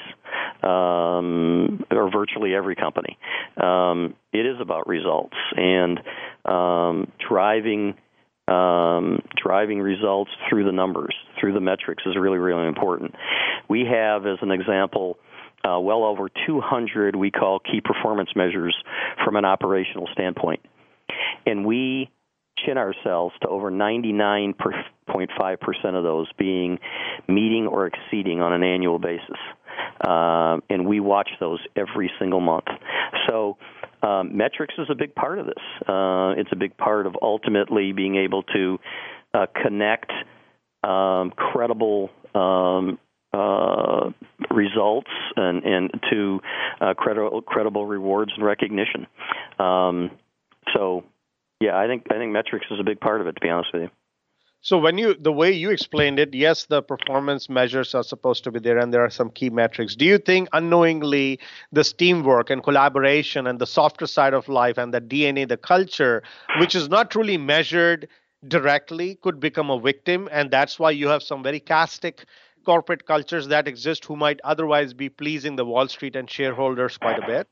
um, 0.61 1.83
or 1.91 2.09
virtually 2.09 2.55
every 2.55 2.75
company. 2.75 3.17
Um, 3.57 4.15
it 4.31 4.45
is 4.45 4.61
about 4.61 4.87
results 4.87 5.35
and 5.57 5.99
um, 6.45 7.11
driving 7.27 7.95
um, 8.47 9.19
driving 9.41 9.79
results 9.79 10.31
through 10.49 10.65
the 10.65 10.71
numbers, 10.71 11.15
through 11.39 11.53
the 11.53 11.61
metrics 11.61 12.03
is 12.05 12.15
really, 12.19 12.37
really 12.37 12.67
important. 12.67 13.15
We 13.69 13.85
have, 13.89 14.25
as 14.25 14.39
an 14.41 14.51
example, 14.51 15.17
uh, 15.63 15.79
well 15.79 16.03
over 16.03 16.27
200 16.45 17.15
we 17.15 17.31
call 17.31 17.59
key 17.59 17.79
performance 17.81 18.29
measures 18.35 18.75
from 19.23 19.37
an 19.37 19.45
operational 19.45 20.09
standpoint. 20.11 20.59
And 21.45 21.65
we 21.65 22.09
chin 22.65 22.77
ourselves 22.77 23.33
to 23.41 23.47
over 23.47 23.71
99.5% 23.71 25.95
of 25.95 26.03
those 26.03 26.27
being 26.37 26.79
meeting 27.27 27.67
or 27.67 27.87
exceeding 27.87 28.41
on 28.41 28.53
an 28.53 28.63
annual 28.63 28.99
basis. 28.99 29.39
Uh, 30.05 30.57
and 30.69 30.85
we 30.87 30.99
watch 30.99 31.29
those 31.39 31.59
every 31.75 32.11
single 32.19 32.41
month. 32.41 32.67
So, 33.27 33.57
um, 34.03 34.35
metrics 34.35 34.73
is 34.77 34.87
a 34.89 34.95
big 34.95 35.15
part 35.15 35.39
of 35.39 35.45
this. 35.45 35.63
Uh, 35.87 36.33
it's 36.37 36.49
a 36.51 36.55
big 36.55 36.77
part 36.77 37.07
of 37.07 37.15
ultimately 37.21 37.93
being 37.93 38.15
able 38.17 38.43
to 38.43 38.77
uh, 39.33 39.45
connect 39.61 40.11
um, 40.83 41.31
credible 41.31 42.09
um, 42.35 42.99
uh, 43.33 44.11
results 44.51 45.09
and, 45.35 45.63
and 45.63 45.91
to 46.11 46.39
uh, 46.81 46.93
credible, 46.93 47.41
credible 47.41 47.85
rewards 47.85 48.31
and 48.35 48.45
recognition. 48.45 49.07
Um, 49.57 50.11
so, 50.73 51.03
yeah, 51.59 51.77
I 51.77 51.87
think 51.87 52.05
I 52.11 52.15
think 52.15 52.31
metrics 52.31 52.67
is 52.69 52.79
a 52.79 52.83
big 52.83 52.99
part 52.99 53.21
of 53.21 53.27
it. 53.27 53.33
To 53.33 53.41
be 53.41 53.49
honest 53.49 53.69
with 53.73 53.83
you. 53.83 53.89
So 54.63 54.77
when 54.77 54.97
you 54.97 55.13
the 55.13 55.33
way 55.33 55.51
you 55.51 55.71
explained 55.71 56.19
it, 56.19 56.33
yes, 56.33 56.67
the 56.67 56.81
performance 56.81 57.49
measures 57.49 57.93
are 57.93 58.01
supposed 58.01 58.45
to 58.45 58.51
be 58.51 58.59
there, 58.59 58.77
and 58.77 58.93
there 58.93 59.03
are 59.03 59.09
some 59.09 59.29
key 59.29 59.49
metrics. 59.49 59.93
Do 59.93 60.05
you 60.05 60.17
think 60.17 60.47
unknowingly 60.53 61.41
this 61.73 61.91
teamwork 61.91 62.49
and 62.49 62.63
collaboration 62.63 63.45
and 63.45 63.59
the 63.59 63.67
softer 63.67 64.07
side 64.07 64.33
of 64.33 64.47
life 64.47 64.77
and 64.77 64.93
the 64.93 65.01
DNA, 65.01 65.49
the 65.49 65.57
culture, 65.57 66.23
which 66.61 66.75
is 66.75 66.87
not 66.87 67.11
truly 67.11 67.37
measured 67.37 68.07
directly, 68.47 69.15
could 69.15 69.41
become 69.41 69.69
a 69.69 69.77
victim, 69.77 70.29
and 70.31 70.49
that's 70.49 70.79
why 70.79 70.91
you 70.91 71.09
have 71.09 71.23
some 71.23 71.43
very 71.43 71.59
castic 71.59 72.23
corporate 72.65 73.05
cultures 73.05 73.49
that 73.49 73.67
exist 73.67 74.05
who 74.05 74.15
might 74.15 74.39
otherwise 74.45 74.93
be 74.93 75.09
pleasing 75.09 75.57
the 75.57 75.65
Wall 75.65 75.89
Street 75.89 76.15
and 76.15 76.29
shareholders 76.29 76.97
quite 76.97 77.21
a 77.21 77.27
bit? 77.27 77.47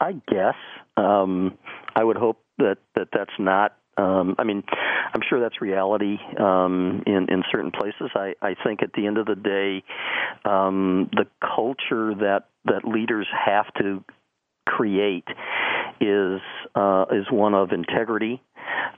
I 0.00 0.14
guess. 0.26 0.56
Um, 0.96 1.56
I 1.94 2.02
would 2.02 2.16
hope 2.16 2.42
that, 2.58 2.78
that 2.96 3.08
that's 3.12 3.38
not 3.38 3.76
um, 4.00 4.34
I 4.38 4.44
mean, 4.44 4.62
I'm 5.12 5.20
sure 5.28 5.40
that's 5.40 5.60
reality 5.60 6.16
um, 6.38 7.02
in 7.06 7.26
in 7.28 7.42
certain 7.50 7.70
places. 7.70 8.10
I, 8.14 8.34
I 8.40 8.54
think 8.64 8.82
at 8.82 8.92
the 8.94 9.06
end 9.06 9.18
of 9.18 9.26
the 9.26 9.34
day, 9.34 9.82
um, 10.44 11.10
the 11.12 11.26
culture 11.40 12.14
that 12.14 12.48
that 12.64 12.84
leaders 12.84 13.26
have 13.46 13.66
to 13.74 14.04
create 14.66 15.26
is 16.00 16.40
uh, 16.74 17.06
is 17.12 17.26
one 17.30 17.54
of 17.54 17.72
integrity, 17.72 18.40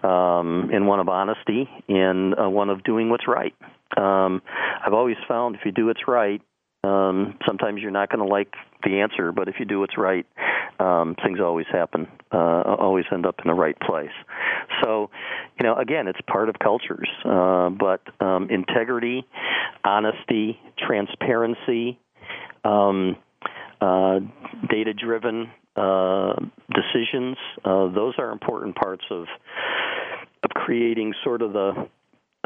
um, 0.03 0.71
and 0.73 0.87
one 0.87 1.01
of 1.01 1.09
honesty, 1.09 1.69
and 1.89 2.35
uh, 2.39 2.49
one 2.49 2.71
of 2.71 2.85
doing 2.85 3.11
what's 3.11 3.27
right. 3.27 3.55
Um, 3.97 4.43
I've 4.85 4.95
always 4.95 5.17
found 5.29 5.57
if 5.57 5.63
you 5.65 5.73
do 5.73 5.87
what's 5.87 6.07
right, 6.07 6.41
um, 6.85 7.39
sometimes 7.47 7.81
you're 7.81 7.91
not 7.91 8.11
going 8.11 8.27
to 8.27 8.33
like 8.33 8.55
the 8.85 9.01
answer, 9.01 9.31
but 9.33 9.49
if 9.49 9.57
you 9.59 9.65
do 9.65 9.81
what's 9.81 9.97
right, 9.97 10.27
um, 10.81 11.15
things 11.25 11.39
always 11.41 11.67
happen, 11.71 12.09
uh, 12.33 12.63
always 12.63 13.05
end 13.13 13.25
up 13.25 13.37
in 13.45 13.49
the 13.49 13.55
right 13.55 13.79
place. 13.81 14.11
So, 14.83 15.11
you 15.61 15.65
know, 15.65 15.77
again, 15.77 16.09
it's 16.09 16.19
part 16.27 16.49
of 16.49 16.57
cultures, 16.59 17.09
uh, 17.25 17.71
but 17.71 18.01
um, 18.21 18.49
integrity, 18.51 19.25
honesty, 19.85 20.59
transparency, 20.79 22.01
um, 22.65 23.17
uh, 23.81 24.21
data 24.69 24.93
driven 24.93 25.51
uh, 25.77 26.35
decisions, 26.75 27.37
uh, 27.65 27.89
those 27.93 28.15
are 28.19 28.31
important 28.31 28.77
parts 28.77 29.05
of 29.11 29.27
of 30.45 30.51
creating 30.51 31.15
sort 31.23 31.41
of 31.41 31.53
the 31.53 31.89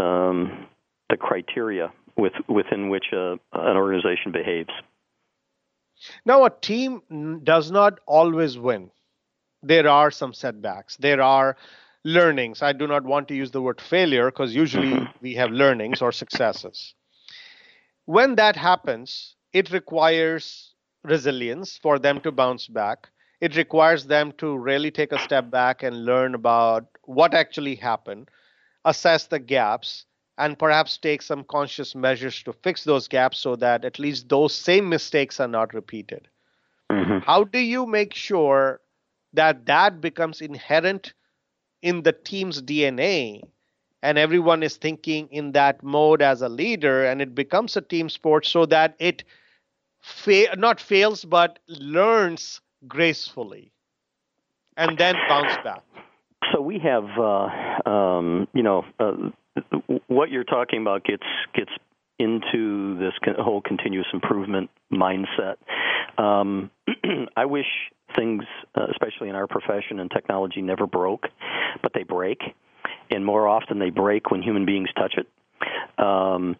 um, 0.03 0.67
the 1.09 1.17
criteria 1.17 1.91
with, 2.17 2.33
within 2.49 2.89
which 2.89 3.07
a, 3.13 3.33
an 3.53 3.77
organization 3.77 4.33
behaves. 4.33 4.71
Now, 6.25 6.45
a 6.45 6.51
team 6.51 7.41
does 7.45 7.71
not 7.71 8.01
always 8.07 8.59
win. 8.59 8.91
There 9.63 9.89
are 9.89 10.11
some 10.11 10.33
setbacks. 10.33 10.97
There 10.97 11.23
are 11.23 11.57
learnings. 12.05 12.63
I 12.63 12.73
do 12.73 12.87
not 12.87 13.05
want 13.05 13.29
to 13.29 13.35
use 13.35 13.51
the 13.51 13.63
word 13.63 13.81
failure 13.81 14.31
because 14.31 14.55
usually 14.55 14.93
mm-hmm. 14.93 15.19
we 15.21 15.35
have 15.35 15.51
learnings 15.51 16.03
or 16.03 16.13
successes. 16.13 16.95
When 18.05 18.37
that 18.37 18.57
happens, 18.57 19.35
it 19.53 19.73
requires 19.73 20.75
resilience 21.03 21.79
for 21.79 21.99
them 21.99 22.21
to 22.21 22.31
bounce 22.31 22.69
back. 22.69 23.09
It 23.41 23.57
requires 23.57 24.07
them 24.07 24.33
to 24.39 24.57
really 24.57 24.91
take 24.91 25.13
a 25.13 25.19
step 25.19 25.51
back 25.51 25.83
and 25.83 26.05
learn 26.05 26.35
about 26.35 26.87
what 27.03 27.35
actually 27.35 27.75
happened, 27.75 28.29
assess 28.85 29.27
the 29.27 29.39
gaps, 29.39 30.07
and 30.39 30.59
perhaps 30.59 30.99
take 30.99 31.23
some 31.23 31.45
conscious 31.45 31.95
measures 31.95 32.43
to 32.43 32.53
fix 32.53 32.85
those 32.85 33.09
gaps 33.09 33.39
so 33.39 33.57
that 33.57 33.85
at 33.85 33.99
least 33.99 34.29
those 34.29 34.55
same 34.55 34.89
mistakes 34.89 35.41
are 35.41 35.49
not 35.49 35.73
repeated. 35.73 36.29
Mm-hmm. 36.91 37.19
How 37.19 37.45
do 37.45 37.59
you 37.59 37.87
make 37.87 38.15
sure 38.15 38.81
that 39.33 39.67
that 39.67 40.01
becomes 40.01 40.41
inherent 40.41 41.15
in 41.83 42.03
the 42.03 42.13
team's 42.13 42.63
DNA 42.63 43.43
and 44.03 44.19
everyone 44.19 44.63
is 44.63 44.77
thinking 44.77 45.29
in 45.31 45.53
that 45.53 45.83
mode 45.83 46.23
as 46.23 46.43
a 46.43 46.49
leader 46.49 47.05
and 47.05 47.21
it 47.23 47.35
becomes 47.35 47.77
a 47.77 47.81
team 47.81 48.09
sport 48.09 48.47
so 48.47 48.67
that 48.67 48.95
it 48.99 49.25
fa- 50.01 50.55
not 50.57 50.81
fails 50.81 51.25
but 51.25 51.59
learns 51.69 52.61
gracefully 52.87 53.73
and 54.77 54.99
then 54.99 55.17
bounce 55.29 55.57
back? 55.65 55.83
So 56.53 56.61
we 56.61 56.79
have, 56.79 57.05
uh, 57.19 57.89
um, 57.91 58.47
you 58.53 58.63
know, 58.63 58.85
uh, 59.01 59.31
what 60.07 60.31
you're 60.31 60.45
talking 60.45 60.81
about 60.81 61.05
gets 61.05 61.27
gets 61.55 61.71
into 62.19 62.99
this 62.99 63.13
whole 63.39 63.61
continuous 63.61 64.07
improvement 64.13 64.71
mindset. 64.93 65.57
Um, 66.19 66.71
I 67.37 67.45
wish 67.45 67.67
things, 68.17 68.45
uh, 68.75 68.87
especially 68.91 69.29
in 69.29 69.35
our 69.35 69.47
profession 69.47 70.01
and 70.01 70.11
technology, 70.11 70.63
never 70.63 70.87
broke, 70.87 71.27
but 71.83 71.93
they 71.95 72.05
break, 72.05 72.41
and 73.11 73.25
more 73.25 73.47
often 73.47 73.79
they 73.79 73.91
break 73.91 74.31
when 74.31 74.43
human 74.43 74.65
beings 74.65 74.89
touch 74.97 75.15
it. 75.17 75.27
Um, 76.03 76.57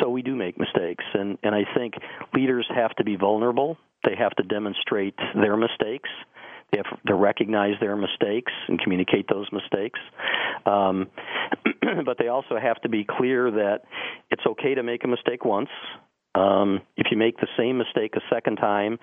so 0.00 0.10
we 0.10 0.22
do 0.22 0.36
make 0.36 0.58
mistakes, 0.58 1.04
and 1.14 1.38
and 1.42 1.54
I 1.54 1.64
think 1.74 1.94
leaders 2.34 2.66
have 2.74 2.94
to 2.96 3.04
be 3.04 3.16
vulnerable. 3.16 3.78
They 4.04 4.14
have 4.16 4.32
to 4.36 4.42
demonstrate 4.42 5.14
their 5.34 5.56
mistakes. 5.56 6.10
They 6.70 6.78
have 6.78 7.02
to 7.06 7.14
recognize 7.14 7.74
their 7.80 7.96
mistakes 7.96 8.52
and 8.68 8.78
communicate 8.78 9.26
those 9.28 9.46
mistakes. 9.52 9.98
Um, 10.66 11.08
but 12.04 12.18
they 12.18 12.28
also 12.28 12.58
have 12.60 12.80
to 12.82 12.88
be 12.88 13.06
clear 13.08 13.50
that 13.50 13.80
it's 14.30 14.44
okay 14.46 14.74
to 14.74 14.82
make 14.82 15.04
a 15.04 15.08
mistake 15.08 15.44
once. 15.44 15.70
Um, 16.34 16.82
if 16.96 17.06
you 17.10 17.16
make 17.16 17.38
the 17.38 17.48
same 17.56 17.78
mistake 17.78 18.14
a 18.16 18.20
second 18.32 18.56
time, 18.56 18.98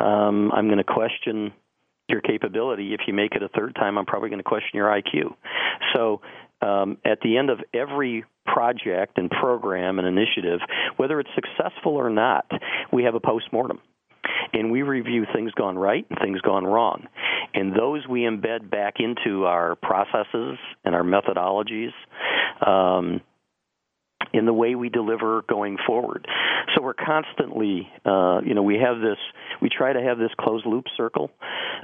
um, 0.00 0.50
I'm 0.52 0.66
going 0.66 0.78
to 0.78 0.84
question 0.84 1.52
your 2.08 2.20
capability. 2.20 2.94
If 2.94 3.00
you 3.06 3.14
make 3.14 3.34
it 3.34 3.42
a 3.42 3.48
third 3.48 3.74
time, 3.74 3.98
I'm 3.98 4.06
probably 4.06 4.30
going 4.30 4.38
to 4.38 4.44
question 4.44 4.70
your 4.74 4.88
IQ. 4.88 5.34
So, 5.94 6.20
um, 6.62 6.96
at 7.04 7.20
the 7.20 7.36
end 7.36 7.50
of 7.50 7.60
every 7.74 8.24
project 8.46 9.18
and 9.18 9.30
program 9.30 9.98
and 9.98 10.08
initiative, 10.08 10.60
whether 10.96 11.20
it's 11.20 11.28
successful 11.34 11.92
or 11.92 12.08
not, 12.08 12.46
we 12.90 13.04
have 13.04 13.14
a 13.14 13.20
postmortem 13.20 13.80
and 14.52 14.70
we 14.70 14.82
review 14.82 15.26
things 15.34 15.52
gone 15.52 15.78
right 15.78 16.06
and 16.08 16.18
things 16.20 16.40
gone 16.40 16.64
wrong. 16.64 17.06
And 17.54 17.74
those 17.74 18.06
we 18.08 18.20
embed 18.22 18.70
back 18.70 18.94
into 18.98 19.44
our 19.44 19.76
processes 19.76 20.58
and 20.84 20.94
our 20.94 21.02
methodologies. 21.02 21.92
Um, 22.66 23.20
in 24.32 24.44
the 24.44 24.52
way 24.52 24.74
we 24.74 24.88
deliver 24.88 25.42
going 25.48 25.76
forward. 25.86 26.26
So 26.74 26.82
we're 26.82 26.94
constantly, 26.94 27.88
uh, 28.04 28.40
you 28.44 28.54
know, 28.54 28.62
we 28.62 28.74
have 28.76 29.00
this, 29.00 29.18
we 29.62 29.68
try 29.68 29.92
to 29.92 30.02
have 30.02 30.18
this 30.18 30.30
closed 30.38 30.66
loop 30.66 30.84
circle 30.96 31.30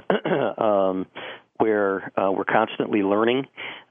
um, 0.57 1.05
where 1.57 2.11
uh, 2.17 2.31
we're 2.31 2.43
constantly 2.45 3.01
learning, 3.01 3.45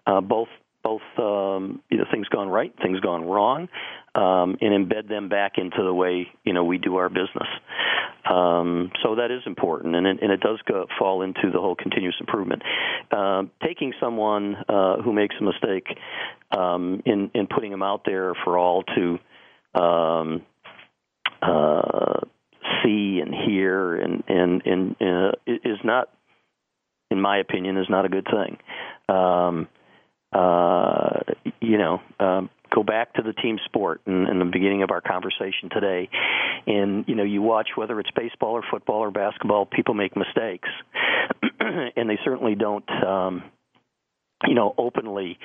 uh, 0.07 0.21
both 0.21 0.49
both 0.93 1.25
um, 1.25 1.83
you 1.91 1.99
know 1.99 2.05
things 2.11 2.29
gone 2.29 2.49
right, 2.49 2.73
things 2.83 3.01
gone 3.01 3.25
wrong, 3.25 3.69
um, 4.15 4.57
and 4.61 4.87
embed 4.87 5.09
them 5.09 5.29
back 5.29 5.53
into 5.57 5.83
the 5.83 5.95
way 5.95 6.27
you 6.45 6.53
know 6.53 6.65
we 6.65 6.79
do 6.79 6.97
our 6.97 7.09
business. 7.09 7.49
Um, 8.29 8.93
so 9.03 9.17
that 9.17 9.31
is 9.31 9.43
important, 9.47 9.97
and 9.97 10.07
it, 10.07 10.19
and 10.23 10.31
it 10.31 10.41
does 10.41 10.61
go, 10.69 10.87
fall 10.99 11.23
into 11.23 11.51
the 11.53 11.59
whole 11.59 11.75
continuous 11.75 12.15
improvement. 12.21 12.63
Uh, 13.11 13.43
taking 13.65 13.93
someone 14.01 14.57
uh, 14.69 15.03
who 15.03 15.13
makes 15.13 15.35
a 15.41 15.45
mistake 15.45 15.87
um, 16.57 17.03
in 17.05 17.31
in 17.35 17.47
putting 17.47 17.71
them 17.71 17.83
out 17.83 18.03
there 18.07 18.35
for 18.45 18.59
all 18.59 18.85
to 18.85 19.19
um, 19.81 20.43
uh, 21.41 22.21
see 22.85 23.21
and 23.25 23.35
hear 23.35 23.97
and 23.97 24.23
and 24.29 24.63
and 24.65 24.97
uh, 25.01 25.33
is 25.47 25.79
not, 25.85 26.09
in 27.11 27.21
my 27.21 27.39
opinion, 27.39 27.77
is 27.77 27.89
not 27.89 28.05
a 28.05 28.09
good 28.09 28.27
thing. 28.27 28.59
Um, 29.15 29.69
uh, 30.33 31.21
you 31.61 31.79
know, 31.79 32.01
um, 32.21 32.51
go 32.75 32.83
back 32.83 33.15
to 33.15 33.23
the 33.23 33.33
team 33.33 33.59
sport 33.67 34.01
in, 34.07 34.27
in 34.27 34.39
the 34.39 34.45
beginning 34.45 34.83
of 34.83 34.91
our 34.91 35.01
conversation 35.01 35.69
today, 35.71 36.09
and 36.67 37.05
you 37.07 37.15
know, 37.15 37.25
you 37.25 37.43
watch 37.43 37.71
whether 37.75 37.99
it's 38.01 38.11
baseball 38.17 38.53
or 38.53 38.63
football 38.71 39.01
or 39.01 39.11
basketball, 39.11 39.67
people 39.67 39.95
make 39.95 40.17
mistakes, 40.17 40.69
and 41.61 42.09
they 42.09 42.19
certainly 42.25 42.55
don't. 42.55 42.89
Um, 42.91 43.45
you 44.45 44.55
know, 44.55 44.75
openly, 44.77 45.39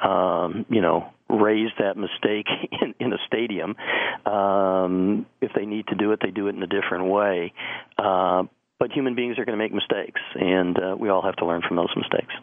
um, 0.00 0.64
you 0.68 0.80
know, 0.80 1.10
raise 1.28 1.70
that 1.78 1.96
mistake 1.96 2.46
in, 2.80 2.94
in 3.00 3.12
a 3.12 3.18
stadium. 3.26 3.74
Um, 4.26 5.26
if 5.40 5.50
they 5.54 5.66
need 5.66 5.88
to 5.88 5.96
do 5.96 6.12
it, 6.12 6.20
they 6.22 6.30
do 6.30 6.46
it 6.48 6.54
in 6.54 6.62
a 6.62 6.66
different 6.66 7.06
way. 7.06 7.52
Uh, 7.98 8.44
but 8.78 8.92
human 8.92 9.14
beings 9.14 9.38
are 9.38 9.44
going 9.44 9.58
to 9.58 9.62
make 9.62 9.72
mistakes, 9.72 10.20
and 10.34 10.78
uh, 10.78 10.96
we 10.98 11.08
all 11.08 11.22
have 11.22 11.36
to 11.36 11.46
learn 11.46 11.62
from 11.66 11.76
those 11.76 11.92
mistakes. 11.96 12.34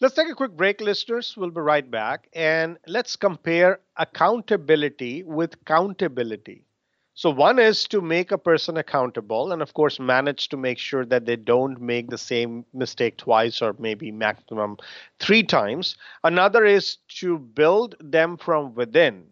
Let's 0.00 0.14
take 0.14 0.28
a 0.28 0.34
quick 0.36 0.52
break, 0.52 0.80
listeners. 0.80 1.36
We'll 1.36 1.50
be 1.50 1.60
right 1.60 1.88
back. 1.90 2.28
And 2.32 2.78
let's 2.86 3.16
compare 3.16 3.80
accountability 3.96 5.24
with 5.24 5.64
countability. 5.64 6.64
So, 7.14 7.30
one 7.30 7.58
is 7.58 7.86
to 7.88 8.00
make 8.00 8.30
a 8.32 8.38
person 8.38 8.76
accountable 8.76 9.52
and, 9.52 9.60
of 9.62 9.72
course, 9.74 9.98
manage 10.00 10.48
to 10.50 10.56
make 10.56 10.78
sure 10.78 11.04
that 11.06 11.26
they 11.26 11.36
don't 11.36 11.80
make 11.80 12.08
the 12.10 12.18
same 12.18 12.64
mistake 12.72 13.16
twice 13.18 13.60
or 13.62 13.74
maybe 13.78 14.10
maximum 14.12 14.76
three 15.20 15.42
times. 15.42 15.96
Another 16.24 16.64
is 16.64 16.96
to 17.20 17.38
build 17.38 17.96
them 18.00 18.36
from 18.36 18.74
within. 18.74 19.26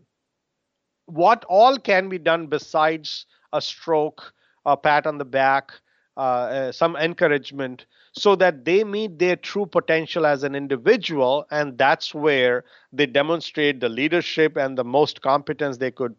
What 1.07 1.45
all 1.45 1.79
can 1.79 2.09
be 2.09 2.19
done 2.19 2.49
besides 2.49 3.27
a 3.53 3.61
stroke, 3.61 4.35
a 4.67 4.77
pat 4.77 5.07
on 5.07 5.19
the 5.19 5.25
back, 5.25 5.73
uh, 6.17 6.21
uh, 6.21 6.73
some 6.73 6.95
encouragement 6.97 7.87
so 8.13 8.37
that 8.37 8.67
they 8.67 8.85
meet 8.85 9.19
their 9.19 9.37
true 9.37 9.65
potential 9.65 10.27
as 10.27 10.43
an 10.43 10.55
individual 10.55 11.47
and 11.51 11.79
that's 11.79 12.15
where 12.15 12.65
they 12.93 13.07
demonstrate 13.07 13.81
the 13.81 13.89
leadership 13.89 14.57
and 14.57 14.77
the 14.77 14.85
most 14.85 15.23
competence 15.23 15.79
they 15.79 15.91
could 15.91 16.15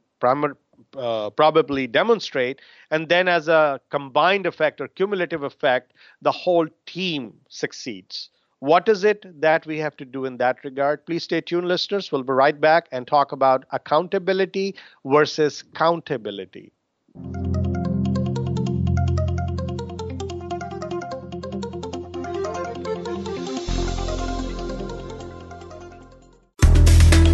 uh, 0.98 1.30
probably 1.30 1.86
demonstrate. 1.86 2.60
And 2.90 3.08
then 3.08 3.28
as 3.28 3.48
a 3.48 3.80
combined 3.92 4.48
effect 4.48 4.82
or 4.82 4.88
cumulative 4.88 5.44
effect 5.44 5.94
the 6.22 6.32
whole 6.32 6.68
team 6.88 7.34
succeeds. 7.50 8.30
What 8.60 8.88
is 8.88 9.04
it 9.04 9.42
that 9.42 9.66
we 9.68 9.78
have 9.78 9.98
to 9.98 10.06
do 10.06 10.26
in 10.26 10.38
that 10.38 10.64
regard? 10.64 11.06
Please 11.06 11.24
stay 11.24 11.42
tuned 11.42 11.68
listeners. 11.68 12.12
We'll 12.12 12.24
be 12.24 12.34
right 12.34 12.60
back 12.60 12.88
and 12.92 13.06
talk 13.06 13.32
about 13.32 13.66
accountability 13.72 14.76
versus 15.06 15.64
countability 15.76 16.72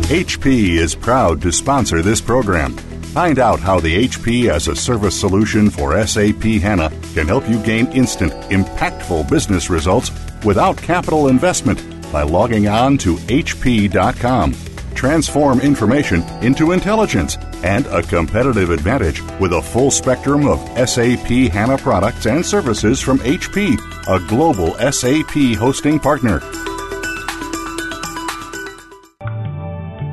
HP 0.10 0.80
is 0.80 0.96
proud 0.96 1.40
to 1.44 1.52
sponsor 1.52 2.02
this 2.02 2.20
program. 2.20 2.76
Find 3.14 3.38
out 3.38 3.60
how 3.60 3.80
the 3.80 4.08
HP 4.08 4.50
as 4.50 4.68
a 4.68 4.76
service 4.76 5.20
solution 5.20 5.70
for 5.70 6.04
SAP 6.04 6.42
HANA 6.42 6.90
can 7.14 7.28
help 7.28 7.48
you 7.48 7.62
gain 7.62 7.86
instant, 7.92 8.34
impactful 8.50 9.30
business 9.30 9.70
results 9.70 10.10
without 10.44 10.78
capital 10.78 11.28
investment 11.28 11.80
by 12.12 12.24
logging 12.24 12.68
on 12.68 12.98
to 12.98 13.18
HP.com. 13.18 14.56
Transform 14.96 15.62
information 15.62 16.24
into 16.42 16.72
intelligence 16.72 17.38
and 17.64 17.86
a 17.86 18.02
competitive 18.02 18.72
advantage 18.72 19.22
with 19.40 19.54
a 19.54 19.62
full 19.62 19.92
spectrum 19.92 20.48
of 20.48 20.60
SAP 20.90 21.28
HANA 21.28 21.78
products 21.78 22.26
and 22.26 22.44
services 22.44 23.00
from 23.00 23.20
HP, 23.20 23.78
a 24.08 24.28
global 24.28 24.74
SAP 24.92 25.56
hosting 25.56 26.00
partner. 26.00 26.42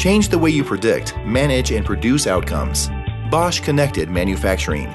Change 0.00 0.30
the 0.30 0.38
way 0.38 0.48
you 0.48 0.64
predict, 0.64 1.14
manage, 1.26 1.72
and 1.72 1.84
produce 1.84 2.26
outcomes. 2.26 2.88
Bosch 3.30 3.60
Connected 3.60 4.08
Manufacturing. 4.08 4.88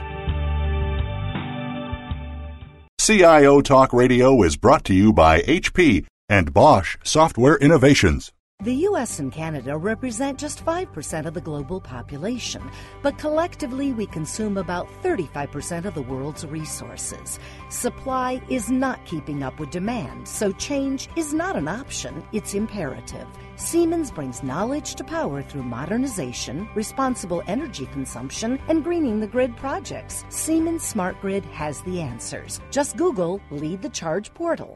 CIO 3.05 3.61
Talk 3.61 3.93
Radio 3.93 4.41
is 4.41 4.57
brought 4.57 4.83
to 4.85 4.93
you 4.95 5.13
by 5.13 5.41
HP 5.41 6.07
and 6.27 6.51
Bosch 6.51 6.97
Software 7.03 7.55
Innovations. 7.57 8.31
The 8.63 8.87
US 8.89 9.19
and 9.19 9.31
Canada 9.31 9.77
represent 9.77 10.39
just 10.39 10.65
5% 10.65 11.25
of 11.27 11.33
the 11.35 11.41
global 11.41 11.79
population, 11.79 12.63
but 13.03 13.17
collectively 13.17 13.91
we 13.91 14.07
consume 14.07 14.57
about 14.57 14.87
35% 15.03 15.85
of 15.85 15.93
the 15.93 16.01
world's 16.01 16.47
resources. 16.47 17.37
Supply 17.69 18.41
is 18.49 18.71
not 18.71 19.05
keeping 19.05 19.43
up 19.43 19.59
with 19.59 19.69
demand, 19.69 20.27
so 20.27 20.51
change 20.53 21.09
is 21.15 21.31
not 21.31 21.55
an 21.55 21.67
option, 21.67 22.23
it's 22.31 22.55
imperative. 22.55 23.27
Siemens 23.55 24.09
brings 24.09 24.41
knowledge 24.41 24.95
to 24.95 25.03
power 25.03 25.43
through 25.43 25.63
modernization, 25.63 26.67
responsible 26.75 27.43
energy 27.47 27.85
consumption, 27.87 28.57
and 28.67 28.83
greening 28.83 29.19
the 29.19 29.27
grid 29.27 29.55
projects. 29.57 30.25
Siemens 30.29 30.81
Smart 30.81 31.21
Grid 31.21 31.45
has 31.45 31.81
the 31.81 32.01
answers. 32.01 32.61
Just 32.71 32.97
Google 32.97 33.41
Lead 33.51 33.83
the 33.83 33.89
Charge 33.89 34.33
portal. 34.33 34.75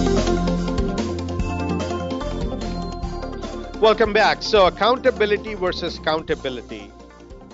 Welcome 3.81 4.13
back. 4.13 4.43
So, 4.43 4.67
accountability 4.67 5.55
versus 5.55 5.97
countability. 5.97 6.91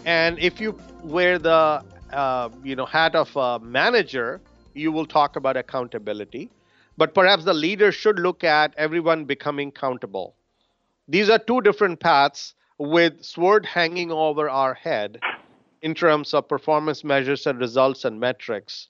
And 0.03 0.37
if 0.39 0.59
you 0.59 0.77
wear 1.01 1.39
the 1.39 1.81
uh, 2.11 2.49
you 2.65 2.75
know 2.75 2.85
hat 2.85 3.15
of 3.15 3.33
a 3.37 3.59
manager, 3.59 4.41
you 4.73 4.91
will 4.91 5.05
talk 5.05 5.37
about 5.37 5.55
accountability. 5.55 6.49
But 6.97 7.13
perhaps 7.13 7.45
the 7.45 7.53
leader 7.53 7.93
should 7.93 8.19
look 8.19 8.43
at 8.43 8.73
everyone 8.75 9.23
becoming 9.23 9.71
countable. 9.71 10.35
These 11.07 11.29
are 11.29 11.39
two 11.39 11.61
different 11.61 12.01
paths 12.01 12.55
with 12.77 13.23
sword 13.23 13.65
hanging 13.65 14.11
over 14.11 14.49
our 14.49 14.73
head 14.73 15.21
in 15.81 15.93
terms 15.95 16.33
of 16.33 16.49
performance 16.49 17.05
measures 17.05 17.47
and 17.47 17.57
results 17.57 18.03
and 18.03 18.19
metrics. 18.19 18.89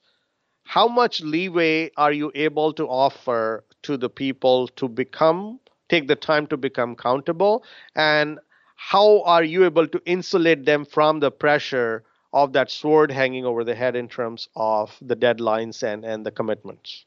How 0.64 0.88
much 0.88 1.20
leeway 1.20 1.92
are 1.96 2.12
you 2.12 2.32
able 2.34 2.72
to 2.72 2.88
offer 2.88 3.62
to 3.82 3.96
the 3.96 4.10
people 4.10 4.66
to 4.74 4.88
become 4.88 5.60
take 5.88 6.08
the 6.08 6.16
time 6.16 6.46
to 6.48 6.56
become 6.56 6.96
countable? 6.96 7.64
And 7.94 8.38
how 8.76 9.22
are 9.22 9.42
you 9.42 9.64
able 9.64 9.88
to 9.88 10.00
insulate 10.06 10.64
them 10.64 10.84
from 10.84 11.20
the 11.20 11.30
pressure 11.30 12.04
of 12.32 12.52
that 12.52 12.70
sword 12.70 13.10
hanging 13.10 13.44
over 13.44 13.64
the 13.64 13.74
head 13.74 13.96
in 13.96 14.08
terms 14.08 14.48
of 14.54 14.96
the 15.00 15.16
deadlines 15.16 15.82
and, 15.82 16.04
and 16.04 16.24
the 16.24 16.30
commitments? 16.30 17.04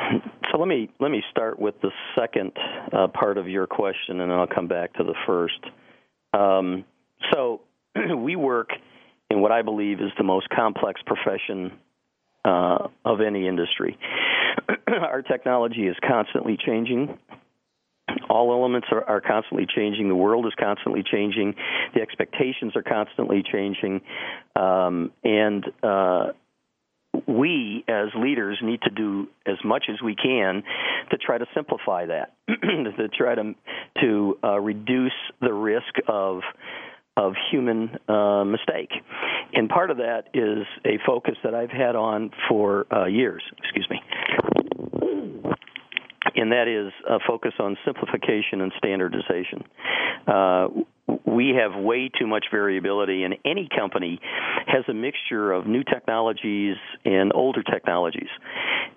So 0.00 0.58
let 0.58 0.68
me 0.68 0.90
let 1.00 1.10
me 1.10 1.22
start 1.30 1.58
with 1.58 1.74
the 1.80 1.90
second 2.18 2.52
uh, 2.92 3.08
part 3.08 3.38
of 3.38 3.48
your 3.48 3.66
question 3.66 4.20
and 4.20 4.30
then 4.30 4.38
i'll 4.38 4.46
come 4.46 4.68
back 4.68 4.94
to 4.94 5.04
the 5.04 5.14
first. 5.26 5.60
Um, 6.32 6.84
so 7.32 7.62
we 8.16 8.36
work 8.36 8.70
in 9.30 9.40
what 9.40 9.52
i 9.52 9.62
believe 9.62 10.00
is 10.00 10.10
the 10.16 10.24
most 10.24 10.48
complex 10.50 11.00
profession 11.04 11.72
uh, 12.44 12.88
of 13.04 13.20
any 13.20 13.48
industry. 13.48 13.98
Our 14.88 15.22
technology 15.22 15.86
is 15.86 15.96
constantly 16.06 16.56
changing 16.56 17.18
all 18.28 18.52
elements 18.52 18.88
are, 18.90 19.04
are, 19.04 19.20
constantly 19.20 19.66
changing. 19.66 20.08
The 20.08 20.14
world 20.14 20.46
is 20.46 20.52
constantly 20.58 21.02
changing. 21.02 21.54
The 21.94 22.00
expectations 22.00 22.74
are 22.76 22.82
constantly 22.82 23.42
changing. 23.42 24.00
Um, 24.54 25.12
and 25.24 25.64
uh, 25.82 26.32
we, 27.26 27.84
as 27.88 28.08
leaders, 28.16 28.58
need 28.62 28.82
to 28.82 28.90
do 28.90 29.28
as 29.46 29.56
much 29.64 29.84
as 29.90 29.96
we 30.02 30.14
can 30.14 30.62
to 31.10 31.16
try 31.18 31.38
to 31.38 31.46
simplify 31.54 32.06
that, 32.06 32.34
to 32.48 33.08
try 33.16 33.34
to 33.34 33.54
to 34.00 34.38
uh, 34.44 34.60
reduce 34.60 35.12
the 35.40 35.52
risk 35.52 35.94
of 36.08 36.40
of 37.16 37.32
human 37.50 37.96
uh, 38.08 38.44
mistake. 38.44 38.90
And 39.54 39.70
part 39.70 39.90
of 39.90 39.96
that 39.98 40.24
is 40.34 40.66
a 40.84 40.98
focus 41.06 41.36
that 41.44 41.54
I've 41.54 41.70
had 41.70 41.96
on 41.96 42.30
for 42.48 42.86
uh, 42.92 43.06
years. 43.06 43.42
Excuse 43.58 43.86
me 43.88 44.00
and 46.36 46.52
that 46.52 46.68
is 46.68 46.92
a 47.08 47.18
focus 47.26 47.52
on 47.58 47.76
simplification 47.84 48.60
and 48.60 48.72
standardization. 48.76 49.64
Uh, 50.26 50.68
We 51.24 51.54
have 51.60 51.80
way 51.80 52.10
too 52.18 52.26
much 52.26 52.46
variability, 52.50 53.22
and 53.22 53.36
any 53.44 53.68
company 53.68 54.20
has 54.66 54.84
a 54.88 54.94
mixture 54.94 55.52
of 55.52 55.66
new 55.66 55.84
technologies 55.84 56.76
and 57.04 57.32
older 57.32 57.62
technologies. 57.62 58.28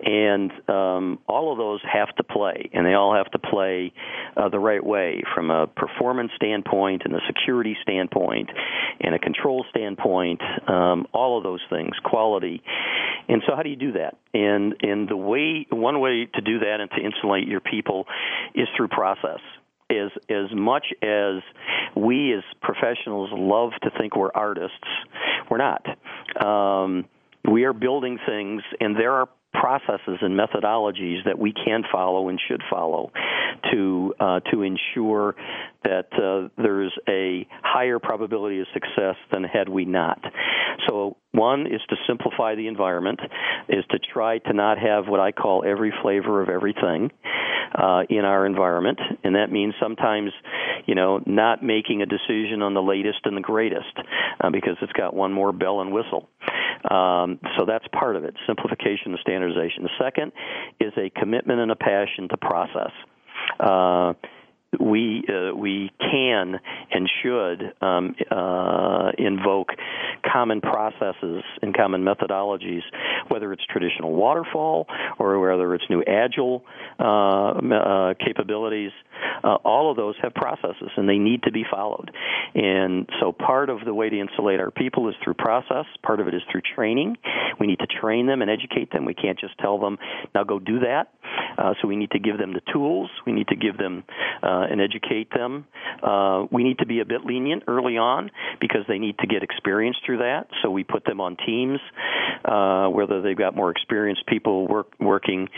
And 0.02 0.50
um, 0.68 1.18
all 1.28 1.52
of 1.52 1.58
those 1.58 1.80
have 1.90 2.14
to 2.16 2.24
play, 2.24 2.70
and 2.72 2.86
they 2.86 2.94
all 2.94 3.14
have 3.14 3.30
to 3.32 3.38
play 3.38 3.92
uh, 4.36 4.48
the 4.48 4.58
right 4.58 4.84
way 4.84 5.22
from 5.34 5.50
a 5.50 5.66
performance 5.66 6.32
standpoint 6.34 7.02
and 7.04 7.14
a 7.14 7.20
security 7.26 7.76
standpoint 7.82 8.50
and 9.00 9.14
a 9.14 9.18
control 9.18 9.64
standpoint, 9.70 10.40
um, 10.68 11.06
all 11.12 11.38
of 11.38 11.44
those 11.44 11.60
things, 11.68 11.92
quality. 12.04 12.62
And 13.28 13.42
so, 13.46 13.54
how 13.54 13.62
do 13.62 13.68
you 13.70 13.76
do 13.76 13.92
that? 13.92 14.16
And 14.34 14.74
and 14.80 15.08
the 15.08 15.16
way 15.16 15.66
one 15.70 16.00
way 16.00 16.26
to 16.34 16.40
do 16.40 16.60
that 16.60 16.78
and 16.80 16.90
to 16.90 16.96
insulate 16.96 17.46
your 17.46 17.60
people 17.60 18.06
is 18.54 18.66
through 18.76 18.88
process 18.88 19.40
as 19.90 20.10
as 20.28 20.54
much 20.54 20.86
as 21.02 21.42
we 21.96 22.32
as 22.32 22.42
professionals 22.62 23.30
love 23.32 23.72
to 23.82 23.90
think 23.98 24.16
we're 24.16 24.30
artists, 24.34 24.76
we're 25.50 25.58
not. 25.58 25.84
Um, 26.44 27.06
we 27.50 27.64
are 27.64 27.72
building 27.72 28.18
things, 28.26 28.62
and 28.80 28.96
there 28.96 29.12
are 29.12 29.28
processes 29.52 30.18
and 30.20 30.38
methodologies 30.38 31.24
that 31.24 31.38
we 31.38 31.52
can 31.52 31.82
follow 31.90 32.28
and 32.28 32.40
should 32.48 32.62
follow 32.70 33.10
to 33.72 34.14
uh, 34.20 34.40
to 34.52 34.62
ensure 34.62 35.34
that 35.84 36.08
uh, 36.12 36.48
there's 36.62 36.92
a 37.08 37.46
higher 37.62 37.98
probability 37.98 38.60
of 38.60 38.66
success 38.72 39.16
than 39.32 39.44
had 39.44 39.68
we 39.68 39.84
not. 39.84 40.20
So 40.88 41.16
one 41.32 41.66
is 41.66 41.80
to 41.88 41.96
simplify 42.06 42.54
the 42.54 42.66
environment, 42.66 43.20
is 43.68 43.84
to 43.90 43.98
try 43.98 44.38
to 44.38 44.52
not 44.52 44.78
have 44.78 45.06
what 45.06 45.20
I 45.20 45.32
call 45.32 45.64
every 45.64 45.92
flavor 46.02 46.42
of 46.42 46.48
everything 46.48 47.10
uh, 47.74 48.02
in 48.08 48.24
our 48.24 48.46
environment, 48.46 48.98
and 49.22 49.36
that 49.36 49.50
means 49.50 49.74
sometimes, 49.80 50.32
you 50.86 50.94
know, 50.94 51.20
not 51.26 51.62
making 51.62 52.02
a 52.02 52.06
decision 52.06 52.62
on 52.62 52.74
the 52.74 52.82
latest 52.82 53.20
and 53.24 53.36
the 53.36 53.40
greatest 53.40 53.96
uh, 54.40 54.50
because 54.50 54.76
it's 54.82 54.92
got 54.92 55.14
one 55.14 55.32
more 55.32 55.52
bell 55.52 55.80
and 55.80 55.92
whistle. 55.92 56.28
Um, 56.90 57.38
so 57.58 57.64
that's 57.66 57.84
part 57.92 58.16
of 58.16 58.24
it: 58.24 58.34
simplification 58.46 59.12
and 59.12 59.18
standardization. 59.20 59.84
The 59.84 59.90
second 60.00 60.32
is 60.80 60.92
a 60.96 61.10
commitment 61.10 61.60
and 61.60 61.70
a 61.70 61.76
passion 61.76 62.28
to 62.30 62.36
process. 62.36 62.92
Uh, 63.60 64.14
we 64.78 65.24
uh, 65.28 65.54
we 65.54 65.90
can 65.98 66.60
and 66.90 67.10
should 67.22 67.72
um, 67.82 68.14
uh, 68.30 69.10
invoke 69.18 69.70
common 70.30 70.60
processes 70.60 71.42
and 71.60 71.74
common 71.74 72.04
methodologies, 72.04 72.82
whether 73.28 73.52
it's 73.52 73.62
traditional 73.68 74.12
waterfall 74.12 74.86
or 75.18 75.40
whether 75.40 75.74
it's 75.74 75.84
new 75.90 76.02
agile 76.04 76.62
uh, 77.00 77.52
uh 77.52 78.14
capabilities. 78.14 78.92
Uh, 79.42 79.54
all 79.64 79.90
of 79.90 79.96
those 79.96 80.14
have 80.22 80.34
processes, 80.34 80.90
and 80.96 81.08
they 81.08 81.18
need 81.18 81.42
to 81.42 81.52
be 81.52 81.64
followed. 81.70 82.10
And 82.54 83.08
so, 83.20 83.32
part 83.32 83.70
of 83.70 83.84
the 83.84 83.94
way 83.94 84.08
to 84.08 84.18
insulate 84.18 84.60
our 84.60 84.70
people 84.70 85.08
is 85.08 85.14
through 85.22 85.34
process. 85.34 85.86
Part 86.02 86.20
of 86.20 86.28
it 86.28 86.34
is 86.34 86.42
through 86.50 86.62
training. 86.74 87.16
We 87.58 87.66
need 87.66 87.78
to 87.80 87.86
train 87.86 88.26
them 88.26 88.42
and 88.42 88.50
educate 88.50 88.92
them. 88.92 89.04
We 89.04 89.14
can't 89.14 89.38
just 89.38 89.58
tell 89.58 89.78
them 89.78 89.98
now 90.34 90.44
go 90.44 90.58
do 90.58 90.80
that. 90.80 91.12
Uh, 91.58 91.74
so 91.80 91.88
we 91.88 91.96
need 91.96 92.10
to 92.12 92.18
give 92.18 92.38
them 92.38 92.52
the 92.52 92.62
tools. 92.72 93.10
We 93.26 93.32
need 93.32 93.48
to 93.48 93.56
give 93.56 93.76
them 93.76 94.04
and 94.70 94.80
educate 94.80 95.30
them. 95.32 95.66
Uh, 96.02 96.46
we 96.50 96.64
need 96.64 96.78
to 96.78 96.86
be 96.86 97.00
a 97.00 97.04
bit 97.04 97.24
lenient 97.24 97.64
early 97.68 97.96
on 97.96 98.30
because 98.60 98.82
they 98.88 98.98
need 98.98 99.18
to 99.18 99.26
get 99.26 99.42
experience 99.42 99.96
through 100.04 100.18
that. 100.18 100.48
So 100.62 100.70
we 100.70 100.84
put 100.84 101.04
them 101.04 101.20
on 101.20 101.36
teams, 101.36 101.80
uh, 102.44 102.88
whether 102.88 103.22
they've 103.22 103.36
got 103.36 103.54
more 103.54 103.70
experienced 103.70 104.26
people 104.26 104.66
work, 104.66 104.92
working 104.98 105.48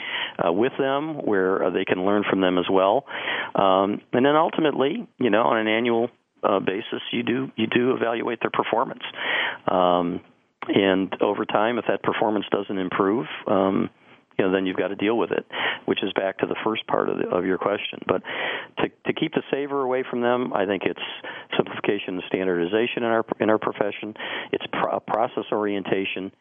uh, 0.45 0.53
with 0.53 0.73
them, 0.79 1.25
where 1.25 1.65
uh, 1.65 1.71
they 1.71 1.85
can 1.85 2.05
learn 2.05 2.25
from 2.29 2.41
them 2.41 2.59
as 2.59 2.67
well. 2.71 3.05
Um, 3.55 4.01
and 4.13 4.25
then 4.25 4.37
ultimately, 4.37 5.07
you 5.19 5.31
know, 5.31 5.43
on 5.43 5.59
an 5.59 5.69
annual 5.69 6.11
uh, 6.43 6.61
basis, 6.61 7.01
you 7.13 7.23
do 7.23 7.51
you 7.57 7.67
do 7.67 7.95
evaluate 7.95 8.41
their 8.41 8.51
performance. 8.51 9.03
Um, 9.69 10.21
and 10.69 11.13
over 11.21 11.45
time, 11.45 11.79
if 11.79 11.87
that 11.89 12.03
performance 12.03 12.47
doesn't 12.51 12.79
improve, 12.79 13.27
um, 13.47 13.91
you 14.43 14.49
know, 14.49 14.53
then 14.53 14.67
you've 14.67 14.77
got 14.77 14.89
to 14.89 14.97
deal 14.97 15.17
with 15.17 15.31
it, 15.31 15.47
which 15.85 16.03
is 16.03 16.13
back 16.15 16.39
to 16.39 16.47
the 16.47 16.57
first 16.65 16.85
part 16.89 17.09
of, 17.09 17.19
the, 17.19 17.29
of 17.29 17.45
your 17.45 17.59
question. 17.59 18.01
But 18.09 18.23
to, 18.79 18.89
to 19.07 19.13
keep 19.13 19.35
the 19.35 19.43
saver 19.53 19.83
away 19.83 20.05
from 20.09 20.21
them, 20.21 20.53
I 20.53 20.67
think 20.67 20.83
it's 20.85 21.01
simplification 21.57 22.15
and 22.15 22.23
standardization 22.27 23.05
in 23.05 23.11
our 23.11 23.25
in 23.39 23.51
our 23.51 23.59
profession. 23.59 24.15
It's 24.51 24.65
pro- 24.73 24.99
process 25.01 25.45
orientation, 25.53 26.33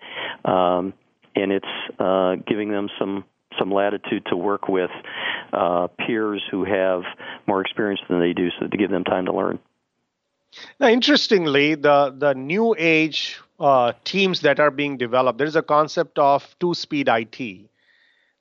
um, 0.45 0.93
and 1.36 1.52
it's 1.52 1.66
uh, 1.99 2.38
giving 2.47 2.72
them 2.72 2.89
some 2.97 3.24
some 3.60 3.72
latitude 3.72 4.26
to 4.28 4.36
work 4.36 4.68
with 4.68 4.91
uh, 5.54 5.88
peers 5.99 6.41
who 6.49 6.64
have 6.66 7.04
more 7.45 7.62
experience 7.62 8.02
than 8.10 8.20
they 8.20 8.34
do, 8.34 8.49
so 8.60 8.68
to 8.68 8.78
give 8.78 8.89
them 8.89 9.04
time 9.04 9.26
to 9.26 9.34
learn. 9.34 9.60
Now, 10.80 10.88
interestingly, 10.88 11.76
the 11.76 12.16
the 12.18 12.34
new 12.34 12.76
age 12.80 13.39
uh, 13.60 13.93
teams 14.06 14.41
that 14.41 14.60
are 14.60 14.72
being 14.72 14.97
developed, 14.97 15.38
there 15.38 15.45
is 15.45 15.56
a 15.56 15.62
concept 15.62 16.18
of 16.18 16.56
two-speed 16.60 17.08
IT 17.08 17.70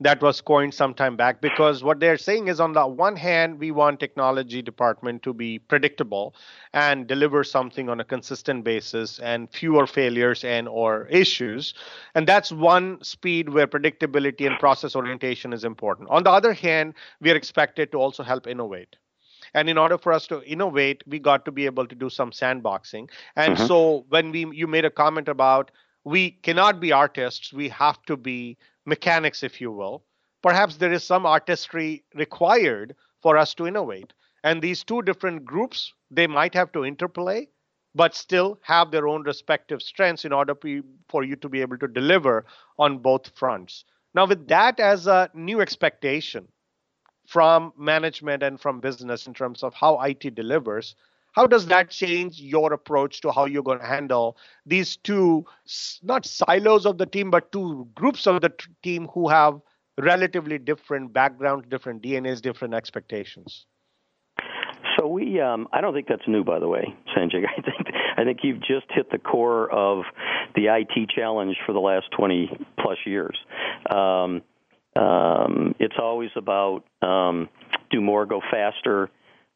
that 0.00 0.22
was 0.22 0.40
coined 0.40 0.72
some 0.72 0.94
time 0.94 1.14
back 1.14 1.42
because 1.42 1.84
what 1.84 2.00
they're 2.00 2.16
saying 2.16 2.48
is 2.48 2.58
on 2.58 2.72
the 2.72 2.86
one 2.86 3.16
hand 3.16 3.58
we 3.58 3.70
want 3.70 4.00
technology 4.00 4.62
department 4.62 5.22
to 5.22 5.34
be 5.34 5.58
predictable 5.58 6.34
and 6.72 7.06
deliver 7.06 7.44
something 7.44 7.90
on 7.90 8.00
a 8.00 8.04
consistent 8.04 8.64
basis 8.64 9.18
and 9.18 9.50
fewer 9.50 9.86
failures 9.86 10.42
and 10.42 10.66
or 10.66 11.06
issues. 11.08 11.74
And 12.14 12.26
that's 12.26 12.50
one 12.50 13.02
speed 13.04 13.50
where 13.50 13.66
predictability 13.66 14.46
and 14.46 14.58
process 14.58 14.96
orientation 14.96 15.52
is 15.52 15.64
important. 15.64 16.08
On 16.08 16.22
the 16.22 16.30
other 16.30 16.54
hand 16.54 16.94
we 17.20 17.30
are 17.30 17.36
expected 17.36 17.92
to 17.92 17.98
also 17.98 18.22
help 18.22 18.46
innovate. 18.46 18.96
And 19.52 19.68
in 19.68 19.76
order 19.76 19.98
for 19.98 20.12
us 20.14 20.26
to 20.28 20.42
innovate 20.44 21.04
we 21.06 21.18
got 21.18 21.44
to 21.44 21.52
be 21.52 21.66
able 21.66 21.86
to 21.86 21.94
do 21.94 22.08
some 22.08 22.30
sandboxing. 22.30 23.10
And 23.36 23.54
mm-hmm. 23.54 23.66
so 23.66 24.06
when 24.08 24.30
we 24.30 24.46
you 24.56 24.66
made 24.66 24.86
a 24.86 24.90
comment 24.90 25.28
about 25.28 25.70
we 26.04 26.30
cannot 26.30 26.80
be 26.80 26.90
artists 26.90 27.52
we 27.52 27.68
have 27.68 28.00
to 28.06 28.16
be 28.16 28.56
mechanics, 28.86 29.42
if 29.42 29.60
you 29.60 29.70
will. 29.70 30.04
Perhaps 30.42 30.76
there 30.76 30.92
is 30.92 31.04
some 31.04 31.26
artistry 31.26 32.04
required 32.14 32.96
for 33.22 33.36
us 33.36 33.54
to 33.54 33.66
innovate. 33.66 34.12
And 34.42 34.62
these 34.62 34.84
two 34.84 35.02
different 35.02 35.44
groups, 35.44 35.92
they 36.10 36.26
might 36.26 36.54
have 36.54 36.72
to 36.72 36.84
interplay, 36.84 37.48
but 37.94 38.14
still 38.14 38.58
have 38.62 38.90
their 38.90 39.06
own 39.06 39.22
respective 39.24 39.82
strengths 39.82 40.24
in 40.24 40.32
order 40.32 40.54
for 41.08 41.24
you 41.24 41.36
to 41.36 41.48
be 41.48 41.60
able 41.60 41.76
to 41.78 41.88
deliver 41.88 42.46
on 42.78 42.98
both 42.98 43.36
fronts. 43.36 43.84
Now, 44.14 44.26
with 44.26 44.48
that 44.48 44.80
as 44.80 45.06
a 45.06 45.30
new 45.34 45.60
expectation 45.60 46.48
from 47.26 47.72
management 47.76 48.42
and 48.42 48.60
from 48.60 48.80
business 48.80 49.26
in 49.26 49.34
terms 49.34 49.62
of 49.62 49.74
how 49.74 50.00
IT 50.00 50.34
delivers, 50.34 50.94
how 51.32 51.46
does 51.46 51.66
that 51.66 51.90
change 51.90 52.40
your 52.40 52.72
approach 52.72 53.20
to 53.20 53.30
how 53.30 53.44
you're 53.44 53.62
going 53.62 53.78
to 53.78 53.86
handle 53.86 54.36
these 54.66 54.96
two 54.96 55.44
not 56.02 56.26
silos 56.26 56.86
of 56.86 56.98
the 56.98 57.06
team 57.06 57.30
but 57.30 57.50
two 57.52 57.88
groups 57.94 58.26
of 58.26 58.40
the 58.40 58.52
team 58.82 59.08
who 59.08 59.28
have 59.28 59.60
relatively 59.98 60.58
different 60.58 61.12
backgrounds 61.12 61.66
different 61.68 62.02
dnas 62.02 62.40
different 62.40 62.74
expectations? 62.74 63.66
So 64.98 65.06
we 65.06 65.40
um, 65.40 65.68
i 65.72 65.80
don't 65.80 65.94
think 65.94 66.08
that's 66.08 66.26
new 66.26 66.44
by 66.44 66.58
the 66.58 66.68
way 66.68 66.94
sanjay. 67.16 67.44
I 67.58 67.62
think 67.62 67.94
i 68.16 68.24
think 68.24 68.38
you've 68.42 68.60
just 68.60 68.86
hit 68.90 69.10
the 69.10 69.18
core 69.18 69.70
of 69.70 70.04
the 70.54 70.66
it 70.66 71.08
challenge 71.14 71.56
for 71.64 71.72
the 71.72 71.78
last 71.78 72.06
20 72.16 72.66
plus 72.78 72.98
years. 73.06 73.38
Um, 73.88 74.42
um, 74.96 75.74
it's 75.78 75.94
always 76.00 76.30
about 76.36 76.82
um, 77.02 77.48
do 77.90 78.00
more 78.00 78.26
go 78.26 78.40
faster 78.50 79.10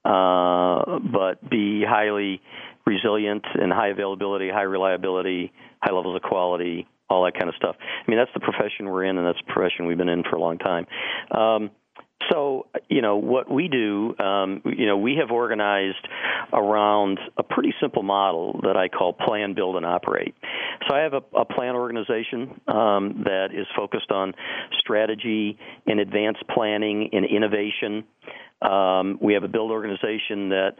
uh, 0.04 0.98
but 1.00 1.48
be 1.48 1.84
highly 1.86 2.40
resilient 2.86 3.44
and 3.54 3.72
high 3.72 3.88
availability, 3.88 4.50
high 4.50 4.62
reliability, 4.62 5.52
high 5.82 5.92
levels 5.92 6.16
of 6.16 6.22
quality, 6.22 6.86
all 7.08 7.24
that 7.24 7.34
kind 7.34 7.48
of 7.48 7.54
stuff. 7.56 7.76
I 7.78 8.10
mean, 8.10 8.18
that's 8.18 8.30
the 8.34 8.40
profession 8.40 8.86
we're 8.86 9.04
in, 9.04 9.18
and 9.18 9.26
that's 9.26 9.38
the 9.46 9.52
profession 9.52 9.86
we've 9.86 9.98
been 9.98 10.08
in 10.08 10.22
for 10.24 10.36
a 10.36 10.40
long 10.40 10.58
time. 10.58 10.86
Um, 11.30 11.70
so, 12.30 12.66
you 12.88 13.02
know, 13.02 13.16
what 13.16 13.50
we 13.50 13.68
do, 13.68 14.16
um, 14.18 14.62
you 14.64 14.86
know, 14.86 14.96
we 14.96 15.16
have 15.20 15.30
organized 15.30 16.08
around 16.52 17.18
a 17.36 17.42
pretty 17.42 17.74
simple 17.80 18.02
model 18.02 18.60
that 18.62 18.76
I 18.76 18.88
call 18.88 19.12
plan, 19.12 19.54
build, 19.54 19.76
and 19.76 19.84
operate. 19.84 20.34
So 20.88 20.94
I 20.94 21.00
have 21.00 21.12
a, 21.12 21.22
a 21.36 21.44
plan 21.44 21.74
organization 21.74 22.60
um, 22.66 23.24
that 23.24 23.48
is 23.52 23.66
focused 23.76 24.10
on 24.10 24.32
strategy 24.78 25.58
and 25.86 26.00
advanced 26.00 26.44
planning 26.54 27.10
and 27.12 27.24
innovation. 27.24 28.04
Um, 28.62 29.18
we 29.20 29.34
have 29.34 29.44
a 29.44 29.48
build 29.48 29.70
organization 29.70 30.50
that 30.50 30.72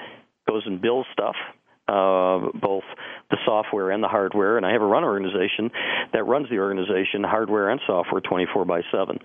goes 0.49 0.63
and 0.67 0.81
builds 0.81 1.09
stuff, 1.13 1.37
uh, 1.89 2.51
both 2.59 2.85
the 3.31 3.37
software 3.45 3.91
and 3.91 4.03
the 4.03 4.09
hardware. 4.09 4.57
And 4.57 4.65
I 4.65 4.73
have 4.73 4.83
a 4.83 4.87
run 4.87 5.05
organization 5.05 5.71
that 6.13 6.25
runs 6.25 6.49
the 6.51 6.59
organization, 6.59 7.25
hardware 7.25 7.71
and 7.71 7.81
software, 7.87 8.21
24 8.21 8.65
by 8.65 8.81
7. 8.91 9.19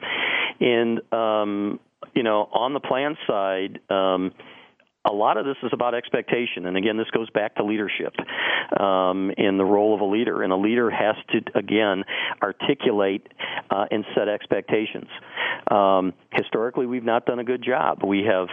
And, 0.60 1.02
um, 1.14 1.80
you 2.14 2.24
know, 2.24 2.50
on 2.52 2.74
the 2.74 2.80
plan 2.80 3.16
side, 3.28 3.80
um, 3.90 4.34
a 5.10 5.12
lot 5.12 5.38
of 5.38 5.46
this 5.46 5.58
is 5.64 5.72
about 5.74 5.96
expectation. 5.96 6.66
And 6.66 6.78
again, 6.78 6.98
this 6.98 7.10
goes 7.12 7.30
back 7.32 7.56
to 7.56 7.64
leadership 7.64 8.14
um, 8.80 9.32
in 9.38 9.58
the 9.58 9.66
role 9.66 9.96
of 9.96 10.02
a 10.02 10.06
leader. 10.06 10.44
And 10.44 10.54
a 10.54 10.58
leader 10.58 10.90
has 10.90 11.16
to, 11.32 11.40
again, 11.58 12.04
articulate 12.42 13.28
uh, 13.72 13.86
and 13.90 14.06
set 14.16 14.28
expectations. 14.28 15.08
Um, 15.70 16.14
historically, 16.32 16.86
we've 16.86 17.04
not 17.04 17.26
done 17.26 17.40
a 17.40 17.44
good 17.44 17.64
job. 17.64 18.04
We 18.06 18.24
have 18.24 18.48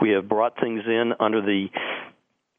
we 0.00 0.10
have 0.10 0.28
brought 0.28 0.60
things 0.60 0.82
in 0.86 1.12
under 1.18 1.40
the 1.40 1.68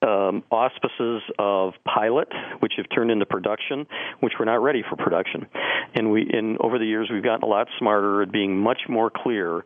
um, 0.02 0.44
auspices 0.52 1.22
of 1.40 1.74
pilot, 1.86 2.28
which 2.60 2.74
have 2.78 2.86
turned 2.94 3.10
into 3.10 3.26
production, 3.26 3.88
which 4.20 4.34
we're 4.38 4.46
not 4.46 4.62
ready 4.62 4.84
for 4.88 4.98
production. 4.98 5.48
And 5.96 6.12
we, 6.12 6.22
in 6.30 6.58
over 6.60 6.78
the 6.78 6.86
years, 6.86 7.10
we've 7.12 7.24
gotten 7.24 7.44
a 7.44 7.48
lot 7.48 7.68
smarter 7.80 8.22
at 8.22 8.32
being 8.32 8.58
much 8.58 8.82
more 8.90 9.10
clear 9.10 9.64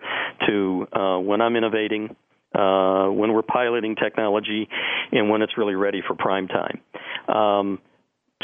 to 0.48 0.88
uh, 0.94 1.18
when 1.20 1.42
I'm 1.42 1.56
innovating, 1.56 2.16
uh, 2.58 3.10
when 3.12 3.34
we're 3.34 3.44
piloting 3.44 3.96
technology, 3.96 4.68
and 5.12 5.30
when 5.30 5.42
it's 5.42 5.58
really 5.58 5.76
ready 5.76 6.02
for 6.06 6.16
prime 6.16 6.48
time. 6.48 6.82
Um, 7.28 7.80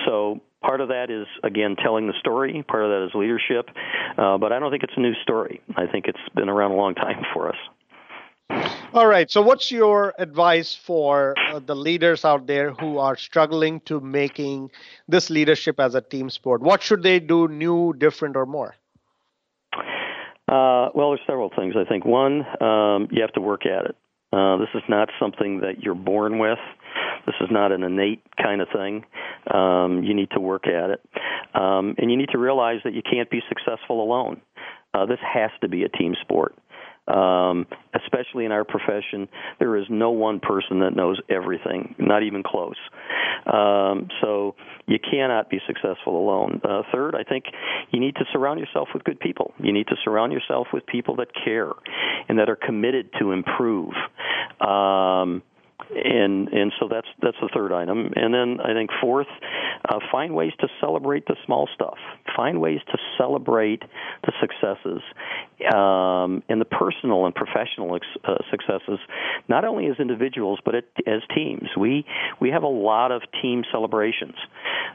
so 0.06 0.42
part 0.62 0.82
of 0.82 0.90
that 0.90 1.10
is 1.10 1.28
again 1.44 1.76
telling 1.76 2.08
the 2.08 2.14
story. 2.20 2.64
Part 2.68 2.84
of 2.84 2.90
that 2.90 3.06
is 3.06 3.12
leadership, 3.16 3.70
uh, 4.18 4.38
but 4.38 4.52
I 4.52 4.60
don't 4.60 4.72
think 4.72 4.84
it's 4.84 4.94
a 4.96 5.02
new 5.02 5.14
story. 5.24 5.62
I 5.76 5.88
think 5.88 6.06
it's 6.08 6.20
been 6.36 6.50
around 6.50 6.72
a 6.72 6.76
long 6.76 6.96
time 6.96 7.24
for 7.34 7.50
us. 7.50 7.58
All 8.94 9.08
right. 9.08 9.30
So, 9.32 9.42
what's 9.42 9.72
your 9.72 10.14
advice 10.20 10.76
for 10.76 11.34
uh, 11.50 11.60
the 11.60 11.76
leaders 11.76 12.26
out 12.26 12.46
there 12.46 12.72
who 12.74 13.00
are 13.00 13.18
struggling 13.18 13.80
to 13.82 14.00
making 14.00 14.70
this 15.08 15.30
leadership 15.30 15.80
as 15.80 15.96
a 15.96 16.02
team 16.02 16.30
sport? 16.30 16.62
What 16.62 16.84
should 16.84 17.02
they 17.02 17.20
do 17.20 17.48
new, 17.48 17.94
different, 17.94 18.36
or 18.36 18.46
more? 18.46 18.76
Uh, 20.48 20.90
well, 20.94 21.10
there's 21.10 21.26
several 21.26 21.50
things. 21.56 21.74
I 21.76 21.86
think 21.90 22.06
one, 22.06 22.46
um, 22.62 23.08
you 23.10 23.22
have 23.22 23.34
to 23.34 23.42
work 23.42 23.66
at 23.66 23.86
it. 23.86 23.96
Uh, 24.34 24.58
this 24.58 24.70
is 24.74 24.82
not 24.90 25.10
something 25.20 25.60
that 25.60 25.84
you're 25.84 25.94
born 25.94 26.40
with. 26.40 26.58
This 27.26 27.36
is 27.40 27.50
not 27.52 27.72
an 27.72 27.84
innate 27.84 28.24
kind 28.42 28.62
of 28.62 28.68
thing. 28.74 29.06
Um, 29.54 30.04
you 30.04 30.14
need 30.14 30.30
to 30.32 30.40
work 30.40 30.68
at 30.68 30.90
it, 30.90 31.02
um, 31.54 31.96
and 31.98 32.10
you 32.10 32.18
need 32.18 32.30
to 32.30 32.40
realize 32.40 32.80
that 32.84 32.94
you 32.94 33.02
can't 33.04 33.30
be 33.30 33.42
successful 33.48 34.02
alone. 34.02 34.42
Uh, 34.94 35.06
this 35.06 35.20
has 35.22 35.52
to 35.62 35.68
be 35.68 35.84
a 35.84 35.90
team 35.90 36.16
sport 36.22 36.56
um, 37.08 37.68
especially 37.94 38.46
in 38.46 38.52
our 38.52 38.64
profession, 38.64 39.28
there 39.60 39.76
is 39.76 39.86
no 39.90 40.12
one 40.12 40.40
person 40.40 40.80
that 40.80 40.96
knows 40.96 41.20
everything, 41.30 41.96
not 41.98 42.24
even 42.24 42.44
close. 42.44 42.78
Um, 43.46 44.08
so 44.22 44.56
you 44.88 44.98
cannot 45.00 45.50
be 45.50 45.60
successful 45.68 46.18
alone. 46.18 46.62
Uh, 46.64 46.84
third, 46.94 47.16
I 47.16 47.24
think 47.24 47.46
you 47.92 48.00
need 48.00 48.16
to 48.16 48.26
surround 48.32 48.60
yourself 48.60 48.90
with 48.94 49.04
good 49.04 49.20
people. 49.20 49.54
You 49.60 49.74
need 49.74 49.88
to 49.88 49.96
surround 50.04 50.32
yourself 50.32 50.68
with 50.72 50.86
people 50.86 51.18
that 51.18 51.28
care 51.44 51.72
and 52.30 52.40
that 52.40 52.50
are 52.50 52.56
committed 52.56 53.10
to 53.20 53.32
improve. 53.32 53.94
Um, 54.62 55.44
and 55.96 56.50
and 56.50 56.72
so 56.80 56.88
that's 56.90 57.08
that's 57.22 57.38
the 57.42 57.50
third 57.54 57.72
item. 57.72 58.12
And 58.16 58.34
then 58.34 58.60
I 58.64 58.74
think 58.74 58.90
fourth, 59.02 59.28
uh, 59.88 60.00
find 60.12 60.36
ways 60.36 60.52
to 60.60 60.68
celebrate 60.80 61.26
the 61.26 61.36
small 61.46 61.68
stuff. 61.74 61.98
Find 62.36 62.62
ways 62.62 62.80
to 62.92 62.98
celebrate 63.18 63.84
the 64.24 64.34
successes 64.40 65.02
um, 65.74 66.44
and 66.50 66.60
the 66.60 66.66
personal 66.66 67.26
and 67.26 67.36
professional 67.36 67.96
ex- 67.96 68.06
uh, 68.24 68.36
successes, 68.50 69.00
not 69.48 69.66
only 69.66 69.88
as 69.88 69.96
individuals 70.00 70.60
but 70.66 70.76
at, 70.76 70.86
as 71.08 71.22
teams. 71.36 71.70
We 71.78 72.06
we 72.40 72.50
have 72.50 72.64
a 72.64 72.68
lot 72.68 73.12
of 73.12 73.22
team 73.42 73.64
celebrations, 73.72 74.36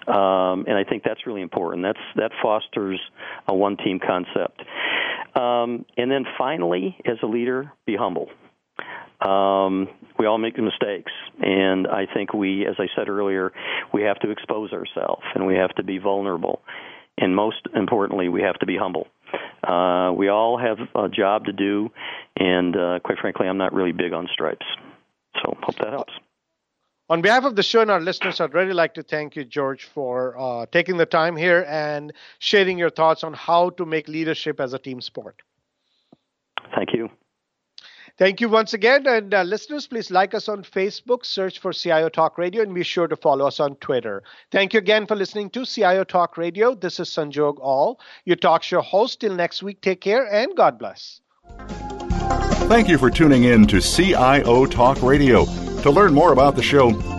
um, 0.06 0.64
and 0.66 0.74
I 0.74 0.84
think 0.88 1.02
that's 1.04 1.26
really 1.26 1.42
important. 1.42 1.82
That's 1.82 1.98
that 2.16 2.32
fosters 2.42 3.00
a 3.46 3.54
one 3.54 3.76
team 3.76 4.00
concept. 4.04 4.62
Um, 5.34 5.84
and 5.96 6.10
then 6.10 6.24
finally, 6.36 6.96
as 7.04 7.18
a 7.22 7.26
leader, 7.26 7.72
be 7.86 7.96
humble. 7.96 8.28
Um, 9.20 9.88
we 10.18 10.26
all 10.26 10.38
make 10.38 10.56
mistakes, 10.58 11.12
and 11.40 11.88
I 11.88 12.06
think 12.12 12.32
we, 12.32 12.66
as 12.66 12.76
I 12.78 12.86
said 12.94 13.08
earlier, 13.08 13.52
we 13.92 14.02
have 14.02 14.18
to 14.20 14.30
expose 14.30 14.72
ourselves 14.72 15.22
and 15.34 15.46
we 15.46 15.56
have 15.56 15.74
to 15.74 15.82
be 15.82 15.98
vulnerable, 15.98 16.62
and 17.16 17.34
most 17.34 17.66
importantly, 17.74 18.28
we 18.28 18.42
have 18.42 18.58
to 18.60 18.66
be 18.66 18.76
humble. 18.76 19.08
Uh, 19.66 20.12
we 20.16 20.28
all 20.28 20.56
have 20.56 20.78
a 20.94 21.08
job 21.08 21.46
to 21.46 21.52
do, 21.52 21.90
and 22.36 22.76
uh, 22.76 23.00
quite 23.04 23.18
frankly, 23.18 23.48
I'm 23.48 23.58
not 23.58 23.74
really 23.74 23.92
big 23.92 24.12
on 24.12 24.28
stripes. 24.32 24.66
So, 25.42 25.56
hope 25.62 25.76
that 25.78 25.92
helps. 25.92 26.12
On 27.10 27.22
behalf 27.22 27.44
of 27.44 27.56
the 27.56 27.62
show 27.62 27.80
and 27.80 27.90
our 27.90 28.00
listeners, 28.00 28.40
I'd 28.40 28.52
really 28.52 28.74
like 28.74 28.94
to 28.94 29.02
thank 29.02 29.34
you, 29.34 29.44
George, 29.44 29.84
for 29.84 30.38
uh, 30.38 30.66
taking 30.70 30.98
the 30.98 31.06
time 31.06 31.36
here 31.36 31.64
and 31.66 32.12
sharing 32.38 32.78
your 32.78 32.90
thoughts 32.90 33.24
on 33.24 33.32
how 33.32 33.70
to 33.70 33.86
make 33.86 34.08
leadership 34.08 34.60
as 34.60 34.74
a 34.74 34.78
team 34.78 35.00
sport. 35.00 35.40
Thank 36.74 36.90
you. 36.92 37.08
Thank 38.18 38.40
you 38.40 38.48
once 38.48 38.74
again. 38.74 39.06
And 39.06 39.32
uh, 39.32 39.42
listeners, 39.42 39.86
please 39.86 40.10
like 40.10 40.34
us 40.34 40.48
on 40.48 40.64
Facebook, 40.64 41.24
search 41.24 41.60
for 41.60 41.72
CIO 41.72 42.08
Talk 42.08 42.36
Radio, 42.36 42.62
and 42.62 42.74
be 42.74 42.82
sure 42.82 43.06
to 43.06 43.14
follow 43.14 43.46
us 43.46 43.60
on 43.60 43.76
Twitter. 43.76 44.24
Thank 44.50 44.74
you 44.74 44.78
again 44.78 45.06
for 45.06 45.14
listening 45.14 45.50
to 45.50 45.64
CIO 45.64 46.02
Talk 46.02 46.36
Radio. 46.36 46.74
This 46.74 46.98
is 46.98 47.08
Sanjog 47.08 47.58
Aul, 47.60 48.00
your 48.24 48.36
talk 48.36 48.64
show 48.64 48.80
host. 48.80 49.20
Till 49.20 49.34
next 49.34 49.62
week, 49.62 49.80
take 49.80 50.00
care 50.00 50.26
and 50.32 50.56
God 50.56 50.80
bless. 50.80 51.20
Thank 52.68 52.88
you 52.88 52.98
for 52.98 53.08
tuning 53.08 53.44
in 53.44 53.66
to 53.68 53.80
CIO 53.80 54.66
Talk 54.66 55.00
Radio. 55.00 55.44
To 55.82 55.90
learn 55.90 56.12
more 56.12 56.32
about 56.32 56.56
the 56.56 56.62
show, 56.62 56.90